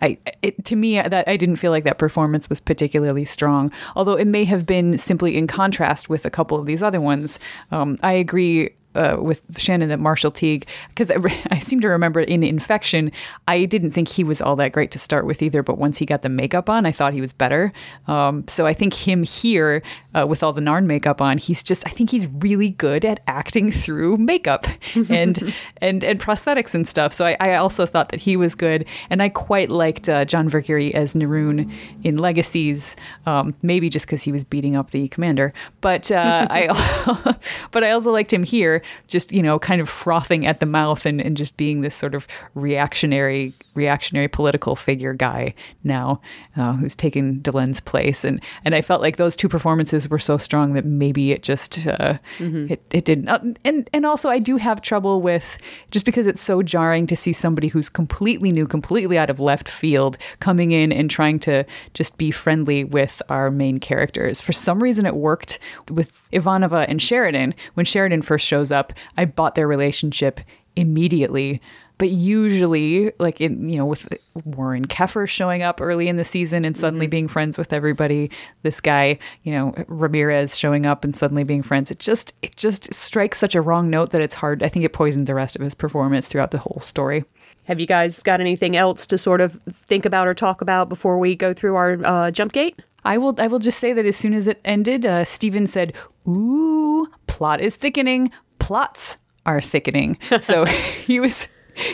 I 0.00 0.18
it, 0.40 0.64
to 0.64 0.76
me 0.76 1.00
that 1.00 1.28
I 1.28 1.36
didn't 1.36 1.56
feel 1.56 1.70
like 1.70 1.84
that 1.84 1.98
performance 1.98 2.48
was 2.48 2.60
particularly 2.60 3.26
strong. 3.26 3.70
Although 3.94 4.16
it 4.16 4.26
may 4.26 4.44
have 4.44 4.64
been 4.64 4.96
simply 4.96 5.36
in 5.36 5.46
contrast 5.46 6.08
with 6.08 6.24
a 6.24 6.30
couple 6.30 6.58
of 6.58 6.64
these 6.64 6.82
other 6.82 7.00
ones. 7.00 7.38
Um, 7.70 7.98
I 8.02 8.12
agree 8.12 8.70
uh, 8.94 9.16
with 9.20 9.58
Shannon 9.58 9.88
that 9.88 10.00
Marshall 10.00 10.30
Teague, 10.30 10.66
because 10.88 11.10
I, 11.10 11.16
I, 11.50 11.58
seem 11.58 11.80
to 11.80 11.88
remember 11.88 12.20
in 12.20 12.42
Infection, 12.42 13.10
I 13.48 13.64
didn't 13.64 13.92
think 13.92 14.08
he 14.08 14.24
was 14.24 14.40
all 14.40 14.56
that 14.56 14.72
great 14.72 14.90
to 14.92 14.98
start 14.98 15.26
with 15.26 15.42
either. 15.42 15.62
But 15.62 15.78
once 15.78 15.98
he 15.98 16.06
got 16.06 16.22
the 16.22 16.28
makeup 16.28 16.68
on, 16.68 16.86
I 16.86 16.92
thought 16.92 17.12
he 17.12 17.20
was 17.20 17.32
better. 17.32 17.72
Um, 18.06 18.46
so 18.48 18.66
I 18.66 18.74
think 18.74 18.94
him 18.94 19.22
here 19.22 19.82
uh, 20.14 20.26
with 20.28 20.42
all 20.42 20.52
the 20.52 20.60
Narn 20.60 20.86
makeup 20.86 21.20
on, 21.20 21.38
he's 21.38 21.62
just 21.62 21.86
I 21.86 21.90
think 21.90 22.10
he's 22.10 22.28
really 22.28 22.70
good 22.70 23.04
at 23.04 23.20
acting 23.26 23.70
through 23.70 24.18
makeup 24.18 24.66
and 25.08 25.54
and 25.80 26.04
and 26.04 26.20
prosthetics 26.20 26.74
and 26.74 26.86
stuff. 26.86 27.12
So 27.12 27.24
I, 27.24 27.36
I, 27.40 27.54
also 27.62 27.86
thought 27.86 28.08
that 28.10 28.20
he 28.20 28.36
was 28.36 28.54
good, 28.54 28.84
and 29.08 29.22
I 29.22 29.28
quite 29.28 29.70
liked 29.70 30.08
uh, 30.08 30.24
John 30.24 30.48
Vickery 30.48 30.94
as 30.94 31.14
Neroon 31.14 31.72
in 32.02 32.18
Legacies, 32.18 32.96
um, 33.26 33.54
maybe 33.62 33.88
just 33.88 34.06
because 34.06 34.22
he 34.22 34.32
was 34.32 34.44
beating 34.44 34.76
up 34.76 34.90
the 34.90 35.08
commander. 35.08 35.52
But 35.80 36.10
uh, 36.10 36.46
I 36.50 37.36
but 37.70 37.84
I 37.84 37.90
also 37.92 38.10
liked 38.10 38.32
him 38.32 38.42
here 38.42 38.81
just 39.06 39.32
you 39.32 39.42
know 39.42 39.58
kind 39.58 39.80
of 39.80 39.88
frothing 39.88 40.46
at 40.46 40.60
the 40.60 40.66
mouth 40.66 41.06
and, 41.06 41.20
and 41.20 41.36
just 41.36 41.56
being 41.56 41.80
this 41.80 41.94
sort 41.94 42.14
of 42.14 42.26
reactionary 42.54 43.54
reactionary 43.74 44.28
political 44.28 44.76
figure 44.76 45.14
guy 45.14 45.54
now 45.82 46.20
uh, 46.56 46.74
who's 46.74 46.94
taken 46.94 47.40
Delenn's 47.40 47.80
place. 47.80 48.24
And 48.24 48.42
and 48.64 48.74
I 48.74 48.82
felt 48.82 49.00
like 49.00 49.16
those 49.16 49.36
two 49.36 49.48
performances 49.48 50.08
were 50.08 50.18
so 50.18 50.38
strong 50.38 50.74
that 50.74 50.84
maybe 50.84 51.32
it 51.32 51.42
just 51.42 51.86
uh, 51.86 52.18
mm-hmm. 52.38 52.66
it, 52.70 52.82
it 52.90 53.04
didn't. 53.04 53.28
Uh, 53.28 53.40
and 53.64 53.88
and 53.92 54.04
also 54.04 54.28
I 54.28 54.38
do 54.38 54.56
have 54.56 54.82
trouble 54.82 55.20
with 55.20 55.58
just 55.90 56.04
because 56.04 56.26
it's 56.26 56.40
so 56.40 56.62
jarring 56.62 57.06
to 57.06 57.16
see 57.16 57.32
somebody 57.32 57.68
who's 57.68 57.88
completely 57.88 58.50
new 58.50 58.66
completely 58.66 59.18
out 59.18 59.30
of 59.30 59.40
left 59.40 59.68
field 59.68 60.18
coming 60.40 60.72
in 60.72 60.92
and 60.92 61.10
trying 61.10 61.38
to 61.40 61.64
just 61.94 62.18
be 62.18 62.30
friendly 62.30 62.84
with 62.84 63.22
our 63.28 63.50
main 63.50 63.78
characters. 63.78 64.40
For 64.40 64.52
some 64.52 64.82
reason 64.82 65.06
it 65.06 65.16
worked 65.16 65.58
with 65.88 66.28
Ivanova 66.32 66.86
and 66.88 67.00
Sheridan 67.00 67.54
when 67.74 67.86
Sheridan 67.86 68.22
first 68.22 68.46
shows 68.46 68.71
up, 68.72 68.92
I 69.16 69.24
bought 69.24 69.54
their 69.54 69.68
relationship 69.68 70.40
immediately. 70.76 71.60
But 71.98 72.10
usually, 72.10 73.12
like 73.20 73.40
in 73.40 73.68
you 73.68 73.76
know, 73.76 73.86
with 73.86 74.08
Warren 74.44 74.86
Keffer 74.86 75.28
showing 75.28 75.62
up 75.62 75.80
early 75.80 76.08
in 76.08 76.16
the 76.16 76.24
season 76.24 76.64
and 76.64 76.76
suddenly 76.76 77.06
mm-hmm. 77.06 77.10
being 77.10 77.28
friends 77.28 77.56
with 77.56 77.72
everybody, 77.72 78.28
this 78.62 78.80
guy, 78.80 79.18
you 79.44 79.52
know, 79.52 79.72
Ramirez 79.86 80.58
showing 80.58 80.84
up 80.84 81.04
and 81.04 81.14
suddenly 81.14 81.44
being 81.44 81.62
friends, 81.62 81.92
it 81.92 82.00
just 82.00 82.34
it 82.42 82.56
just 82.56 82.92
strikes 82.92 83.38
such 83.38 83.54
a 83.54 83.60
wrong 83.60 83.88
note 83.88 84.10
that 84.10 84.20
it's 84.20 84.34
hard. 84.34 84.64
I 84.64 84.68
think 84.68 84.84
it 84.84 84.92
poisoned 84.92 85.28
the 85.28 85.34
rest 85.34 85.54
of 85.54 85.62
his 85.62 85.74
performance 85.74 86.26
throughout 86.26 86.50
the 86.50 86.58
whole 86.58 86.80
story. 86.80 87.24
Have 87.64 87.78
you 87.78 87.86
guys 87.86 88.20
got 88.24 88.40
anything 88.40 88.74
else 88.74 89.06
to 89.06 89.16
sort 89.16 89.40
of 89.40 89.60
think 89.72 90.04
about 90.04 90.26
or 90.26 90.34
talk 90.34 90.60
about 90.60 90.88
before 90.88 91.18
we 91.18 91.36
go 91.36 91.54
through 91.54 91.76
our 91.76 91.98
uh, 92.04 92.30
jump 92.32 92.52
gate? 92.52 92.80
I 93.04 93.18
will. 93.18 93.34
I 93.38 93.46
will 93.46 93.60
just 93.60 93.78
say 93.78 93.92
that 93.92 94.06
as 94.06 94.16
soon 94.16 94.34
as 94.34 94.48
it 94.48 94.60
ended, 94.64 95.06
uh, 95.06 95.24
Steven 95.24 95.66
said, 95.66 95.94
"Ooh, 96.26 97.06
plot 97.26 97.60
is 97.60 97.76
thickening 97.76 98.30
plots 98.72 99.18
are 99.44 99.60
thickening. 99.60 100.16
So 100.40 100.64
he 101.06 101.20
was 101.20 101.48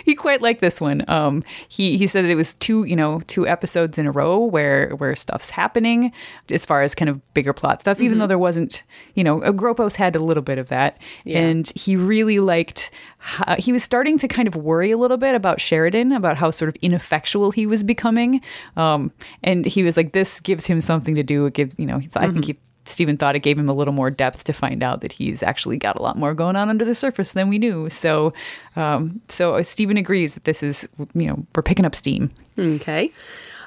he 0.04 0.14
quite 0.14 0.42
liked 0.42 0.60
this 0.60 0.80
one. 0.80 1.04
Um, 1.08 1.42
he 1.68 1.98
he 1.98 2.06
said 2.06 2.24
that 2.24 2.30
it 2.30 2.36
was 2.36 2.54
two 2.54 2.84
you 2.84 2.94
know 2.94 3.20
two 3.26 3.48
episodes 3.48 3.98
in 3.98 4.06
a 4.06 4.12
row 4.12 4.38
where 4.44 4.90
where 4.90 5.16
stuff's 5.16 5.50
happening 5.50 6.12
as 6.52 6.64
far 6.64 6.82
as 6.82 6.94
kind 6.94 7.08
of 7.08 7.34
bigger 7.34 7.52
plot 7.52 7.80
stuff. 7.80 7.96
Mm-hmm. 7.96 8.06
Even 8.06 8.18
though 8.20 8.28
there 8.28 8.38
wasn't 8.38 8.84
you 9.14 9.24
know 9.24 9.40
Gropos 9.52 9.96
had 9.96 10.14
a 10.14 10.20
little 10.20 10.42
bit 10.42 10.56
of 10.56 10.68
that, 10.68 11.02
yeah. 11.24 11.40
and 11.40 11.68
he 11.74 11.96
really 11.96 12.38
liked. 12.38 12.92
How, 13.18 13.56
he 13.56 13.72
was 13.72 13.82
starting 13.82 14.16
to 14.18 14.28
kind 14.28 14.46
of 14.46 14.54
worry 14.54 14.92
a 14.92 14.96
little 14.96 15.16
bit 15.16 15.34
about 15.34 15.60
Sheridan, 15.60 16.12
about 16.12 16.36
how 16.36 16.52
sort 16.52 16.68
of 16.68 16.76
ineffectual 16.80 17.50
he 17.50 17.66
was 17.66 17.82
becoming. 17.82 18.40
Um, 18.76 19.10
and 19.42 19.66
he 19.66 19.82
was 19.82 19.96
like, 19.96 20.12
"This 20.12 20.38
gives 20.38 20.66
him 20.66 20.80
something 20.80 21.16
to 21.16 21.24
do. 21.24 21.44
It 21.46 21.54
gives 21.54 21.76
you 21.76 21.86
know." 21.86 21.98
mm-hmm. 21.98 22.18
I 22.18 22.30
think 22.30 22.44
he 22.44 22.56
Steven 22.88 23.16
thought 23.16 23.36
it 23.36 23.40
gave 23.40 23.58
him 23.58 23.68
a 23.68 23.74
little 23.74 23.94
more 23.94 24.10
depth 24.10 24.44
to 24.44 24.52
find 24.52 24.82
out 24.82 25.00
that 25.02 25.12
he's 25.12 25.42
actually 25.42 25.76
got 25.76 25.98
a 25.98 26.02
lot 26.02 26.16
more 26.16 26.34
going 26.34 26.56
on 26.56 26.68
under 26.68 26.84
the 26.84 26.94
surface 26.94 27.32
than 27.32 27.48
we 27.48 27.58
knew. 27.58 27.88
So, 27.90 28.32
um, 28.76 29.20
so 29.28 29.60
Steven 29.62 29.96
agrees 29.96 30.34
that 30.34 30.44
this 30.44 30.62
is, 30.62 30.88
you 31.14 31.26
know, 31.26 31.46
we're 31.54 31.62
picking 31.62 31.84
up 31.84 31.94
steam. 31.94 32.30
Okay. 32.58 33.12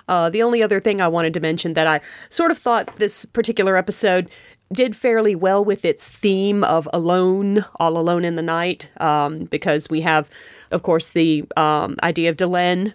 Uh, 0.07 0.29
the 0.29 0.43
only 0.43 0.61
other 0.61 0.79
thing 0.79 0.99
I 0.99 1.07
wanted 1.07 1.33
to 1.35 1.39
mention 1.39 1.73
that 1.73 1.87
I 1.87 2.01
sort 2.29 2.51
of 2.51 2.57
thought 2.57 2.97
this 2.97 3.25
particular 3.25 3.77
episode 3.77 4.29
did 4.73 4.95
fairly 4.95 5.35
well 5.35 5.63
with 5.63 5.85
its 5.85 6.07
theme 6.07 6.63
of 6.63 6.87
alone, 6.93 7.65
all 7.75 7.97
alone 7.97 8.25
in 8.25 8.35
the 8.35 8.41
night, 8.41 8.89
um, 8.97 9.45
because 9.45 9.89
we 9.89 10.01
have, 10.01 10.29
of 10.71 10.81
course, 10.81 11.09
the 11.09 11.43
um, 11.57 11.97
idea 12.03 12.29
of 12.29 12.37
Delenn 12.37 12.93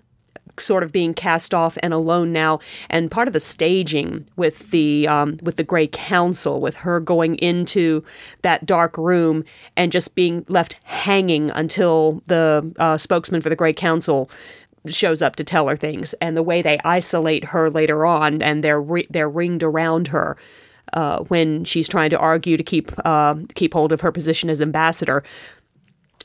sort 0.61 0.83
of 0.83 0.93
being 0.93 1.15
cast 1.15 1.55
off 1.55 1.79
and 1.83 1.93
alone 1.93 2.33
now. 2.33 2.61
And 2.91 3.11
part 3.11 3.29
of 3.29 3.35
the 3.35 3.41
staging 3.41 4.27
with 4.37 4.71
the 4.71 5.09
um, 5.09 5.39
with 5.43 5.57
the 5.57 5.65
Grey 5.65 5.87
Council, 5.87 6.61
with 6.61 6.77
her 6.77 7.01
going 7.01 7.37
into 7.37 8.05
that 8.43 8.67
dark 8.67 8.97
room 8.97 9.45
and 9.77 9.93
just 9.93 10.15
being 10.15 10.45
left 10.49 10.75
hanging 10.85 11.51
until 11.51 12.23
the 12.27 12.73
uh, 12.79 12.97
spokesman 12.97 13.41
for 13.41 13.49
the 13.49 13.57
Grey 13.57 13.73
Council 13.73 14.31
shows 14.89 15.23
up 15.23 15.37
to 15.37 15.45
tell 15.45 15.69
her 15.69 15.77
things, 15.77 16.15
and 16.15 16.37
the 16.37 16.43
way 16.43 16.63
they 16.63 16.79
isolate 16.85 17.47
her 17.47 17.71
later 17.71 18.07
on, 18.07 18.43
and 18.43 18.63
they're 18.63 18.81
re- 18.81 19.07
they're 19.11 19.29
ringed 19.29 19.63
around 19.63 20.09
her. 20.09 20.37
Uh, 20.93 21.19
when 21.25 21.65
she's 21.65 21.89
trying 21.89 22.11
to 22.11 22.19
argue 22.19 22.57
to 22.57 22.63
keep 22.63 22.93
uh, 23.05 23.35
keep 23.55 23.75
hold 23.75 23.91
of 23.91 24.03
her 24.03 24.13
position 24.13 24.49
as 24.49 24.63
ambassador, 24.63 25.25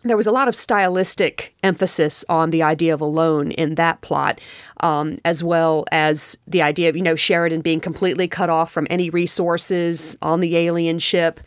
there 0.04 0.18
was 0.18 0.28
a 0.28 0.32
lot 0.32 0.48
of 0.48 0.56
stylistic 0.56 1.56
emphasis 1.64 2.26
on 2.28 2.50
the 2.50 2.64
idea 2.64 2.94
of 2.94 3.02
alone 3.02 3.52
in 3.52 3.76
that 3.76 4.02
plot, 4.02 4.42
um, 4.80 5.20
as 5.26 5.44
well 5.44 5.86
as 5.92 6.38
the 6.48 6.62
idea 6.62 6.90
of, 6.90 6.96
you 6.96 7.04
know, 7.04 7.16
Sheridan 7.16 7.62
being 7.62 7.80
completely 7.80 8.28
cut 8.28 8.50
off 8.50 8.72
from 8.72 8.88
any 8.90 9.10
resources 9.10 10.18
on 10.22 10.40
the 10.40 10.58
alien 10.58 11.00
ship 11.00 11.40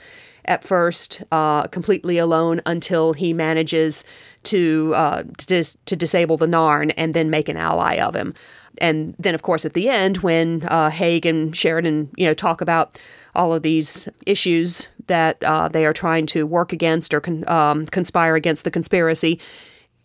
at 0.45 0.63
first, 0.63 1.23
uh, 1.33 1.67
completely 1.69 2.19
alone 2.19 2.61
until 2.67 3.13
he 3.13 3.33
manages 3.33 4.05
to, 4.45 4.93
uh, 4.95 5.23
to, 5.39 5.47
dis- 5.47 5.79
to 5.87 5.97
disable 5.97 6.37
the 6.37 6.47
Narn 6.47 6.93
and 6.97 7.15
then 7.15 7.31
make 7.31 7.49
an 7.49 7.57
ally 7.57 7.97
of 7.97 8.15
him. 8.15 8.35
And 8.79 9.15
then, 9.19 9.35
of 9.35 9.43
course, 9.43 9.65
at 9.65 9.73
the 9.73 9.89
end, 9.89 10.19
when 10.19 10.63
uh, 10.65 10.91
Haig 10.91 11.27
and 11.27 11.57
Sheridan, 11.57 12.11
you 12.17 12.27
know, 12.27 12.35
talk 12.35 12.61
about 12.61 12.99
all 13.35 13.55
of 13.55 13.63
these 13.63 14.09
issues 14.27 14.89
that 15.07 15.43
uh, 15.43 15.69
they 15.69 15.85
are 15.87 15.93
trying 15.93 16.27
to 16.27 16.47
work 16.47 16.73
against 16.73 17.15
or 17.15 17.21
con- 17.21 17.49
um, 17.49 17.87
conspire 17.87 18.35
against 18.35 18.65
the 18.65 18.71
conspiracy. 18.71 19.41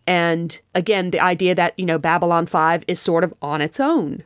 And 0.08 0.60
again, 0.74 1.12
the 1.12 1.20
idea 1.20 1.56
that, 1.56 1.78
you 1.78 1.86
know, 1.86 1.98
Babylon 1.98 2.46
5 2.46 2.84
is 2.88 3.00
sort 3.00 3.24
of 3.24 3.34
on 3.42 3.62
its 3.62 3.80
own. 3.80 4.24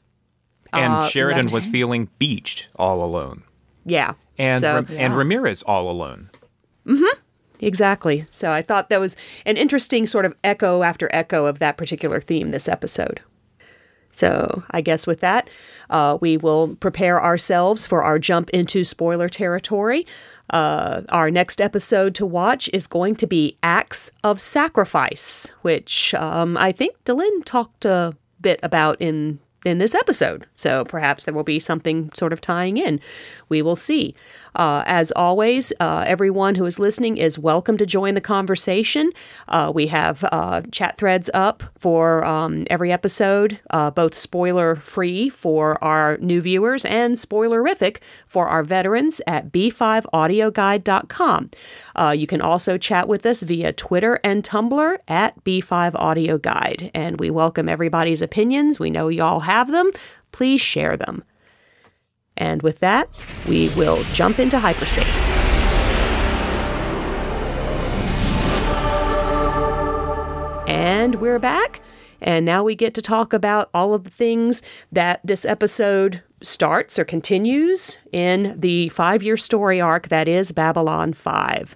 And 0.71 0.93
uh, 0.93 1.03
Sheridan 1.03 1.47
was 1.51 1.67
feeling 1.67 2.09
beached 2.19 2.67
all 2.75 3.03
alone. 3.03 3.43
Yeah. 3.85 4.13
And, 4.37 4.59
so, 4.59 4.75
Ra- 4.75 4.85
yeah. 4.89 4.99
and 4.99 5.17
Ramirez 5.17 5.61
all 5.63 5.89
alone. 5.89 6.29
Mm 6.85 6.99
hmm. 6.99 7.19
Exactly. 7.59 8.25
So 8.29 8.51
I 8.51 8.61
thought 8.61 8.89
that 8.89 8.99
was 8.99 9.15
an 9.45 9.55
interesting 9.55 10.05
sort 10.05 10.25
of 10.25 10.35
echo 10.43 10.83
after 10.83 11.09
echo 11.13 11.45
of 11.45 11.59
that 11.59 11.77
particular 11.77 12.19
theme 12.19 12.51
this 12.51 12.67
episode. 12.67 13.21
So 14.11 14.63
I 14.71 14.81
guess 14.81 15.07
with 15.07 15.21
that, 15.21 15.49
uh, 15.89 16.17
we 16.21 16.37
will 16.37 16.75
prepare 16.75 17.23
ourselves 17.23 17.85
for 17.85 18.03
our 18.03 18.19
jump 18.19 18.49
into 18.51 18.83
spoiler 18.83 19.29
territory. 19.29 20.05
Uh, 20.49 21.01
our 21.09 21.31
next 21.31 21.61
episode 21.61 22.13
to 22.15 22.25
watch 22.25 22.69
is 22.73 22.85
going 22.85 23.15
to 23.15 23.25
be 23.25 23.57
Acts 23.63 24.11
of 24.23 24.39
Sacrifice, 24.39 25.51
which 25.61 26.13
um, 26.13 26.57
I 26.57 26.71
think 26.71 27.01
Delenn 27.05 27.43
talked 27.45 27.85
a 27.85 28.15
bit 28.41 28.59
about 28.61 29.01
in 29.01 29.39
in 29.65 29.77
this 29.77 29.95
episode. 29.95 30.45
So 30.55 30.85
perhaps 30.85 31.25
there 31.25 31.33
will 31.33 31.43
be 31.43 31.59
something 31.59 32.11
sort 32.13 32.33
of 32.33 32.41
tying 32.41 32.77
in. 32.77 32.99
We 33.49 33.61
will 33.61 33.75
see. 33.75 34.13
Uh, 34.55 34.83
as 34.85 35.11
always, 35.11 35.73
uh, 35.79 36.03
everyone 36.07 36.55
who 36.55 36.65
is 36.65 36.79
listening 36.79 37.17
is 37.17 37.37
welcome 37.39 37.77
to 37.77 37.85
join 37.85 38.13
the 38.13 38.21
conversation. 38.21 39.11
Uh, 39.47 39.71
we 39.73 39.87
have 39.87 40.23
uh, 40.31 40.61
chat 40.71 40.97
threads 40.97 41.29
up 41.33 41.63
for 41.77 42.23
um, 42.25 42.65
every 42.69 42.91
episode, 42.91 43.59
uh, 43.71 43.89
both 43.91 44.15
spoiler 44.15 44.75
free 44.75 45.29
for 45.29 45.83
our 45.83 46.17
new 46.17 46.41
viewers 46.41 46.85
and 46.85 47.15
spoilerific 47.15 47.97
for 48.27 48.47
our 48.47 48.63
veterans 48.63 49.21
at 49.27 49.51
b5audioguide.com. 49.51 51.49
Uh, 51.95 52.15
you 52.17 52.27
can 52.27 52.41
also 52.41 52.77
chat 52.77 53.07
with 53.07 53.25
us 53.25 53.41
via 53.43 53.73
Twitter 53.73 54.19
and 54.23 54.43
Tumblr 54.43 54.97
at 55.07 55.43
B5audioguide. 55.43 56.91
And 56.93 57.19
we 57.19 57.29
welcome 57.29 57.69
everybody's 57.69 58.21
opinions. 58.21 58.79
We 58.79 58.89
know 58.89 59.07
you 59.07 59.23
all 59.23 59.41
have 59.41 59.71
them. 59.71 59.91
Please 60.31 60.61
share 60.61 60.97
them. 60.97 61.23
And 62.37 62.61
with 62.61 62.79
that, 62.79 63.15
we 63.47 63.69
will 63.69 64.03
jump 64.13 64.39
into 64.39 64.59
hyperspace. 64.59 65.27
And 70.67 71.15
we're 71.15 71.39
back. 71.39 71.81
And 72.21 72.45
now 72.45 72.63
we 72.63 72.75
get 72.75 72.93
to 72.95 73.01
talk 73.01 73.33
about 73.33 73.69
all 73.73 73.93
of 73.93 74.05
the 74.05 74.09
things 74.09 74.63
that 74.91 75.19
this 75.23 75.45
episode 75.45 76.23
starts 76.41 76.97
or 76.97 77.05
continues 77.05 77.97
in 78.11 78.55
the 78.59 78.89
five 78.89 79.21
year 79.21 79.37
story 79.37 79.81
arc 79.81 80.07
that 80.07 80.27
is 80.27 80.51
Babylon 80.51 81.13
5. 81.13 81.75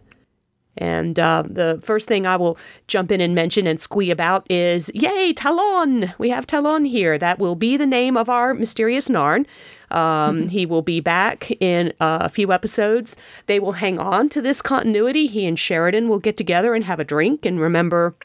And 0.77 1.19
uh, 1.19 1.43
the 1.49 1.81
first 1.83 2.07
thing 2.07 2.25
I 2.25 2.37
will 2.37 2.57
jump 2.87 3.11
in 3.11 3.19
and 3.19 3.33
mention 3.33 3.65
and 3.67 3.79
squee 3.79 4.11
about 4.11 4.49
is 4.49 4.91
Yay, 4.93 5.33
Talon! 5.33 6.13
We 6.17 6.29
have 6.29 6.45
Talon 6.45 6.85
here. 6.85 7.17
That 7.17 7.39
will 7.39 7.55
be 7.55 7.77
the 7.77 7.85
name 7.85 8.15
of 8.15 8.29
our 8.29 8.53
mysterious 8.53 9.09
Narn. 9.09 9.45
Um, 9.91 10.49
he 10.49 10.65
will 10.65 10.81
be 10.81 10.99
back 10.99 11.49
in 11.61 11.93
a 11.99 12.29
few 12.29 12.51
episodes. 12.51 13.15
They 13.45 13.59
will 13.59 13.73
hang 13.73 13.99
on 13.99 14.29
to 14.29 14.41
this 14.41 14.61
continuity. 14.61 15.27
He 15.27 15.45
and 15.45 15.57
Sheridan 15.57 16.07
will 16.09 16.19
get 16.19 16.35
together 16.37 16.75
and 16.75 16.83
have 16.85 16.99
a 16.99 17.03
drink 17.05 17.45
and 17.45 17.59
remember, 17.59 18.15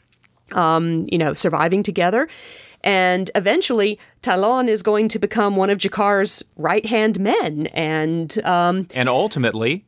um, 0.51 1.05
you 1.11 1.17
know, 1.17 1.33
surviving 1.33 1.83
together. 1.83 2.27
And 2.85 3.31
eventually, 3.33 3.97
Talon 4.21 4.67
is 4.67 4.83
going 4.83 5.07
to 5.09 5.19
become 5.19 5.55
one 5.55 5.69
of 5.69 5.77
G'Kar's 5.77 6.43
right 6.57 6.85
hand 6.85 7.17
men. 7.19 7.67
And 7.67 8.37
um, 8.43 8.87
And 8.93 9.07
ultimately, 9.07 9.85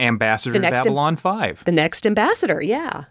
ambassador 0.00 0.54
to 0.54 0.58
next 0.58 0.80
am- 0.80 0.84
Babylon 0.86 1.14
5. 1.16 1.64
the 1.64 1.72
next 1.72 2.04
ambassador, 2.04 2.60
yeah. 2.60 3.04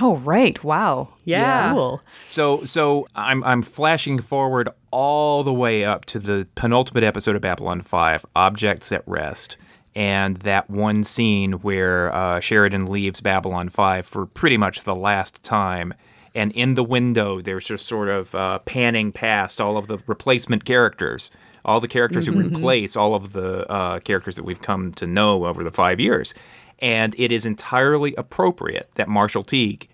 Oh, 0.00 0.16
right. 0.16 0.62
Wow. 0.62 1.08
Yeah. 1.24 1.72
Cool. 1.72 2.02
So 2.24 2.64
so 2.64 3.06
I'm 3.14 3.42
I'm 3.44 3.62
flashing 3.62 4.18
forward 4.18 4.68
all 4.90 5.42
the 5.42 5.52
way 5.52 5.84
up 5.84 6.04
to 6.06 6.18
the 6.18 6.46
penultimate 6.54 7.04
episode 7.04 7.36
of 7.36 7.42
Babylon 7.42 7.82
5, 7.82 8.26
Objects 8.34 8.92
at 8.92 9.02
Rest. 9.06 9.56
And 9.94 10.36
that 10.38 10.68
one 10.68 11.04
scene 11.04 11.52
where 11.52 12.14
uh, 12.14 12.40
Sheridan 12.40 12.86
leaves 12.86 13.22
Babylon 13.22 13.70
5 13.70 14.06
for 14.06 14.26
pretty 14.26 14.58
much 14.58 14.82
the 14.82 14.94
last 14.94 15.42
time. 15.42 15.94
And 16.34 16.52
in 16.52 16.74
the 16.74 16.84
window, 16.84 17.40
there's 17.40 17.64
just 17.66 17.86
sort 17.86 18.10
of 18.10 18.34
uh, 18.34 18.58
panning 18.60 19.10
past 19.10 19.58
all 19.58 19.78
of 19.78 19.86
the 19.86 19.96
replacement 20.06 20.66
characters, 20.66 21.30
all 21.64 21.80
the 21.80 21.88
characters 21.88 22.26
who 22.26 22.38
replace 22.38 22.94
all 22.94 23.14
of 23.14 23.32
the 23.32 23.66
uh, 23.72 24.00
characters 24.00 24.36
that 24.36 24.44
we've 24.44 24.60
come 24.60 24.92
to 24.94 25.06
know 25.06 25.46
over 25.46 25.64
the 25.64 25.70
five 25.70 25.98
years. 25.98 26.34
And 26.80 27.14
it 27.18 27.32
is 27.32 27.46
entirely 27.46 28.14
appropriate 28.16 28.90
that 28.94 29.08
Marshall 29.08 29.42
Teague 29.42 29.88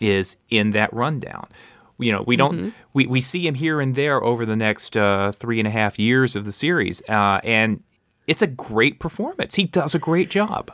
is 0.00 0.36
in 0.50 0.70
that 0.72 0.92
rundown. 0.92 1.48
You 1.98 2.12
know, 2.12 2.22
we 2.22 2.36
don't 2.36 2.72
we, 2.92 3.06
we 3.06 3.20
see 3.20 3.46
him 3.46 3.54
here 3.54 3.80
and 3.80 3.94
there 3.94 4.22
over 4.22 4.46
the 4.46 4.54
next 4.54 4.96
uh, 4.96 5.32
three 5.32 5.58
and 5.58 5.66
a 5.66 5.70
half 5.70 5.98
years 5.98 6.36
of 6.36 6.44
the 6.44 6.52
series, 6.52 7.02
uh, 7.08 7.40
and 7.42 7.82
it's 8.28 8.42
a 8.42 8.46
great 8.46 9.00
performance. 9.00 9.56
He 9.56 9.64
does 9.64 9.96
a 9.96 9.98
great 9.98 10.30
job. 10.30 10.70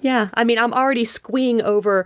Yeah, 0.00 0.28
I 0.34 0.44
mean, 0.44 0.58
I'm 0.58 0.74
already 0.74 1.04
squeeing 1.04 1.62
over, 1.62 2.04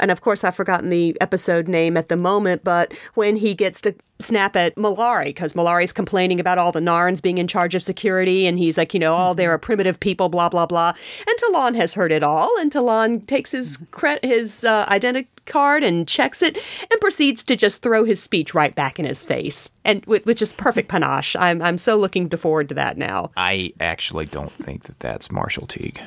and 0.00 0.10
of 0.10 0.20
course, 0.20 0.44
I've 0.44 0.54
forgotten 0.54 0.90
the 0.90 1.16
episode 1.20 1.68
name 1.68 1.96
at 1.96 2.08
the 2.08 2.16
moment, 2.16 2.64
but 2.64 2.92
when 3.14 3.36
he 3.36 3.54
gets 3.54 3.80
to 3.82 3.94
snap 4.20 4.56
at 4.56 4.74
Mollari, 4.76 5.26
because 5.26 5.52
Mollari's 5.52 5.92
complaining 5.92 6.40
about 6.40 6.58
all 6.58 6.72
the 6.72 6.80
Narns 6.80 7.22
being 7.22 7.38
in 7.38 7.46
charge 7.46 7.74
of 7.74 7.82
security, 7.82 8.46
and 8.46 8.58
he's 8.58 8.76
like, 8.76 8.92
you 8.94 9.00
know, 9.00 9.16
oh, 9.16 9.34
they're 9.34 9.54
a 9.54 9.58
primitive 9.58 10.00
people, 10.00 10.28
blah, 10.28 10.48
blah, 10.48 10.66
blah. 10.66 10.92
And 11.26 11.38
Talon 11.38 11.74
has 11.74 11.94
heard 11.94 12.12
it 12.12 12.22
all, 12.22 12.56
and 12.58 12.70
Talon 12.70 13.20
takes 13.22 13.52
his, 13.52 13.84
cre- 13.90 14.22
his 14.22 14.64
uh, 14.64 14.86
identity 14.88 15.28
card 15.46 15.82
and 15.82 16.06
checks 16.06 16.42
it 16.42 16.56
and 16.90 17.00
proceeds 17.00 17.42
to 17.42 17.56
just 17.56 17.82
throw 17.82 18.04
his 18.04 18.22
speech 18.22 18.54
right 18.54 18.74
back 18.74 18.98
in 18.98 19.04
his 19.06 19.24
face. 19.24 19.70
And 19.84 20.04
with, 20.04 20.26
with 20.26 20.36
just 20.36 20.56
perfect 20.58 20.88
panache. 20.88 21.34
I'm, 21.36 21.62
I'm 21.62 21.78
so 21.78 21.96
looking 21.96 22.28
forward 22.28 22.68
to 22.68 22.74
that 22.74 22.98
now. 22.98 23.30
I 23.36 23.72
actually 23.80 24.26
don't 24.26 24.52
think 24.52 24.84
that 24.84 24.98
that's 24.98 25.30
Marshall 25.30 25.66
Teague. 25.66 26.00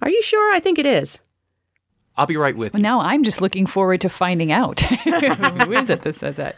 are 0.00 0.08
you 0.08 0.22
sure? 0.22 0.54
I 0.54 0.60
think 0.60 0.78
it 0.78 0.86
is 0.86 1.20
I'll 2.16 2.26
be 2.26 2.36
right 2.36 2.56
with 2.56 2.74
you. 2.74 2.80
Now 2.80 3.00
I'm 3.00 3.22
just 3.22 3.40
looking 3.40 3.66
forward 3.66 4.00
to 4.02 4.08
finding 4.08 4.52
out 4.52 4.80
who 4.80 5.72
is 5.72 5.90
it 5.90 6.02
that 6.02 6.14
says 6.14 6.36
that. 6.36 6.56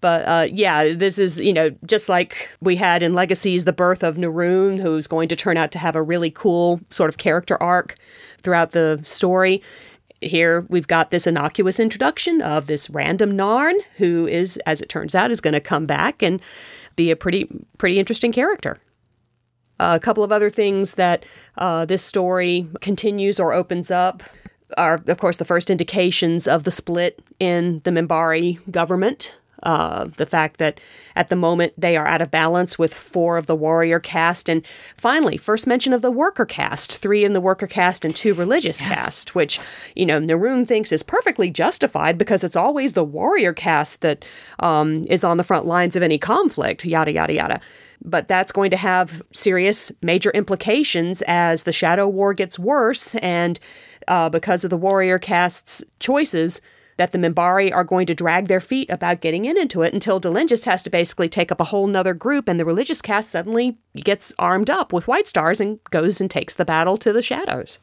But 0.00 0.22
uh, 0.26 0.46
yeah, 0.50 0.94
this 0.94 1.16
is, 1.18 1.38
you 1.38 1.52
know, 1.52 1.70
just 1.86 2.08
like 2.08 2.50
we 2.60 2.74
had 2.74 3.04
in 3.04 3.14
Legacies, 3.14 3.64
the 3.64 3.72
birth 3.72 4.02
of 4.02 4.16
Neroon, 4.16 4.80
who's 4.80 5.06
going 5.06 5.28
to 5.28 5.36
turn 5.36 5.56
out 5.56 5.70
to 5.72 5.78
have 5.78 5.94
a 5.94 6.02
really 6.02 6.30
cool 6.30 6.80
sort 6.90 7.08
of 7.08 7.18
character 7.18 7.62
arc 7.62 7.94
throughout 8.40 8.72
the 8.72 8.98
story. 9.04 9.62
Here 10.20 10.66
we've 10.68 10.88
got 10.88 11.10
this 11.12 11.26
innocuous 11.26 11.78
introduction 11.78 12.42
of 12.42 12.66
this 12.66 12.90
random 12.90 13.32
Narn, 13.32 13.74
who 13.98 14.26
is, 14.26 14.56
as 14.66 14.80
it 14.80 14.88
turns 14.88 15.14
out, 15.14 15.30
is 15.30 15.40
going 15.40 15.54
to 15.54 15.60
come 15.60 15.86
back 15.86 16.20
and 16.20 16.40
be 16.96 17.12
a 17.12 17.16
pretty, 17.16 17.48
pretty 17.78 18.00
interesting 18.00 18.32
character. 18.32 18.78
a 19.78 20.00
couple 20.00 20.24
of 20.24 20.32
other 20.32 20.50
things 20.50 20.94
that 20.94 21.24
uh, 21.58 21.84
this 21.84 22.02
story 22.02 22.66
continues 22.80 23.38
or 23.38 23.52
opens 23.52 23.90
up 23.90 24.22
are, 24.76 25.02
of 25.06 25.18
course, 25.18 25.36
the 25.36 25.44
first 25.44 25.70
indications 25.70 26.46
of 26.46 26.64
the 26.64 26.70
split 26.70 27.20
in 27.38 27.80
the 27.84 27.90
Minbari 27.90 28.58
government. 28.70 29.36
Uh, 29.62 30.08
the 30.16 30.26
fact 30.26 30.58
that 30.58 30.80
at 31.14 31.28
the 31.28 31.36
moment 31.36 31.72
they 31.78 31.96
are 31.96 32.04
out 32.04 32.20
of 32.20 32.32
balance 32.32 32.80
with 32.80 32.92
four 32.92 33.36
of 33.36 33.46
the 33.46 33.54
warrior 33.54 34.00
caste, 34.00 34.48
and 34.48 34.66
finally, 34.96 35.36
first 35.36 35.68
mention 35.68 35.92
of 35.92 36.02
the 36.02 36.10
worker 36.10 36.44
caste, 36.44 36.96
three 36.96 37.24
in 37.24 37.32
the 37.32 37.40
worker 37.40 37.68
caste 37.68 38.04
and 38.04 38.16
two 38.16 38.34
religious 38.34 38.80
caste, 38.80 39.36
which 39.36 39.60
you 39.94 40.04
know 40.04 40.18
Neroon 40.18 40.66
thinks 40.66 40.90
is 40.90 41.04
perfectly 41.04 41.48
justified 41.48 42.18
because 42.18 42.42
it's 42.42 42.56
always 42.56 42.94
the 42.94 43.04
warrior 43.04 43.52
caste 43.52 44.00
that 44.00 44.24
um, 44.58 45.04
is 45.08 45.22
on 45.22 45.36
the 45.36 45.44
front 45.44 45.64
lines 45.64 45.94
of 45.94 46.02
any 46.02 46.18
conflict. 46.18 46.84
Yada 46.84 47.12
yada 47.12 47.32
yada 47.32 47.60
but 48.04 48.28
that's 48.28 48.52
going 48.52 48.70
to 48.70 48.76
have 48.76 49.22
serious 49.32 49.92
major 50.02 50.30
implications 50.30 51.22
as 51.22 51.62
the 51.62 51.72
Shadow 51.72 52.08
War 52.08 52.34
gets 52.34 52.58
worse, 52.58 53.14
and 53.16 53.58
uh, 54.08 54.28
because 54.28 54.64
of 54.64 54.70
the 54.70 54.76
warrior 54.76 55.18
caste's 55.18 55.84
choices, 56.00 56.60
that 56.96 57.12
the 57.12 57.18
Minbari 57.18 57.74
are 57.74 57.84
going 57.84 58.06
to 58.06 58.14
drag 58.14 58.48
their 58.48 58.60
feet 58.60 58.90
about 58.90 59.20
getting 59.20 59.44
in 59.44 59.56
into 59.56 59.82
it 59.82 59.94
until 59.94 60.20
Delenn 60.20 60.48
just 60.48 60.66
has 60.66 60.82
to 60.82 60.90
basically 60.90 61.28
take 61.28 61.50
up 61.50 61.60
a 61.60 61.64
whole 61.64 61.86
nother 61.86 62.14
group, 62.14 62.48
and 62.48 62.60
the 62.60 62.64
religious 62.64 63.02
caste 63.02 63.30
suddenly 63.30 63.78
gets 63.94 64.32
armed 64.38 64.70
up 64.70 64.92
with 64.92 65.08
White 65.08 65.26
Stars 65.26 65.60
and 65.60 65.82
goes 65.90 66.20
and 66.20 66.30
takes 66.30 66.54
the 66.54 66.64
battle 66.64 66.96
to 66.98 67.12
the 67.12 67.22
Shadows. 67.22 67.78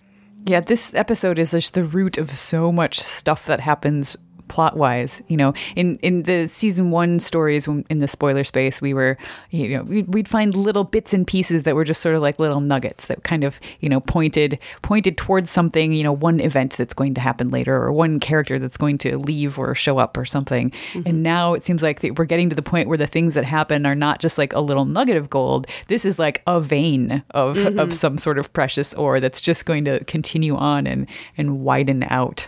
Yeah, 0.46 0.62
this 0.62 0.94
episode 0.94 1.38
is 1.38 1.52
just 1.52 1.74
the 1.74 1.84
root 1.84 2.18
of 2.18 2.32
so 2.32 2.72
much 2.72 3.00
stuff 3.00 3.46
that 3.46 3.60
happens 3.60 4.16
plot 4.50 4.76
wise 4.76 5.22
you 5.28 5.38
know 5.38 5.54
in 5.76 5.96
in 5.98 6.24
the 6.24 6.46
season 6.48 6.92
one 6.92 7.20
stories 7.20 7.68
in 7.68 8.00
the 8.00 8.08
spoiler 8.08 8.44
space 8.44 8.82
we 8.82 8.94
were 8.94 9.18
you 9.52 9.70
know 9.70 9.84
we'd, 9.84 10.14
we'd 10.14 10.28
find 10.28 10.54
little 10.56 10.84
bits 10.84 11.14
and 11.14 11.28
pieces 11.28 11.64
that 11.64 11.76
were 11.76 11.86
just 11.86 12.02
sort 12.02 12.16
of 12.16 12.22
like 12.22 12.40
little 12.40 12.60
nuggets 12.60 13.06
that 13.08 13.24
kind 13.24 13.44
of 13.44 13.60
you 13.80 13.88
know 13.90 14.00
pointed 14.00 14.60
pointed 14.82 15.18
towards 15.18 15.50
something 15.50 15.94
you 15.94 16.04
know 16.04 16.14
one 16.14 16.40
event 16.40 16.74
that's 16.74 16.94
going 16.94 17.14
to 17.14 17.22
happen 17.22 17.50
later 17.50 17.76
or 17.76 17.92
one 17.92 18.20
character 18.20 18.60
that's 18.60 18.78
going 18.78 18.98
to 18.98 19.18
leave 19.18 19.58
or 19.60 19.76
show 19.76 19.98
up 19.98 20.18
or 20.18 20.26
something. 20.26 20.72
Mm-hmm. 20.72 21.02
And 21.06 21.24
now 21.24 21.54
it 21.54 21.64
seems 21.64 21.84
like 21.84 22.02
we're 22.18 22.26
getting 22.26 22.50
to 22.50 22.56
the 22.56 22.62
point 22.62 22.88
where 22.88 22.98
the 22.98 23.08
things 23.08 23.34
that 23.34 23.46
happen 23.46 23.86
are 23.86 23.96
not 23.96 24.20
just 24.20 24.38
like 24.38 24.54
a 24.54 24.60
little 24.60 24.86
nugget 24.86 25.18
of 25.18 25.30
gold. 25.30 25.68
This 25.88 26.06
is 26.06 26.20
like 26.20 26.42
a 26.48 26.60
vein 26.60 27.24
of 27.32 27.58
of 27.58 27.74
mm-hmm. 27.74 27.92
some 27.92 28.18
sort 28.18 28.38
of 28.38 28.52
precious 28.54 28.94
ore 28.94 29.20
that's 29.20 29.42
just 29.42 29.66
going 29.66 29.86
to 29.86 30.04
continue 30.06 30.56
on 30.56 30.88
and 30.88 31.08
and 31.38 31.62
widen 31.62 32.04
out 32.10 32.48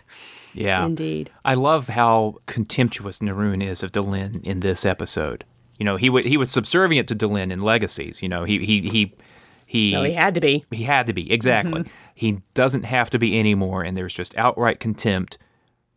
Yeah. 0.54 0.86
Indeed. 0.86 1.32
I 1.46 1.54
love 1.54 1.90
how 1.90 2.36
contemptuous 2.46 3.20
Neroon 3.20 3.64
is 3.64 3.84
of 3.84 3.92
Delenn 3.92 4.44
in 4.44 4.60
this 4.60 4.86
episode. 4.86 5.46
You 5.80 5.86
know, 5.86 5.96
he 5.98 6.10
wa 6.10 6.22
he 6.24 6.38
was 6.38 6.52
subservient 6.52 7.08
to 7.08 7.16
Delenn 7.16 7.52
in 7.52 7.62
Legacies. 7.62 8.22
You 8.22 8.30
know, 8.30 8.44
he 8.44 8.64
he 8.66 8.82
he 8.90 9.16
he 9.66 9.94
No, 9.94 10.04
he 10.04 10.14
had 10.14 10.36
to 10.36 10.42
be. 10.42 10.66
he 10.72 10.84
had 10.84 11.08
to 11.08 11.14
be 11.14 11.32
exactly. 11.32 11.82
Mm-hmm. 11.82 11.92
He 12.14 12.42
doesn't 12.54 12.84
have 12.84 13.10
to 13.12 13.20
be 13.20 13.40
anymore, 13.40 13.82
and 13.84 13.98
there's 13.98 14.14
just 14.14 14.38
outright 14.38 14.80
contempt. 14.80 15.38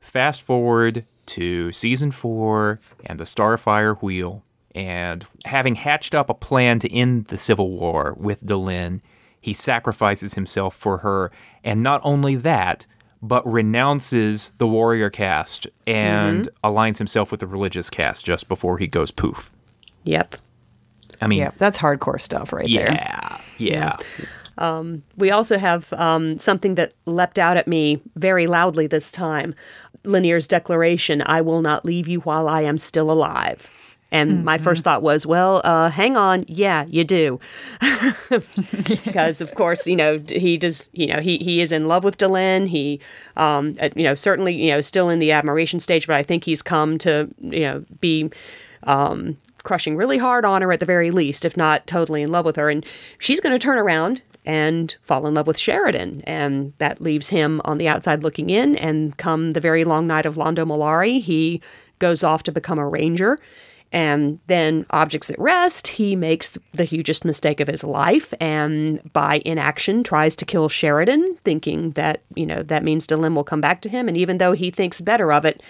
Fast 0.01 0.43
forward 0.43 1.05
to 1.27 1.73
season 1.73 2.11
four 2.11 2.81
and 3.07 3.19
the 3.19 3.25
Starfire 3.25 4.01
Wheel, 4.01 4.43
and 4.75 5.27
having 5.45 5.75
hatched 5.75 6.15
up 6.15 6.31
a 6.31 6.35
plan 6.35 6.79
to 6.79 6.93
end 6.93 7.27
the 7.27 7.37
Civil 7.37 7.71
War 7.71 8.15
with 8.19 8.45
Delenn, 8.45 9.01
he 9.41 9.53
sacrifices 9.53 10.35
himself 10.35 10.75
for 10.75 10.99
her, 10.99 11.31
and 11.63 11.83
not 11.83 12.01
only 12.05 12.37
that, 12.37 12.87
but 13.25 13.51
renounces 13.51 14.53
the 14.59 14.67
warrior 14.67 15.09
caste 15.09 15.67
and 15.87 16.49
aligns 16.63 16.99
himself 16.99 17.31
with 17.31 17.41
the 17.41 17.47
religious 17.47 17.89
caste 17.89 18.25
just 18.25 18.49
before 18.49 18.77
he 18.77 18.87
goes 18.87 19.11
poof. 19.11 19.51
Yep. 20.05 20.37
I 21.23 21.27
mean, 21.27 21.39
Yeah, 21.39 21.53
that's 21.57 21.79
hardcore 21.79 22.21
stuff 22.21 22.53
right 22.53 22.67
there. 22.67 22.93
yeah, 22.93 23.39
yeah. 23.59 23.97
We 25.17 25.31
also 25.31 25.57
have 25.57 25.91
um, 25.95 26.37
something 26.39 26.75
that 26.75 26.93
leapt 27.07 27.39
out 27.39 27.57
at 27.57 27.67
me 27.67 28.03
very 28.15 28.47
loudly 28.47 28.87
this 28.87 29.11
time 29.11 29.55
Lennier's 30.05 30.47
declaration 30.47 31.23
I 31.25 31.41
will 31.41 31.63
not 31.63 31.87
leave 31.87 32.07
you 32.07 32.21
while 32.21 32.47
I 32.47 32.61
am 32.63 32.77
still 32.77 33.11
alive. 33.11 33.71
And 34.15 34.45
my 34.45 34.59
first 34.59 34.85
thought 34.85 35.03
was, 35.03 35.27
well, 35.27 35.61
uh, 35.65 35.91
hang 35.91 36.17
on. 36.17 36.45
Yeah, 36.47 36.85
you 36.87 37.05
do. 37.05 37.41
because, 39.05 39.41
of 39.41 39.55
course, 39.55 39.87
you 39.87 39.97
know, 39.97 40.23
he 40.29 40.57
does, 40.57 40.89
you 40.93 41.07
know, 41.09 41.21
he, 41.21 41.39
he 41.39 41.61
is 41.61 41.73
in 41.73 41.89
love 41.89 42.05
with 42.05 42.19
Delenn. 42.19 42.69
He, 42.69 43.01
um, 43.37 43.77
you 43.97 44.05
know, 44.05 44.15
certainly, 44.15 44.55
you 44.55 44.71
know, 44.71 44.81
still 44.81 45.11
in 45.11 45.19
the 45.19 45.33
admiration 45.33 45.81
stage, 45.81 46.07
but 46.07 46.17
I 46.17 46.23
think 46.23 46.45
he's 46.45 46.63
come 46.63 46.97
to, 46.99 47.29
you 47.41 47.61
know, 47.61 47.85
be 48.01 48.31
um, 48.85 49.37
crushing 49.65 49.97
really 49.97 50.19
hard 50.19 50.45
on 50.45 50.63
her 50.63 50.73
at 50.73 50.81
the 50.81 50.87
very 50.87 51.11
least, 51.11 51.45
if 51.45 51.57
not 51.57 51.87
totally 51.87 52.23
in 52.23 52.31
love 52.31 52.45
with 52.45 52.57
her. 52.57 52.71
And 52.71 52.87
she's 53.19 53.41
going 53.41 53.53
to 53.53 53.59
turn 53.59 53.79
around 53.79 54.23
and 54.47 54.95
fall 55.03 55.27
in 55.27 55.35
love 55.35 55.47
with 55.47 55.59
Sheridan. 55.59 56.21
And 56.23 56.75
that 56.79 57.01
leaves 57.01 57.31
him 57.31 57.61
on 57.65 57.79
the 57.79 57.89
outside 57.89 58.23
looking 58.23 58.51
in. 58.51 58.77
And 58.77 59.17
come 59.17 59.53
the 59.53 59.61
very 59.61 59.85
long 59.85 60.07
night 60.07 60.27
of 60.27 60.37
Londo 60.37 60.67
Mollari, 60.67 61.21
he 61.21 61.61
goes 61.99 62.23
off 62.23 62.43
to 62.45 62.53
become 62.53 62.79
a 62.79 62.87
ranger. 62.87 63.41
And 63.95 64.41
then, 64.49 64.87
objects 64.91 65.31
at 65.31 65.39
rest, 65.39 65.87
he 65.87 66.17
makes 66.17 66.59
the 66.73 66.83
hugest 66.83 67.25
mistake 67.25 67.61
of 67.61 67.69
his 67.69 67.85
life 67.85 68.35
and 68.41 69.01
by 69.13 69.41
inaction 69.45 70.03
tries 70.03 70.35
to 70.35 70.45
kill 70.45 70.69
Sheridan, 70.69 71.39
thinking 71.45 71.93
that, 71.93 72.23
you 72.35 72.45
know, 72.45 72.65
that 72.65 72.83
means 72.83 73.07
Delenn 73.07 73.37
will 73.37 73.45
come 73.45 73.61
back 73.61 73.81
to 73.83 73.89
him. 73.89 74.09
And 74.09 74.17
even 74.17 74.39
though 74.39 74.51
he 74.51 74.73
thinks 74.73 75.01
better 75.01 75.33
of 75.33 75.45
it, 75.45 75.63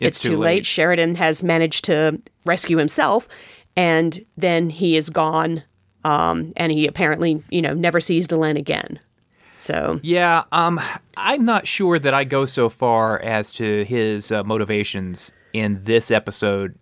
it's, 0.00 0.18
too, 0.18 0.36
late. 0.36 0.66
Sheridan 0.66 1.14
has 1.14 1.44
managed 1.44 1.84
to 1.84 2.20
rescue 2.44 2.78
himself, 2.78 3.28
and 3.76 4.24
then 4.36 4.68
he 4.68 4.96
is 4.96 5.08
gone. 5.08 5.62
Um, 6.04 6.52
and 6.56 6.72
he 6.72 6.88
apparently, 6.88 7.44
you 7.48 7.62
know, 7.62 7.74
never 7.74 8.00
sees 8.00 8.26
Delenn 8.26 8.58
again. 8.58 8.98
So 9.60 10.00
Yeah, 10.02 10.42
um, 10.50 10.80
I'm 11.16 11.44
not 11.44 11.68
sure 11.68 12.00
that 12.00 12.12
I 12.12 12.24
go 12.24 12.44
so 12.44 12.68
far 12.68 13.20
as 13.20 13.52
to 13.52 13.84
his 13.84 14.32
uh, 14.32 14.42
motivations 14.42 15.30
in 15.52 15.78
this 15.82 16.10
episode 16.10 16.74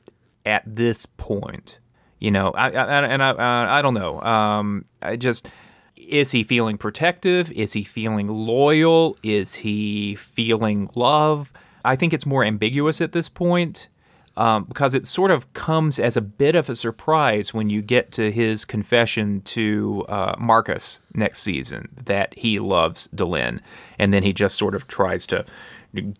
at 0.45 0.63
this 0.67 1.07
point. 1.07 1.79
You 2.19 2.31
know, 2.31 2.51
I, 2.51 2.71
I 2.71 3.03
and 3.07 3.23
I, 3.23 3.79
I 3.79 3.83
don't 3.83 3.95
know. 3.95 4.21
Um, 4.21 4.85
I 5.01 5.17
just 5.17 5.49
is 5.97 6.31
he 6.33 6.43
feeling 6.43 6.79
protective? 6.79 7.51
Is 7.53 7.73
he 7.73 7.85
feeling 7.85 8.29
loyal? 8.29 9.17
Is 9.23 9.55
he 9.55 10.15
feeling 10.17 10.89
love? 10.97 11.53
I 11.85 11.97
think 11.97 12.13
it's 12.13 12.27
more 12.27 12.45
ambiguous 12.45 13.01
at 13.01 13.13
this 13.13 13.29
point 13.29 13.89
um, 14.37 14.65
because 14.65 14.95
it 14.95 15.07
sort 15.07 15.31
of 15.31 15.53
comes 15.55 15.99
as 15.99 16.17
a 16.17 16.21
bit 16.21 16.55
of 16.55 16.69
a 16.69 16.75
surprise 16.75 17.53
when 17.53 17.69
you 17.69 17.83
get 17.83 18.13
to 18.13 18.31
his 18.31 18.65
confession 18.65 19.43
to 19.43 20.05
uh, 20.09 20.35
Marcus 20.39 21.01
next 21.15 21.43
season 21.43 21.89
that 22.05 22.35
he 22.37 22.59
loves 22.59 23.09
Delenn, 23.15 23.61
and 23.99 24.15
then 24.15 24.23
he 24.23 24.33
just 24.33 24.57
sort 24.57 24.75
of 24.75 24.87
tries 24.87 25.27
to 25.27 25.45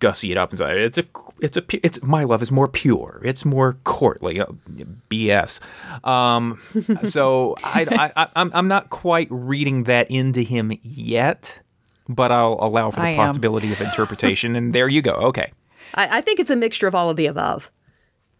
gussy 0.01 0.33
it 0.33 0.37
up 0.37 0.51
and 0.51 0.59
say 0.59 0.83
it's 0.83 0.99
a 0.99 1.05
it's 1.43 1.57
a 1.57 1.63
it's 1.87 2.03
my 2.03 2.25
love 2.25 2.43
is 2.43 2.51
more 2.51 2.69
pure 2.69 3.21
it's 3.25 3.45
more 3.45 3.75
courtly 3.85 4.41
uh, 4.41 4.47
bs 5.09 5.61
um 6.07 6.61
so 7.05 7.55
I, 7.65 7.87
I, 7.91 8.23
I 8.23 8.29
i'm 8.37 8.51
i'm 8.55 8.69
not 8.69 8.91
quite 8.91 9.29
reading 9.31 9.85
that 9.85 10.11
into 10.11 10.43
him 10.43 10.73
yet 10.83 11.59
but 12.09 12.33
i'll 12.33 12.59
allow 12.61 12.91
for 12.91 13.01
the 13.01 13.07
I 13.07 13.11
am. 13.11 13.17
possibility 13.17 13.73
of 13.73 13.81
interpretation 13.81 14.57
and 14.57 14.73
there 14.73 14.89
you 14.89 15.03
go 15.03 15.13
okay 15.13 15.53
I, 15.95 16.19
I 16.19 16.21
think 16.21 16.41
it's 16.41 16.51
a 16.51 16.57
mixture 16.57 16.87
of 16.87 16.95
all 16.95 17.11
of 17.11 17.17
the 17.17 17.27
above. 17.27 17.71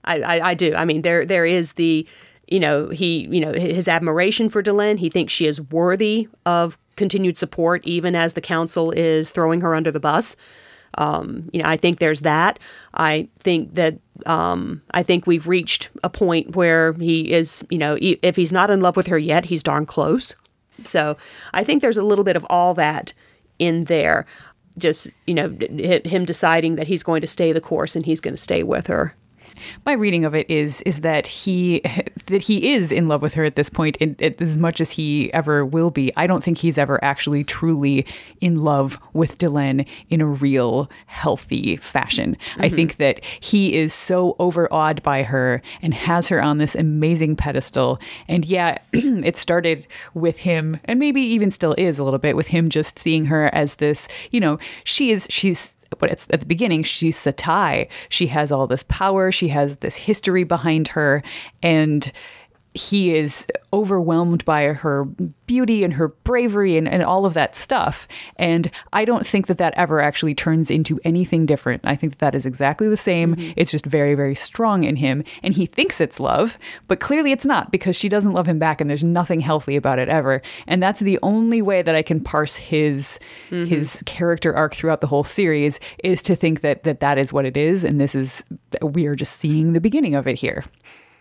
I, 0.05 0.21
I, 0.21 0.51
I 0.51 0.55
do. 0.55 0.75
I 0.75 0.85
mean, 0.85 1.03
there 1.03 1.27
there 1.27 1.45
is 1.45 1.75
the, 1.75 2.07
you 2.49 2.61
know, 2.61 2.89
he, 2.89 3.29
you 3.31 3.41
know, 3.41 3.53
his 3.53 3.89
admiration 3.89 4.49
for 4.49 4.63
Delenn. 4.63 4.99
He 4.99 5.11
thinks 5.11 5.33
she 5.33 5.47
is 5.47 5.61
worthy 5.61 6.29
of 6.47 6.79
continued 6.97 7.39
support, 7.39 7.87
even 7.87 8.15
as 8.15 8.35
the 8.35 8.41
council 8.41 8.91
is 8.93 9.31
throwing 9.31 9.61
her 9.61 9.75
under 9.75 9.91
the 9.91 10.01
bus. 10.01 10.37
Um, 10.99 11.49
you 11.53 11.63
know, 11.63 11.69
I 11.69 11.77
think 11.77 11.99
there's 11.99 12.23
that. 12.23 12.59
I 12.95 13.29
think 13.39 13.75
that 13.75 13.99
um, 14.27 14.83
I 14.91 15.03
think 15.03 15.27
we've 15.27 15.47
reached 15.47 15.91
a 16.03 16.11
point 16.11 16.57
where 16.57 16.93
he 16.95 17.33
is, 17.33 17.65
you 17.71 17.79
know, 17.79 17.97
if 18.01 18.37
he's 18.37 18.53
not 18.53 18.71
in 18.71 18.81
love 18.81 18.97
with 18.97 19.07
her 19.07 19.19
yet, 19.19 19.47
he's 19.47 19.63
darn 19.63 19.87
close. 19.87 20.35
So 20.85 21.17
I 21.53 21.65
think 21.65 21.81
there's 21.83 21.97
a 21.97 22.03
little 22.03 22.25
bit 22.25 22.37
of 22.37 22.47
all 22.51 22.75
that 22.75 23.13
in 23.59 23.85
there. 23.85 24.27
Just 24.79 25.11
you 25.27 25.35
know, 25.35 25.57
him 26.05 26.25
deciding 26.25 26.77
that 26.77 26.87
he's 26.87 27.03
going 27.03 27.21
to 27.21 27.27
stay 27.27 27.53
the 27.53 27.61
course 27.61 27.97
and 27.97 28.07
he's 28.07 28.21
going 28.21 28.35
to 28.35 28.41
stay 28.41 28.63
with 28.63 28.87
her. 28.87 29.15
My 29.85 29.93
reading 29.93 30.25
of 30.25 30.35
it 30.35 30.49
is 30.51 30.83
is 30.83 31.01
that 31.01 31.27
he 31.27 31.81
that 32.27 32.43
he 32.43 32.73
is 32.73 32.93
in 32.93 33.09
love 33.09 33.23
with 33.23 33.35
her 33.35 33.45
at 33.45 33.57
this 33.57 33.71
point 33.71 33.97
in, 33.97 34.17
as 34.21 34.59
much 34.59 34.81
as 34.81 34.93
he 34.93 35.33
ever 35.33 35.65
will 35.65 35.91
be. 35.91 36.13
I 36.17 36.27
don't 36.27 36.43
think 36.43 36.59
he's 36.59 36.79
ever 36.79 37.03
actually 37.03 37.45
truly 37.45 38.07
in 38.41 38.57
love 38.57 38.99
with 39.13 39.39
Delenn 39.39 39.87
in 40.09 40.21
a 40.21 40.27
real 40.27 40.91
healthy 41.07 41.77
fashion. 41.77 42.37
I 42.57 42.67
mm-hmm. 42.67 42.77
think 42.77 42.97
that 42.97 43.25
he 43.41 43.75
is 43.75 43.93
so 43.93 44.37
overawed 44.39 45.03
by 45.03 45.23
her 45.25 45.63
and 45.83 45.95
has 45.95 46.29
her 46.29 46.43
on 46.43 46.59
this 46.59 46.75
amazing 46.75 47.37
pedestal. 47.37 47.99
And 48.29 48.45
yeah, 48.45 48.79
it 48.93 49.37
started 49.37 49.87
with 50.15 50.39
him 50.39 50.79
and 50.85 50.99
maybe 50.99 51.21
even 51.21 51.51
still 51.51 51.75
is 51.79 51.99
a 51.99 52.05
little 52.05 52.19
bit 52.19 52.37
with 52.37 52.49
him 52.49 52.69
just 52.69 52.99
seeing 52.99 53.27
her 53.27 53.53
as 53.55 53.77
this, 53.77 54.09
you 54.31 54.41
know, 54.41 54.59
she 54.85 55.11
is 55.11 55.27
she's 55.31 55.77
but 55.99 56.11
it's 56.11 56.27
at 56.31 56.41
the 56.41 56.47
beginning 56.47 56.83
she's 56.83 57.19
Satai. 57.19 57.89
She 58.09 58.29
has 58.29 58.53
all 58.53 58.67
this 58.67 58.85
power, 58.85 59.33
she 59.33 59.49
has 59.49 59.79
this 59.79 59.97
history 59.97 60.45
behind 60.45 60.89
her, 60.89 61.23
and 61.63 62.11
he 62.75 63.15
is 63.15 63.47
overwhelmed 63.73 64.45
by 64.45 64.65
her 64.65 65.05
beauty 65.47 65.83
and 65.83 65.95
her 65.95 66.09
bravery 66.09 66.77
and, 66.77 66.87
and 66.89 67.03
all 67.03 67.27
of 67.27 67.35
that 67.35 67.57
stuff. 67.57 68.07
And 68.37 68.71
I 68.93 69.05
don't 69.05 69.27
think 69.27 69.49
that 69.49 69.59
that 69.59 69.75
ever 69.77 70.01
actually 70.01 70.35
turns 70.35 70.71
into 70.71 71.01
anything 71.05 71.47
different. 71.47 71.83
I 71.85 71.97
think 71.97 72.13
that, 72.13 72.19
that 72.21 72.35
is 72.35 72.47
exactly 72.47 72.89
the 72.89 72.97
same. 72.97 73.35
Mm-hmm. 73.35 73.53
It's 73.57 73.73
just 73.73 73.87
very, 73.87 74.15
very 74.15 74.37
strong 74.37 74.85
in 74.85 74.97
him. 74.97 75.25
And 75.43 75.55
he 75.55 75.67
thinks 75.67 76.01
it's 76.01 76.21
love, 76.21 76.59
but 76.87 77.01
clearly 77.01 77.33
it's 77.33 77.47
not 77.47 77.73
because 77.73 77.97
she 77.97 78.09
doesn't 78.09 78.33
love 78.33 78.47
him 78.47 78.61
back 78.61 78.81
and 78.81 78.89
there's 78.89 79.05
nothing 79.05 79.41
healthy 79.41 79.75
about 79.75 79.99
it 79.99 80.09
ever. 80.09 80.41
And 80.69 80.81
that's 80.81 81.01
the 81.01 81.19
only 81.23 81.63
way 81.63 81.83
that 81.83 81.95
I 81.97 82.03
can 82.03 82.21
parse 82.21 82.57
his 82.57 83.19
mm-hmm. 83.51 83.65
his 83.65 84.03
character 84.07 84.55
arc 84.55 84.75
throughout 84.75 85.01
the 85.01 85.07
whole 85.09 85.25
series 85.25 85.81
is 86.05 86.23
to 86.23 86.37
think 86.37 86.61
that 86.61 86.85
that, 86.85 87.01
that 87.01 87.19
is 87.19 87.33
what 87.33 87.47
it 87.47 87.57
is. 87.57 87.85
And 87.85 88.01
this 88.01 88.15
is, 88.15 88.45
we 88.81 89.07
are 89.07 89.17
just 89.17 89.39
seeing 89.39 89.73
the 89.73 89.81
beginning 89.81 90.15
of 90.15 90.29
it 90.29 90.39
here. 90.39 90.65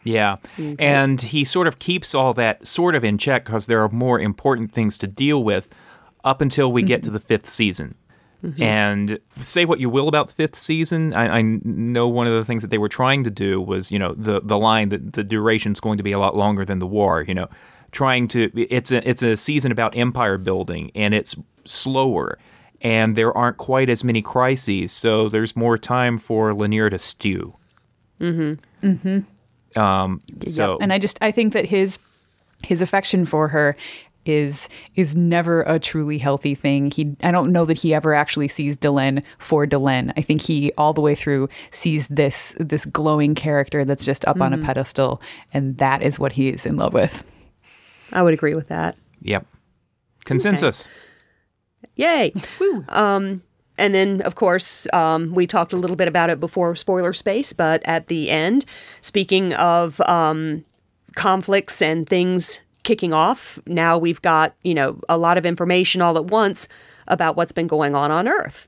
Yeah. 0.04 0.38
Mm-hmm. 0.58 0.82
And 0.82 1.22
he 1.22 1.44
sort 1.44 1.68
of 1.68 1.80
keeps 1.80 2.16
all 2.16 2.34
that 2.34 2.66
sort 2.66 2.96
of 2.96 3.04
in 3.04 3.18
check 3.18 3.46
because 3.46 3.66
there 3.66 3.84
are 3.84 3.90
more 3.90 4.20
important 4.20 4.72
things 4.72 4.98
to 4.98 5.08
deal 5.08 5.44
with 5.44 5.74
up 6.24 6.42
until 6.42 6.72
we 6.72 6.84
get 6.84 7.04
to 7.04 7.10
mm-hmm. 7.10 7.14
the 7.14 7.20
fifth 7.20 7.50
season. 7.50 7.96
Mm-hmm. 8.44 8.64
And 8.64 9.20
say 9.42 9.66
what 9.66 9.82
you 9.82 9.90
will 9.90 10.08
about 10.08 10.28
the 10.28 10.34
fifth 10.34 10.56
season, 10.56 11.14
I, 11.14 11.40
I 11.40 11.42
know 11.42 12.08
one 12.08 12.26
of 12.26 12.34
the 12.34 12.46
things 12.46 12.62
that 12.62 12.70
they 12.70 12.78
were 12.78 12.88
trying 12.88 13.26
to 13.26 13.30
do 13.30 13.60
was, 13.60 13.92
you 13.92 14.00
know, 14.00 14.14
the 14.14 14.40
the 14.42 14.58
line 14.58 14.90
that 14.90 15.12
the 15.12 15.26
duration's 15.26 15.82
going 15.82 15.98
to 15.98 16.04
be 16.04 16.14
a 16.14 16.20
lot 16.20 16.38
longer 16.38 16.64
than 16.64 16.80
the 16.80 16.88
war. 16.88 17.22
You 17.28 17.34
know, 17.34 17.50
trying 17.92 18.30
to 18.30 18.50
it's 18.56 18.94
a 18.94 19.08
it's 19.08 19.24
a 19.24 19.36
season 19.36 19.74
about 19.74 19.98
empire 19.98 20.38
building 20.38 20.90
and 20.96 21.14
it's 21.14 21.36
slower 21.66 22.40
and 22.82 23.16
there 23.16 23.36
aren't 23.38 23.58
quite 23.58 23.90
as 23.90 24.04
many 24.04 24.22
crises, 24.22 24.92
so 24.92 25.30
there's 25.30 25.56
more 25.56 25.78
time 25.78 26.18
for 26.18 26.54
Lennier 26.54 26.90
to 26.90 26.98
stew. 26.98 27.54
Um, 29.76 30.20
so 30.46 30.78
and 30.82 30.92
I 30.92 31.00
just 31.00 31.18
I 31.22 31.32
think 31.32 31.54
that 31.54 31.66
his 31.66 32.00
his 32.64 32.82
affection 32.82 33.26
for 33.26 33.48
her 33.50 33.76
is 34.26 34.70
is 34.96 35.16
never 35.16 35.62
a 35.64 35.80
truly 35.80 36.18
healthy 36.18 36.56
thing. 36.56 36.92
He 36.92 37.16
I 37.24 37.32
don't 37.32 37.52
know 37.52 37.66
that 37.66 37.78
he 37.78 37.94
ever 37.94 38.14
actually 38.14 38.48
sees 38.48 38.78
Delenn 38.78 39.24
for 39.38 39.66
Delenn. 39.66 40.14
I 40.18 40.22
think 40.22 40.42
he 40.42 40.72
all 40.78 40.94
the 40.94 41.02
way 41.02 41.16
through 41.16 41.50
sees 41.72 42.08
this 42.08 42.56
this 42.60 42.86
glowing 42.86 43.36
character 43.36 43.86
that's 43.86 44.06
just 44.06 44.26
up 44.28 44.42
on 44.42 44.54
a 44.54 44.58
pedestal 44.58 45.22
and 45.54 45.78
that 45.78 46.02
is 46.02 46.20
what 46.20 46.34
he 46.34 46.50
is 46.50 46.66
in 46.66 46.76
love 46.76 46.94
with. 46.94 47.24
I 48.12 48.22
would 48.22 48.34
agree 48.34 48.56
with 48.56 48.68
that. 48.68 48.98
Yep. 49.22 49.46
Consensus. 50.26 50.90
Yay! 51.96 52.34
Um, 52.90 53.42
and 53.80 53.96
then, 53.96 54.22
of 54.22 54.36
course, 54.36 54.86
um, 54.94 55.34
we 55.34 55.48
talked 55.48 55.74
a 55.74 55.78
little 55.78 55.96
bit 55.96 56.08
about 56.08 56.30
it 56.30 56.40
before 56.40 56.76
spoiler 56.76 57.14
space, 57.14 57.54
but 57.54 57.82
at 57.86 58.08
the 58.08 58.30
end, 58.30 58.66
speaking 59.02 59.54
of 59.54 60.00
um, 60.02 60.64
conflicts 61.16 61.82
and 61.82 62.08
things 62.08 62.62
kicking 62.84 63.14
off, 63.14 63.60
now 63.66 63.98
we've 63.98 64.22
got, 64.22 64.54
you 64.64 64.74
know, 64.74 65.00
a 65.08 65.18
lot 65.18 65.38
of 65.38 65.46
information 65.46 66.02
all 66.02 66.18
at 66.18 66.26
once 66.26 66.68
about 67.08 67.36
what's 67.36 67.52
been 67.52 67.68
going 67.68 67.96
on 67.96 68.12
on 68.12 68.28
Earth. 68.28 68.68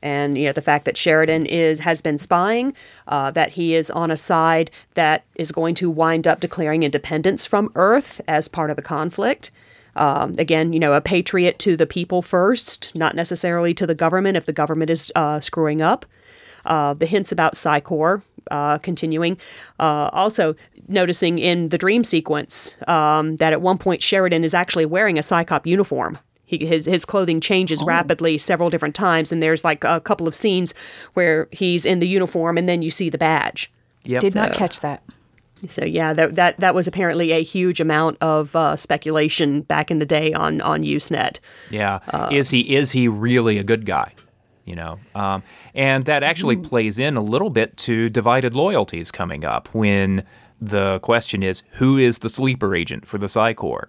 And 0.00 0.38
you 0.38 0.46
know 0.46 0.52
the 0.52 0.62
fact 0.62 0.84
that 0.84 0.96
Sheridan 0.96 1.46
is 1.46 1.80
has 1.80 2.00
been 2.02 2.18
spying, 2.18 2.72
uh, 3.08 3.32
that 3.32 3.50
he 3.50 3.74
is 3.74 3.90
on 3.90 4.12
a 4.12 4.16
side 4.16 4.70
that 4.94 5.24
is 5.34 5.50
going 5.50 5.74
to 5.76 5.90
wind 5.90 6.26
up 6.26 6.38
declaring 6.38 6.84
independence 6.84 7.46
from 7.46 7.72
Earth 7.74 8.20
as 8.28 8.46
part 8.46 8.70
of 8.70 8.76
the 8.76 8.82
conflict. 8.82 9.50
Um, 9.96 10.34
again, 10.38 10.72
you 10.72 10.80
know, 10.80 10.92
a 10.92 11.00
patriot 11.00 11.58
to 11.60 11.76
the 11.76 11.86
people 11.86 12.22
first, 12.22 12.94
not 12.94 13.14
necessarily 13.14 13.74
to 13.74 13.86
the 13.86 13.94
government 13.94 14.36
if 14.36 14.46
the 14.46 14.52
government 14.52 14.90
is 14.90 15.10
uh, 15.14 15.40
screwing 15.40 15.82
up. 15.82 16.06
Uh, 16.64 16.92
the 16.94 17.06
hints 17.06 17.32
about 17.32 17.56
Psi 17.56 17.80
Corps 17.80 18.22
uh, 18.50 18.78
continuing. 18.78 19.38
Uh, 19.78 20.10
also, 20.12 20.54
noticing 20.88 21.38
in 21.38 21.68
the 21.68 21.78
dream 21.78 22.04
sequence 22.04 22.76
um, 22.86 23.36
that 23.36 23.52
at 23.52 23.60
one 23.60 23.78
point 23.78 24.02
Sheridan 24.02 24.44
is 24.44 24.54
actually 24.54 24.86
wearing 24.86 25.18
a 25.18 25.22
Psi 25.22 25.44
Cop 25.44 25.66
uniform. 25.66 26.18
He, 26.44 26.64
his 26.64 26.86
his 26.86 27.04
clothing 27.04 27.40
changes 27.40 27.82
rapidly 27.82 28.38
several 28.38 28.70
different 28.70 28.94
times, 28.94 29.32
and 29.32 29.42
there's 29.42 29.64
like 29.64 29.84
a 29.84 30.00
couple 30.00 30.26
of 30.26 30.34
scenes 30.34 30.72
where 31.12 31.46
he's 31.52 31.84
in 31.84 31.98
the 31.98 32.08
uniform, 32.08 32.56
and 32.56 32.66
then 32.66 32.80
you 32.80 32.90
see 32.90 33.10
the 33.10 33.18
badge. 33.18 33.70
Yep. 34.04 34.22
Did 34.22 34.34
not 34.34 34.52
catch 34.54 34.80
that. 34.80 35.02
So 35.68 35.84
yeah, 35.84 36.12
that 36.12 36.36
that 36.36 36.60
that 36.60 36.74
was 36.74 36.86
apparently 36.86 37.32
a 37.32 37.42
huge 37.42 37.80
amount 37.80 38.16
of 38.20 38.54
uh, 38.54 38.76
speculation 38.76 39.62
back 39.62 39.90
in 39.90 39.98
the 39.98 40.06
day 40.06 40.32
on 40.32 40.60
on 40.60 40.82
Usenet. 40.84 41.40
Yeah. 41.70 41.98
is 42.30 42.50
he 42.50 42.76
is 42.76 42.92
he 42.92 43.08
really 43.08 43.58
a 43.58 43.64
good 43.64 43.84
guy? 43.86 44.12
You 44.64 44.76
know, 44.76 45.00
um, 45.14 45.42
and 45.74 46.04
that 46.04 46.22
actually 46.22 46.56
Mm-hmm. 46.56 46.68
plays 46.68 46.98
in 46.98 47.16
a 47.16 47.22
little 47.22 47.48
bit 47.50 47.76
to 47.78 48.08
divided 48.10 48.54
loyalties 48.54 49.10
coming 49.10 49.44
up 49.44 49.68
when 49.74 50.24
the 50.60 50.98
question 51.00 51.42
is 51.42 51.62
who 51.72 51.96
is 51.96 52.18
the 52.18 52.28
sleeper 52.28 52.74
agent 52.74 53.06
for 53.06 53.16
the 53.18 53.28
Psi 53.28 53.54
Corps, 53.54 53.88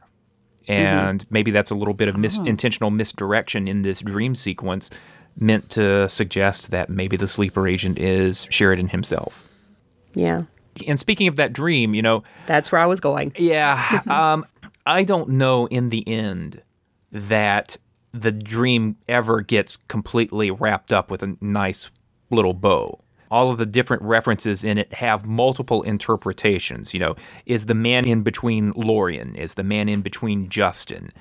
and 0.68 1.20
Mm-hmm. 1.22 1.34
maybe 1.34 1.52
that's 1.52 1.70
a 1.72 1.76
little 1.76 1.94
bit 1.94 2.08
of 2.08 2.18
mis- 2.18 2.40
Oh. 2.40 2.46
intentional 2.46 2.92
misdirection 2.92 3.68
in 3.68 3.82
this 3.82 4.00
dream 4.00 4.36
sequence, 4.36 4.90
meant 5.38 5.70
to 5.72 6.08
suggest 6.10 6.72
that 6.72 6.90
maybe 6.90 7.18
the 7.18 7.28
sleeper 7.28 7.68
agent 7.68 8.00
is 8.00 8.48
Sheridan 8.50 8.88
himself. 8.88 9.46
Yeah, 10.16 10.44
And 10.88 11.00
speaking 11.00 11.28
of 11.28 11.36
that 11.38 11.54
dream, 11.54 11.94
you 11.94 12.02
know, 12.02 12.24
that's 12.48 12.72
where 12.72 12.82
I 12.82 12.86
was 12.86 13.00
going. 13.00 13.34
yeah. 13.38 14.02
um, 14.08 14.46
I 14.86 15.04
don't 15.04 15.30
know 15.30 15.68
in 15.68 15.90
the 15.90 16.08
end 16.08 16.62
that 17.12 17.78
the 18.12 18.32
dream 18.32 18.96
ever 19.08 19.42
gets 19.42 19.78
completely 19.78 20.50
wrapped 20.50 20.92
up 20.92 21.12
with 21.12 21.22
a 21.22 21.38
nice 21.42 21.92
little 22.32 22.54
bow. 22.54 23.00
All 23.32 23.52
of 23.52 23.60
the 23.60 23.66
different 23.68 24.02
references 24.02 24.64
in 24.64 24.80
it 24.80 24.92
have 24.94 25.26
multiple 25.28 25.84
interpretations. 25.84 26.94
You 26.94 27.00
know, 27.02 27.16
is 27.46 27.68
the 27.68 27.76
man 27.76 28.06
in 28.08 28.24
between 28.24 28.72
Lorian? 28.76 29.36
Is 29.36 29.54
the 29.54 29.64
man 29.64 29.88
in 29.90 30.02
between 30.02 30.50
Justin? 30.50 31.12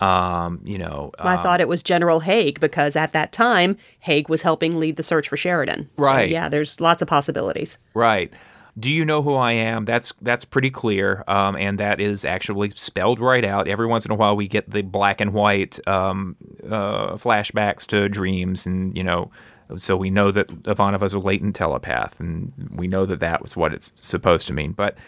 Um, 0.00 0.60
you 0.62 0.78
know, 0.78 1.10
I 1.18 1.38
thought 1.42 1.60
it 1.60 1.68
was 1.68 1.82
General 1.82 2.20
Haig 2.20 2.60
because 2.60 2.96
at 2.96 3.12
that 3.14 3.32
time 3.32 3.76
Haig 4.00 4.28
was 4.28 4.42
helping 4.42 4.78
lead 4.78 4.96
the 4.96 5.02
search 5.02 5.28
for 5.28 5.36
Sheridan. 5.38 5.88
So, 5.98 6.04
Right. 6.04 6.30
yeah, 6.30 6.48
there's 6.48 6.80
lots 6.80 7.00
of 7.02 7.08
possibilities. 7.08 7.78
Right. 7.94 8.32
Do 8.78 8.90
you 8.90 9.06
know 9.06 9.22
who 9.22 9.34
I 9.34 9.52
am? 9.52 9.86
That's 9.86 10.12
that's 10.20 10.44
pretty 10.44 10.70
clear, 10.70 11.24
um, 11.28 11.56
and 11.56 11.80
that 11.80 11.98
is 11.98 12.26
actually 12.26 12.70
spelled 12.74 13.20
right 13.20 13.44
out. 13.44 13.68
Every 13.68 13.86
once 13.86 14.04
in 14.04 14.10
a 14.10 14.14
while, 14.14 14.36
we 14.36 14.48
get 14.48 14.70
the 14.70 14.82
black 14.82 15.20
and 15.22 15.32
white 15.32 15.78
um, 15.88 16.36
uh, 16.64 17.14
flashbacks 17.14 17.86
to 17.86 18.08
dreams, 18.10 18.66
and 18.66 18.94
you 18.94 19.02
know, 19.02 19.30
so 19.78 19.96
we 19.96 20.10
know 20.10 20.30
that 20.30 20.48
Ivanova 20.64 21.04
is 21.04 21.14
a 21.14 21.18
latent 21.18 21.56
telepath, 21.56 22.20
and 22.20 22.52
we 22.70 22.86
know 22.86 23.06
that 23.06 23.20
that 23.20 23.40
was 23.40 23.56
what 23.56 23.72
it's 23.72 23.92
supposed 23.96 24.46
to 24.48 24.52
mean. 24.52 24.72
But 24.72 24.98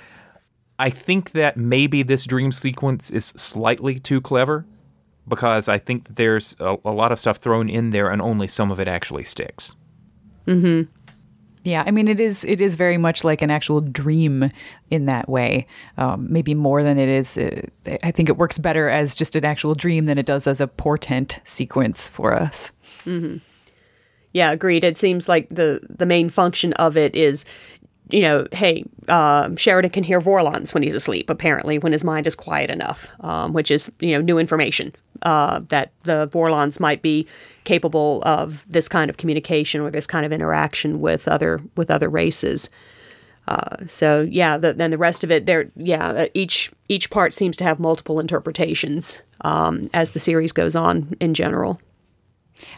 I 0.78 0.88
think 0.88 1.32
that 1.32 1.58
maybe 1.58 2.02
this 2.02 2.24
dream 2.24 2.52
sequence 2.52 3.10
is 3.10 3.26
slightly 3.26 3.98
too 3.98 4.22
clever 4.22 4.64
because 5.26 5.68
I 5.68 5.76
think 5.76 6.16
there's 6.16 6.56
a, 6.58 6.76
a 6.86 6.90
lot 6.90 7.12
of 7.12 7.18
stuff 7.18 7.36
thrown 7.36 7.68
in 7.68 7.90
there, 7.90 8.08
and 8.10 8.22
only 8.22 8.48
some 8.48 8.70
of 8.70 8.80
it 8.80 8.88
actually 8.88 9.24
sticks. 9.24 9.76
Yeah, 11.68 11.84
I 11.86 11.90
mean 11.90 12.08
it 12.08 12.18
is 12.18 12.46
it 12.46 12.62
is 12.62 12.76
very 12.76 12.96
much 12.96 13.24
like 13.24 13.42
an 13.42 13.50
actual 13.50 13.82
dream 13.82 14.50
in 14.88 15.04
that 15.04 15.28
way. 15.28 15.66
Um, 15.98 16.26
maybe 16.32 16.54
more 16.54 16.82
than 16.82 16.96
it 16.96 17.10
is. 17.10 17.36
Uh, 17.36 17.60
I 18.02 18.10
think 18.10 18.30
it 18.30 18.38
works 18.38 18.56
better 18.56 18.88
as 18.88 19.14
just 19.14 19.36
an 19.36 19.44
actual 19.44 19.74
dream 19.74 20.06
than 20.06 20.16
it 20.16 20.24
does 20.24 20.46
as 20.46 20.62
a 20.62 20.66
portent 20.66 21.40
sequence 21.44 22.08
for 22.08 22.32
us. 22.32 22.72
Yeah, 24.32 24.50
agreed. 24.50 24.82
It 24.82 24.96
seems 24.96 25.28
like 25.28 25.46
the 25.50 25.80
the 25.90 26.06
main 26.06 26.30
function 26.30 26.72
of 26.74 26.96
it 26.96 27.14
is, 27.14 27.44
you 28.10 28.20
know, 28.20 28.46
hey, 28.52 28.84
uh, 29.08 29.50
Sheridan 29.56 29.90
can 29.90 30.04
hear 30.04 30.20
Vorlons 30.20 30.72
when 30.72 30.82
he's 30.82 30.94
asleep. 30.94 31.28
Apparently, 31.28 31.78
when 31.78 31.92
his 31.92 32.04
mind 32.04 32.26
is 32.26 32.34
quiet 32.34 32.70
enough, 32.70 33.08
um, 33.20 33.52
which 33.52 33.70
is 33.70 33.92
you 34.00 34.12
know 34.12 34.20
new 34.20 34.38
information 34.38 34.94
uh, 35.22 35.60
that 35.68 35.92
the 36.04 36.28
Vorlons 36.28 36.80
might 36.80 37.02
be 37.02 37.26
capable 37.64 38.22
of 38.24 38.64
this 38.68 38.88
kind 38.88 39.10
of 39.10 39.16
communication 39.16 39.80
or 39.80 39.90
this 39.90 40.06
kind 40.06 40.24
of 40.24 40.32
interaction 40.32 41.00
with 41.00 41.28
other 41.28 41.60
with 41.76 41.90
other 41.90 42.08
races. 42.08 42.70
Uh, 43.46 43.86
so 43.86 44.28
yeah, 44.30 44.58
the, 44.58 44.74
then 44.74 44.90
the 44.90 44.98
rest 44.98 45.24
of 45.24 45.30
it, 45.30 45.46
there, 45.46 45.70
yeah, 45.76 46.08
uh, 46.08 46.26
each 46.34 46.70
each 46.88 47.10
part 47.10 47.32
seems 47.32 47.56
to 47.56 47.64
have 47.64 47.78
multiple 47.78 48.20
interpretations 48.20 49.22
um, 49.40 49.82
as 49.94 50.10
the 50.10 50.20
series 50.20 50.52
goes 50.52 50.76
on 50.76 51.14
in 51.20 51.34
general. 51.34 51.80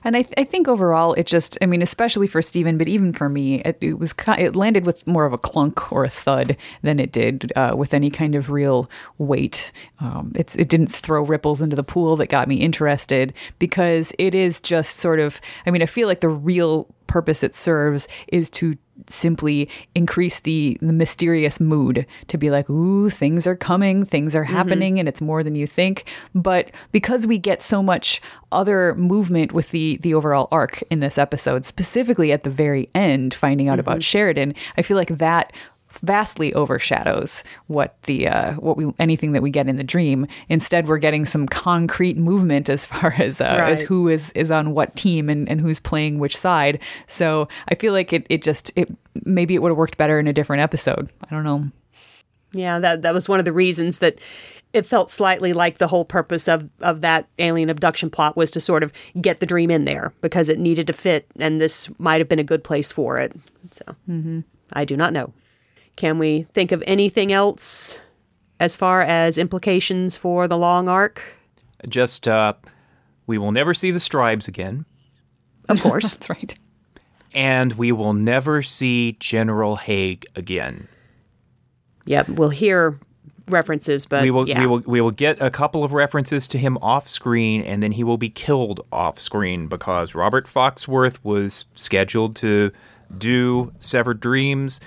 And 0.04 0.16
I, 0.16 0.24
I 0.36 0.44
think 0.44 0.68
overall, 0.68 1.14
it 1.14 1.26
just, 1.26 1.58
I 1.62 1.66
mean, 1.66 1.82
especially 1.82 2.26
for 2.26 2.42
Steven, 2.42 2.78
but 2.78 2.88
even 2.88 3.12
for 3.12 3.28
me, 3.28 3.60
it, 3.62 3.78
it 3.80 3.98
was, 3.98 4.12
ki- 4.12 4.32
it 4.38 4.56
landed 4.56 4.86
with 4.86 5.06
more 5.06 5.24
of 5.24 5.32
a 5.32 5.38
clunk 5.38 5.92
or 5.92 6.04
a 6.04 6.08
thud 6.08 6.56
than 6.82 6.98
it 6.98 7.12
did 7.12 7.52
uh, 7.56 7.74
with 7.76 7.94
any 7.94 8.10
kind 8.10 8.34
of 8.34 8.50
real 8.50 8.90
weight. 9.18 9.72
Um, 10.00 10.32
it's, 10.34 10.56
it 10.56 10.68
didn't 10.68 10.92
throw 10.92 11.22
ripples 11.22 11.62
into 11.62 11.76
the 11.76 11.82
pool 11.82 12.16
that 12.16 12.28
got 12.28 12.48
me 12.48 12.56
interested 12.56 13.32
because 13.58 14.12
it 14.18 14.34
is 14.34 14.60
just 14.60 14.98
sort 14.98 15.20
of, 15.20 15.40
I 15.66 15.70
mean, 15.70 15.82
I 15.82 15.86
feel 15.86 16.08
like 16.08 16.20
the 16.20 16.28
real 16.28 16.86
purpose 17.06 17.42
it 17.42 17.56
serves 17.56 18.06
is 18.28 18.48
to 18.50 18.76
simply 19.08 19.68
increase 19.94 20.40
the, 20.40 20.76
the 20.80 20.92
mysterious 20.92 21.60
mood 21.60 22.06
to 22.28 22.38
be 22.38 22.50
like, 22.50 22.68
ooh, 22.68 23.10
things 23.10 23.46
are 23.46 23.56
coming, 23.56 24.04
things 24.04 24.34
are 24.36 24.44
mm-hmm. 24.44 24.52
happening, 24.52 24.98
and 24.98 25.08
it's 25.08 25.20
more 25.20 25.42
than 25.42 25.54
you 25.54 25.66
think. 25.66 26.04
But 26.34 26.70
because 26.92 27.26
we 27.26 27.38
get 27.38 27.62
so 27.62 27.82
much 27.82 28.20
other 28.52 28.94
movement 28.94 29.52
with 29.52 29.70
the 29.70 29.98
the 29.98 30.14
overall 30.14 30.48
arc 30.50 30.82
in 30.90 31.00
this 31.00 31.18
episode, 31.18 31.64
specifically 31.64 32.32
at 32.32 32.42
the 32.42 32.50
very 32.50 32.88
end, 32.94 33.34
finding 33.34 33.68
out 33.68 33.78
about 33.78 33.96
mm-hmm. 33.96 34.00
Sheridan, 34.00 34.54
I 34.76 34.82
feel 34.82 34.96
like 34.96 35.18
that 35.18 35.52
vastly 36.02 36.52
overshadows 36.54 37.44
what 37.66 38.00
the 38.02 38.28
uh, 38.28 38.54
what 38.54 38.76
we 38.76 38.92
anything 38.98 39.32
that 39.32 39.42
we 39.42 39.50
get 39.50 39.68
in 39.68 39.76
the 39.76 39.84
dream. 39.84 40.26
Instead, 40.48 40.88
we're 40.88 40.98
getting 40.98 41.26
some 41.26 41.46
concrete 41.46 42.16
movement 42.16 42.68
as 42.68 42.86
far 42.86 43.14
as 43.18 43.40
uh, 43.40 43.44
as 43.44 43.82
who 43.82 44.08
is 44.08 44.32
is 44.32 44.50
on 44.50 44.72
what 44.72 44.96
team 44.96 45.28
and, 45.28 45.48
and 45.48 45.60
who's 45.60 45.80
playing 45.80 46.18
which 46.18 46.36
side. 46.36 46.80
So 47.06 47.48
I 47.68 47.74
feel 47.74 47.92
like 47.92 48.12
it 48.12 48.26
it 48.28 48.42
just 48.42 48.72
it 48.76 48.88
maybe 49.24 49.54
it 49.54 49.62
would 49.62 49.70
have 49.70 49.78
worked 49.78 49.96
better 49.96 50.18
in 50.18 50.26
a 50.26 50.32
different 50.32 50.62
episode. 50.62 51.10
I 51.28 51.34
don't 51.34 51.44
know. 51.44 51.70
Yeah, 52.52 52.78
that 52.78 53.02
that 53.02 53.14
was 53.14 53.28
one 53.28 53.38
of 53.38 53.44
the 53.44 53.52
reasons 53.52 54.00
that 54.00 54.20
it 54.72 54.86
felt 54.86 55.10
slightly 55.10 55.52
like 55.52 55.78
the 55.78 55.88
whole 55.88 56.04
purpose 56.04 56.48
of 56.48 56.68
of 56.80 57.00
that 57.00 57.28
alien 57.38 57.70
abduction 57.70 58.10
plot 58.10 58.36
was 58.36 58.50
to 58.52 58.60
sort 58.60 58.82
of 58.82 58.92
get 59.20 59.40
the 59.40 59.46
dream 59.46 59.70
in 59.70 59.84
there 59.84 60.12
because 60.20 60.48
it 60.48 60.58
needed 60.58 60.86
to 60.86 60.92
fit, 60.92 61.26
and 61.38 61.60
this 61.60 61.90
might 61.98 62.20
have 62.20 62.28
been 62.28 62.38
a 62.38 62.44
good 62.44 62.64
place 62.64 62.92
for 62.92 63.18
it. 63.18 63.32
So 63.70 63.84
I 64.72 64.84
do 64.84 64.96
not 64.96 65.12
know. 65.12 65.32
Can 66.00 66.18
we 66.18 66.46
think 66.54 66.72
of 66.72 66.82
anything 66.86 67.30
else 67.30 68.00
as 68.58 68.74
far 68.74 69.02
as 69.02 69.36
implications 69.36 70.16
for 70.16 70.48
the 70.48 70.56
long 70.56 70.88
arc? 70.88 71.22
Just 71.86 72.26
uh, 72.26 72.54
we 73.26 73.36
will 73.36 73.52
never 73.52 73.74
see 73.74 73.90
the 73.90 73.98
Streibs 73.98 74.48
again. 74.48 74.86
Of 75.68 75.82
course. 75.82 76.14
That's 76.16 76.30
right. 76.30 76.54
and 77.34 77.74
we 77.74 77.92
will 77.92 78.14
never 78.14 78.62
see 78.62 79.18
General 79.20 79.76
Haig 79.76 80.24
again. 80.34 80.88
yep, 82.06 82.30
we'll 82.30 82.48
hear 82.48 82.98
references, 83.48 84.06
but 84.06 84.22
we 84.22 84.30
will 84.30 84.48
yeah. 84.48 84.60
we 84.60 84.66
will 84.66 84.80
we 84.86 85.00
will 85.02 85.10
get 85.10 85.42
a 85.42 85.50
couple 85.50 85.84
of 85.84 85.92
references 85.92 86.48
to 86.48 86.56
him 86.56 86.78
off 86.80 87.08
screen 87.08 87.60
and 87.60 87.82
then 87.82 87.92
he 87.92 88.04
will 88.04 88.16
be 88.16 88.30
killed 88.30 88.80
off 88.90 89.18
screen 89.18 89.66
because 89.66 90.14
Robert 90.14 90.46
Foxworth 90.46 91.18
was 91.22 91.66
scheduled 91.74 92.36
to 92.36 92.72
do 93.18 93.70
Severed 93.76 94.20
Dreams 94.20 94.80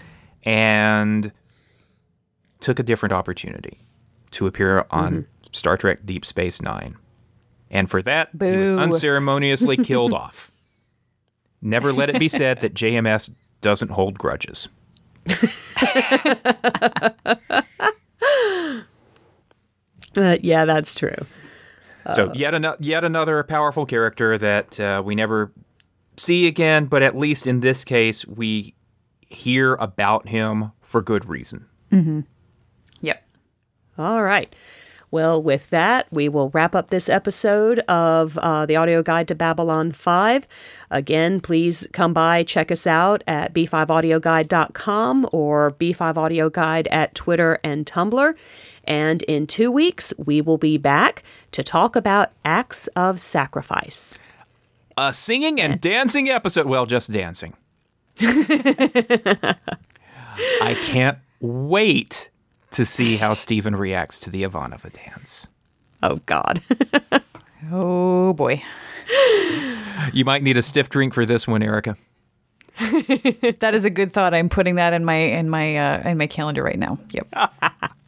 and 0.44 1.32
took 2.60 2.80
a 2.80 2.84
different 2.84 3.14
opportunity 3.14 3.80
to 4.32 4.48
appear 4.48 4.86
on 4.92 5.14
Mm-hmm. 5.14 5.30
Star 5.52 5.78
Trek 5.78 6.00
Deep 6.06 6.26
Space 6.26 6.62
9. 6.62 6.98
And 7.70 7.90
for 7.90 8.02
that, 8.02 8.30
he 8.40 8.58
was 8.58 8.72
unceremoniously 8.72 9.78
killed 9.84 10.14
off. 10.14 10.52
Never 11.62 11.94
let 11.94 12.10
it 12.10 12.18
be 12.20 12.28
said 12.28 12.62
that 12.62 12.74
JMS 12.74 13.32
doesn't 13.62 13.90
hold 13.92 14.18
grudges. 14.18 14.70
Uh, 20.16 20.38
yeah, 20.42 20.66
that's 20.66 20.94
true. 20.96 21.16
So 22.14 22.32
yet 22.36 22.54
another 22.54 22.78
yet 22.80 23.04
another 23.04 23.42
powerful 23.44 23.86
character 23.86 24.38
that 24.38 24.80
uh, 24.80 25.02
we 25.04 25.16
never 25.16 25.52
see 26.18 26.48
again, 26.48 26.86
but 26.86 27.02
at 27.02 27.18
least 27.18 27.48
in 27.48 27.62
this 27.62 27.84
case, 27.86 28.28
we 28.28 28.76
hear 29.34 29.76
about 29.76 30.28
him 30.30 30.72
for 30.82 31.02
good 31.02 31.26
reason. 31.28 31.66
Yep. 33.02 33.24
All 33.98 34.24
right. 34.24 34.54
Well, 35.12 35.44
with 35.44 35.70
that, 35.70 36.08
we 36.12 36.28
will 36.28 36.50
wrap 36.56 36.74
up 36.74 36.90
this 36.90 37.08
episode 37.08 37.78
of 37.82 38.36
uh, 38.40 38.66
the 38.66 38.76
audio 38.78 39.04
guide 39.04 39.28
to 39.28 39.36
Babylon 39.36 39.92
5. 39.92 40.48
Again, 40.90 41.40
please 41.40 41.88
come 41.94 42.14
by, 42.14 42.42
check 42.42 42.72
us 42.72 42.88
out 42.88 43.24
at 43.28 43.54
b5audioguide.com 43.54 45.30
or 45.32 45.70
b5audioguide 45.74 46.88
at 46.90 47.14
Twitter 47.14 47.60
and 47.64 47.86
Tumblr. 47.86 48.34
And 48.86 49.22
in 49.24 49.46
two 49.46 49.72
weeks, 49.72 50.16
we 50.18 50.42
will 50.42 50.58
be 50.58 50.80
back 50.80 51.22
to 51.52 51.62
talk 51.62 51.96
about 51.96 52.32
acts 52.44 52.88
of 52.96 53.20
sacrifice. 53.20 54.18
A 54.98 55.14
singing 55.14 55.62
and 55.62 55.80
dancing 55.80 56.28
episode. 56.28 56.66
Well, 56.66 56.88
just 56.88 57.12
dancing. 57.12 57.54
I 58.22 59.56
can't 60.82 61.18
wait 61.40 62.30
to 62.72 62.86
see 62.86 63.18
how 63.18 63.34
Steven 63.34 63.76
reacts 63.76 64.20
to 64.20 64.30
the 64.30 64.44
Ivanova 64.44 64.92
dance. 64.92 65.48
Oh, 66.02 66.20
God. 66.26 66.62
Oh 67.72 68.34
boy. 68.34 68.62
You 70.12 70.26
might 70.26 70.44
need 70.44 70.58
a 70.58 70.62
stiff 70.62 70.90
drink 70.90 71.14
for 71.14 71.26
this 71.26 71.48
one, 71.48 71.64
Erica. 71.64 71.96
That 72.80 73.72
is 73.74 73.86
a 73.86 73.90
good 73.90 74.12
thought. 74.12 74.34
I'm 74.34 74.50
putting 74.50 74.76
that 74.76 74.92
in 74.92 75.06
my 75.06 75.16
in 75.16 75.50
my 75.50 75.78
uh, 75.78 76.10
in 76.10 76.18
my 76.18 76.28
calendar 76.28 76.62
right 76.62 76.78
now. 76.78 77.00
Yep. 77.12 77.52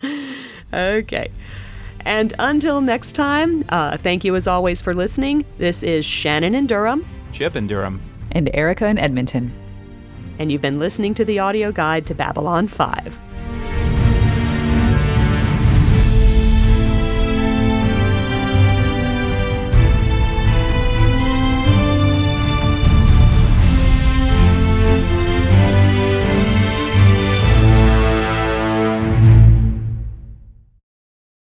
okay. 0.74 1.32
And 2.02 2.34
until 2.38 2.82
next 2.82 3.14
time, 3.14 3.64
uh, 3.70 3.96
thank 3.98 4.26
you 4.26 4.36
as 4.36 4.46
always 4.46 4.82
for 4.82 4.94
listening. 4.94 5.46
This 5.58 5.84
is 5.84 6.04
Shannon 6.06 6.54
in 6.54 6.68
Durham, 6.68 7.06
Chip 7.32 7.56
and 7.56 7.70
Durham. 7.70 8.02
and 8.34 8.50
Erica 8.54 8.88
in 8.88 8.98
Edmonton. 8.98 9.54
And 10.40 10.52
you've 10.52 10.62
been 10.62 10.80
listening 10.80 11.14
to 11.16 11.26
the 11.26 11.40
audio 11.40 11.72
guide 11.72 12.06
to 12.08 12.16
Babylon 12.16 12.68
5. 12.68 13.35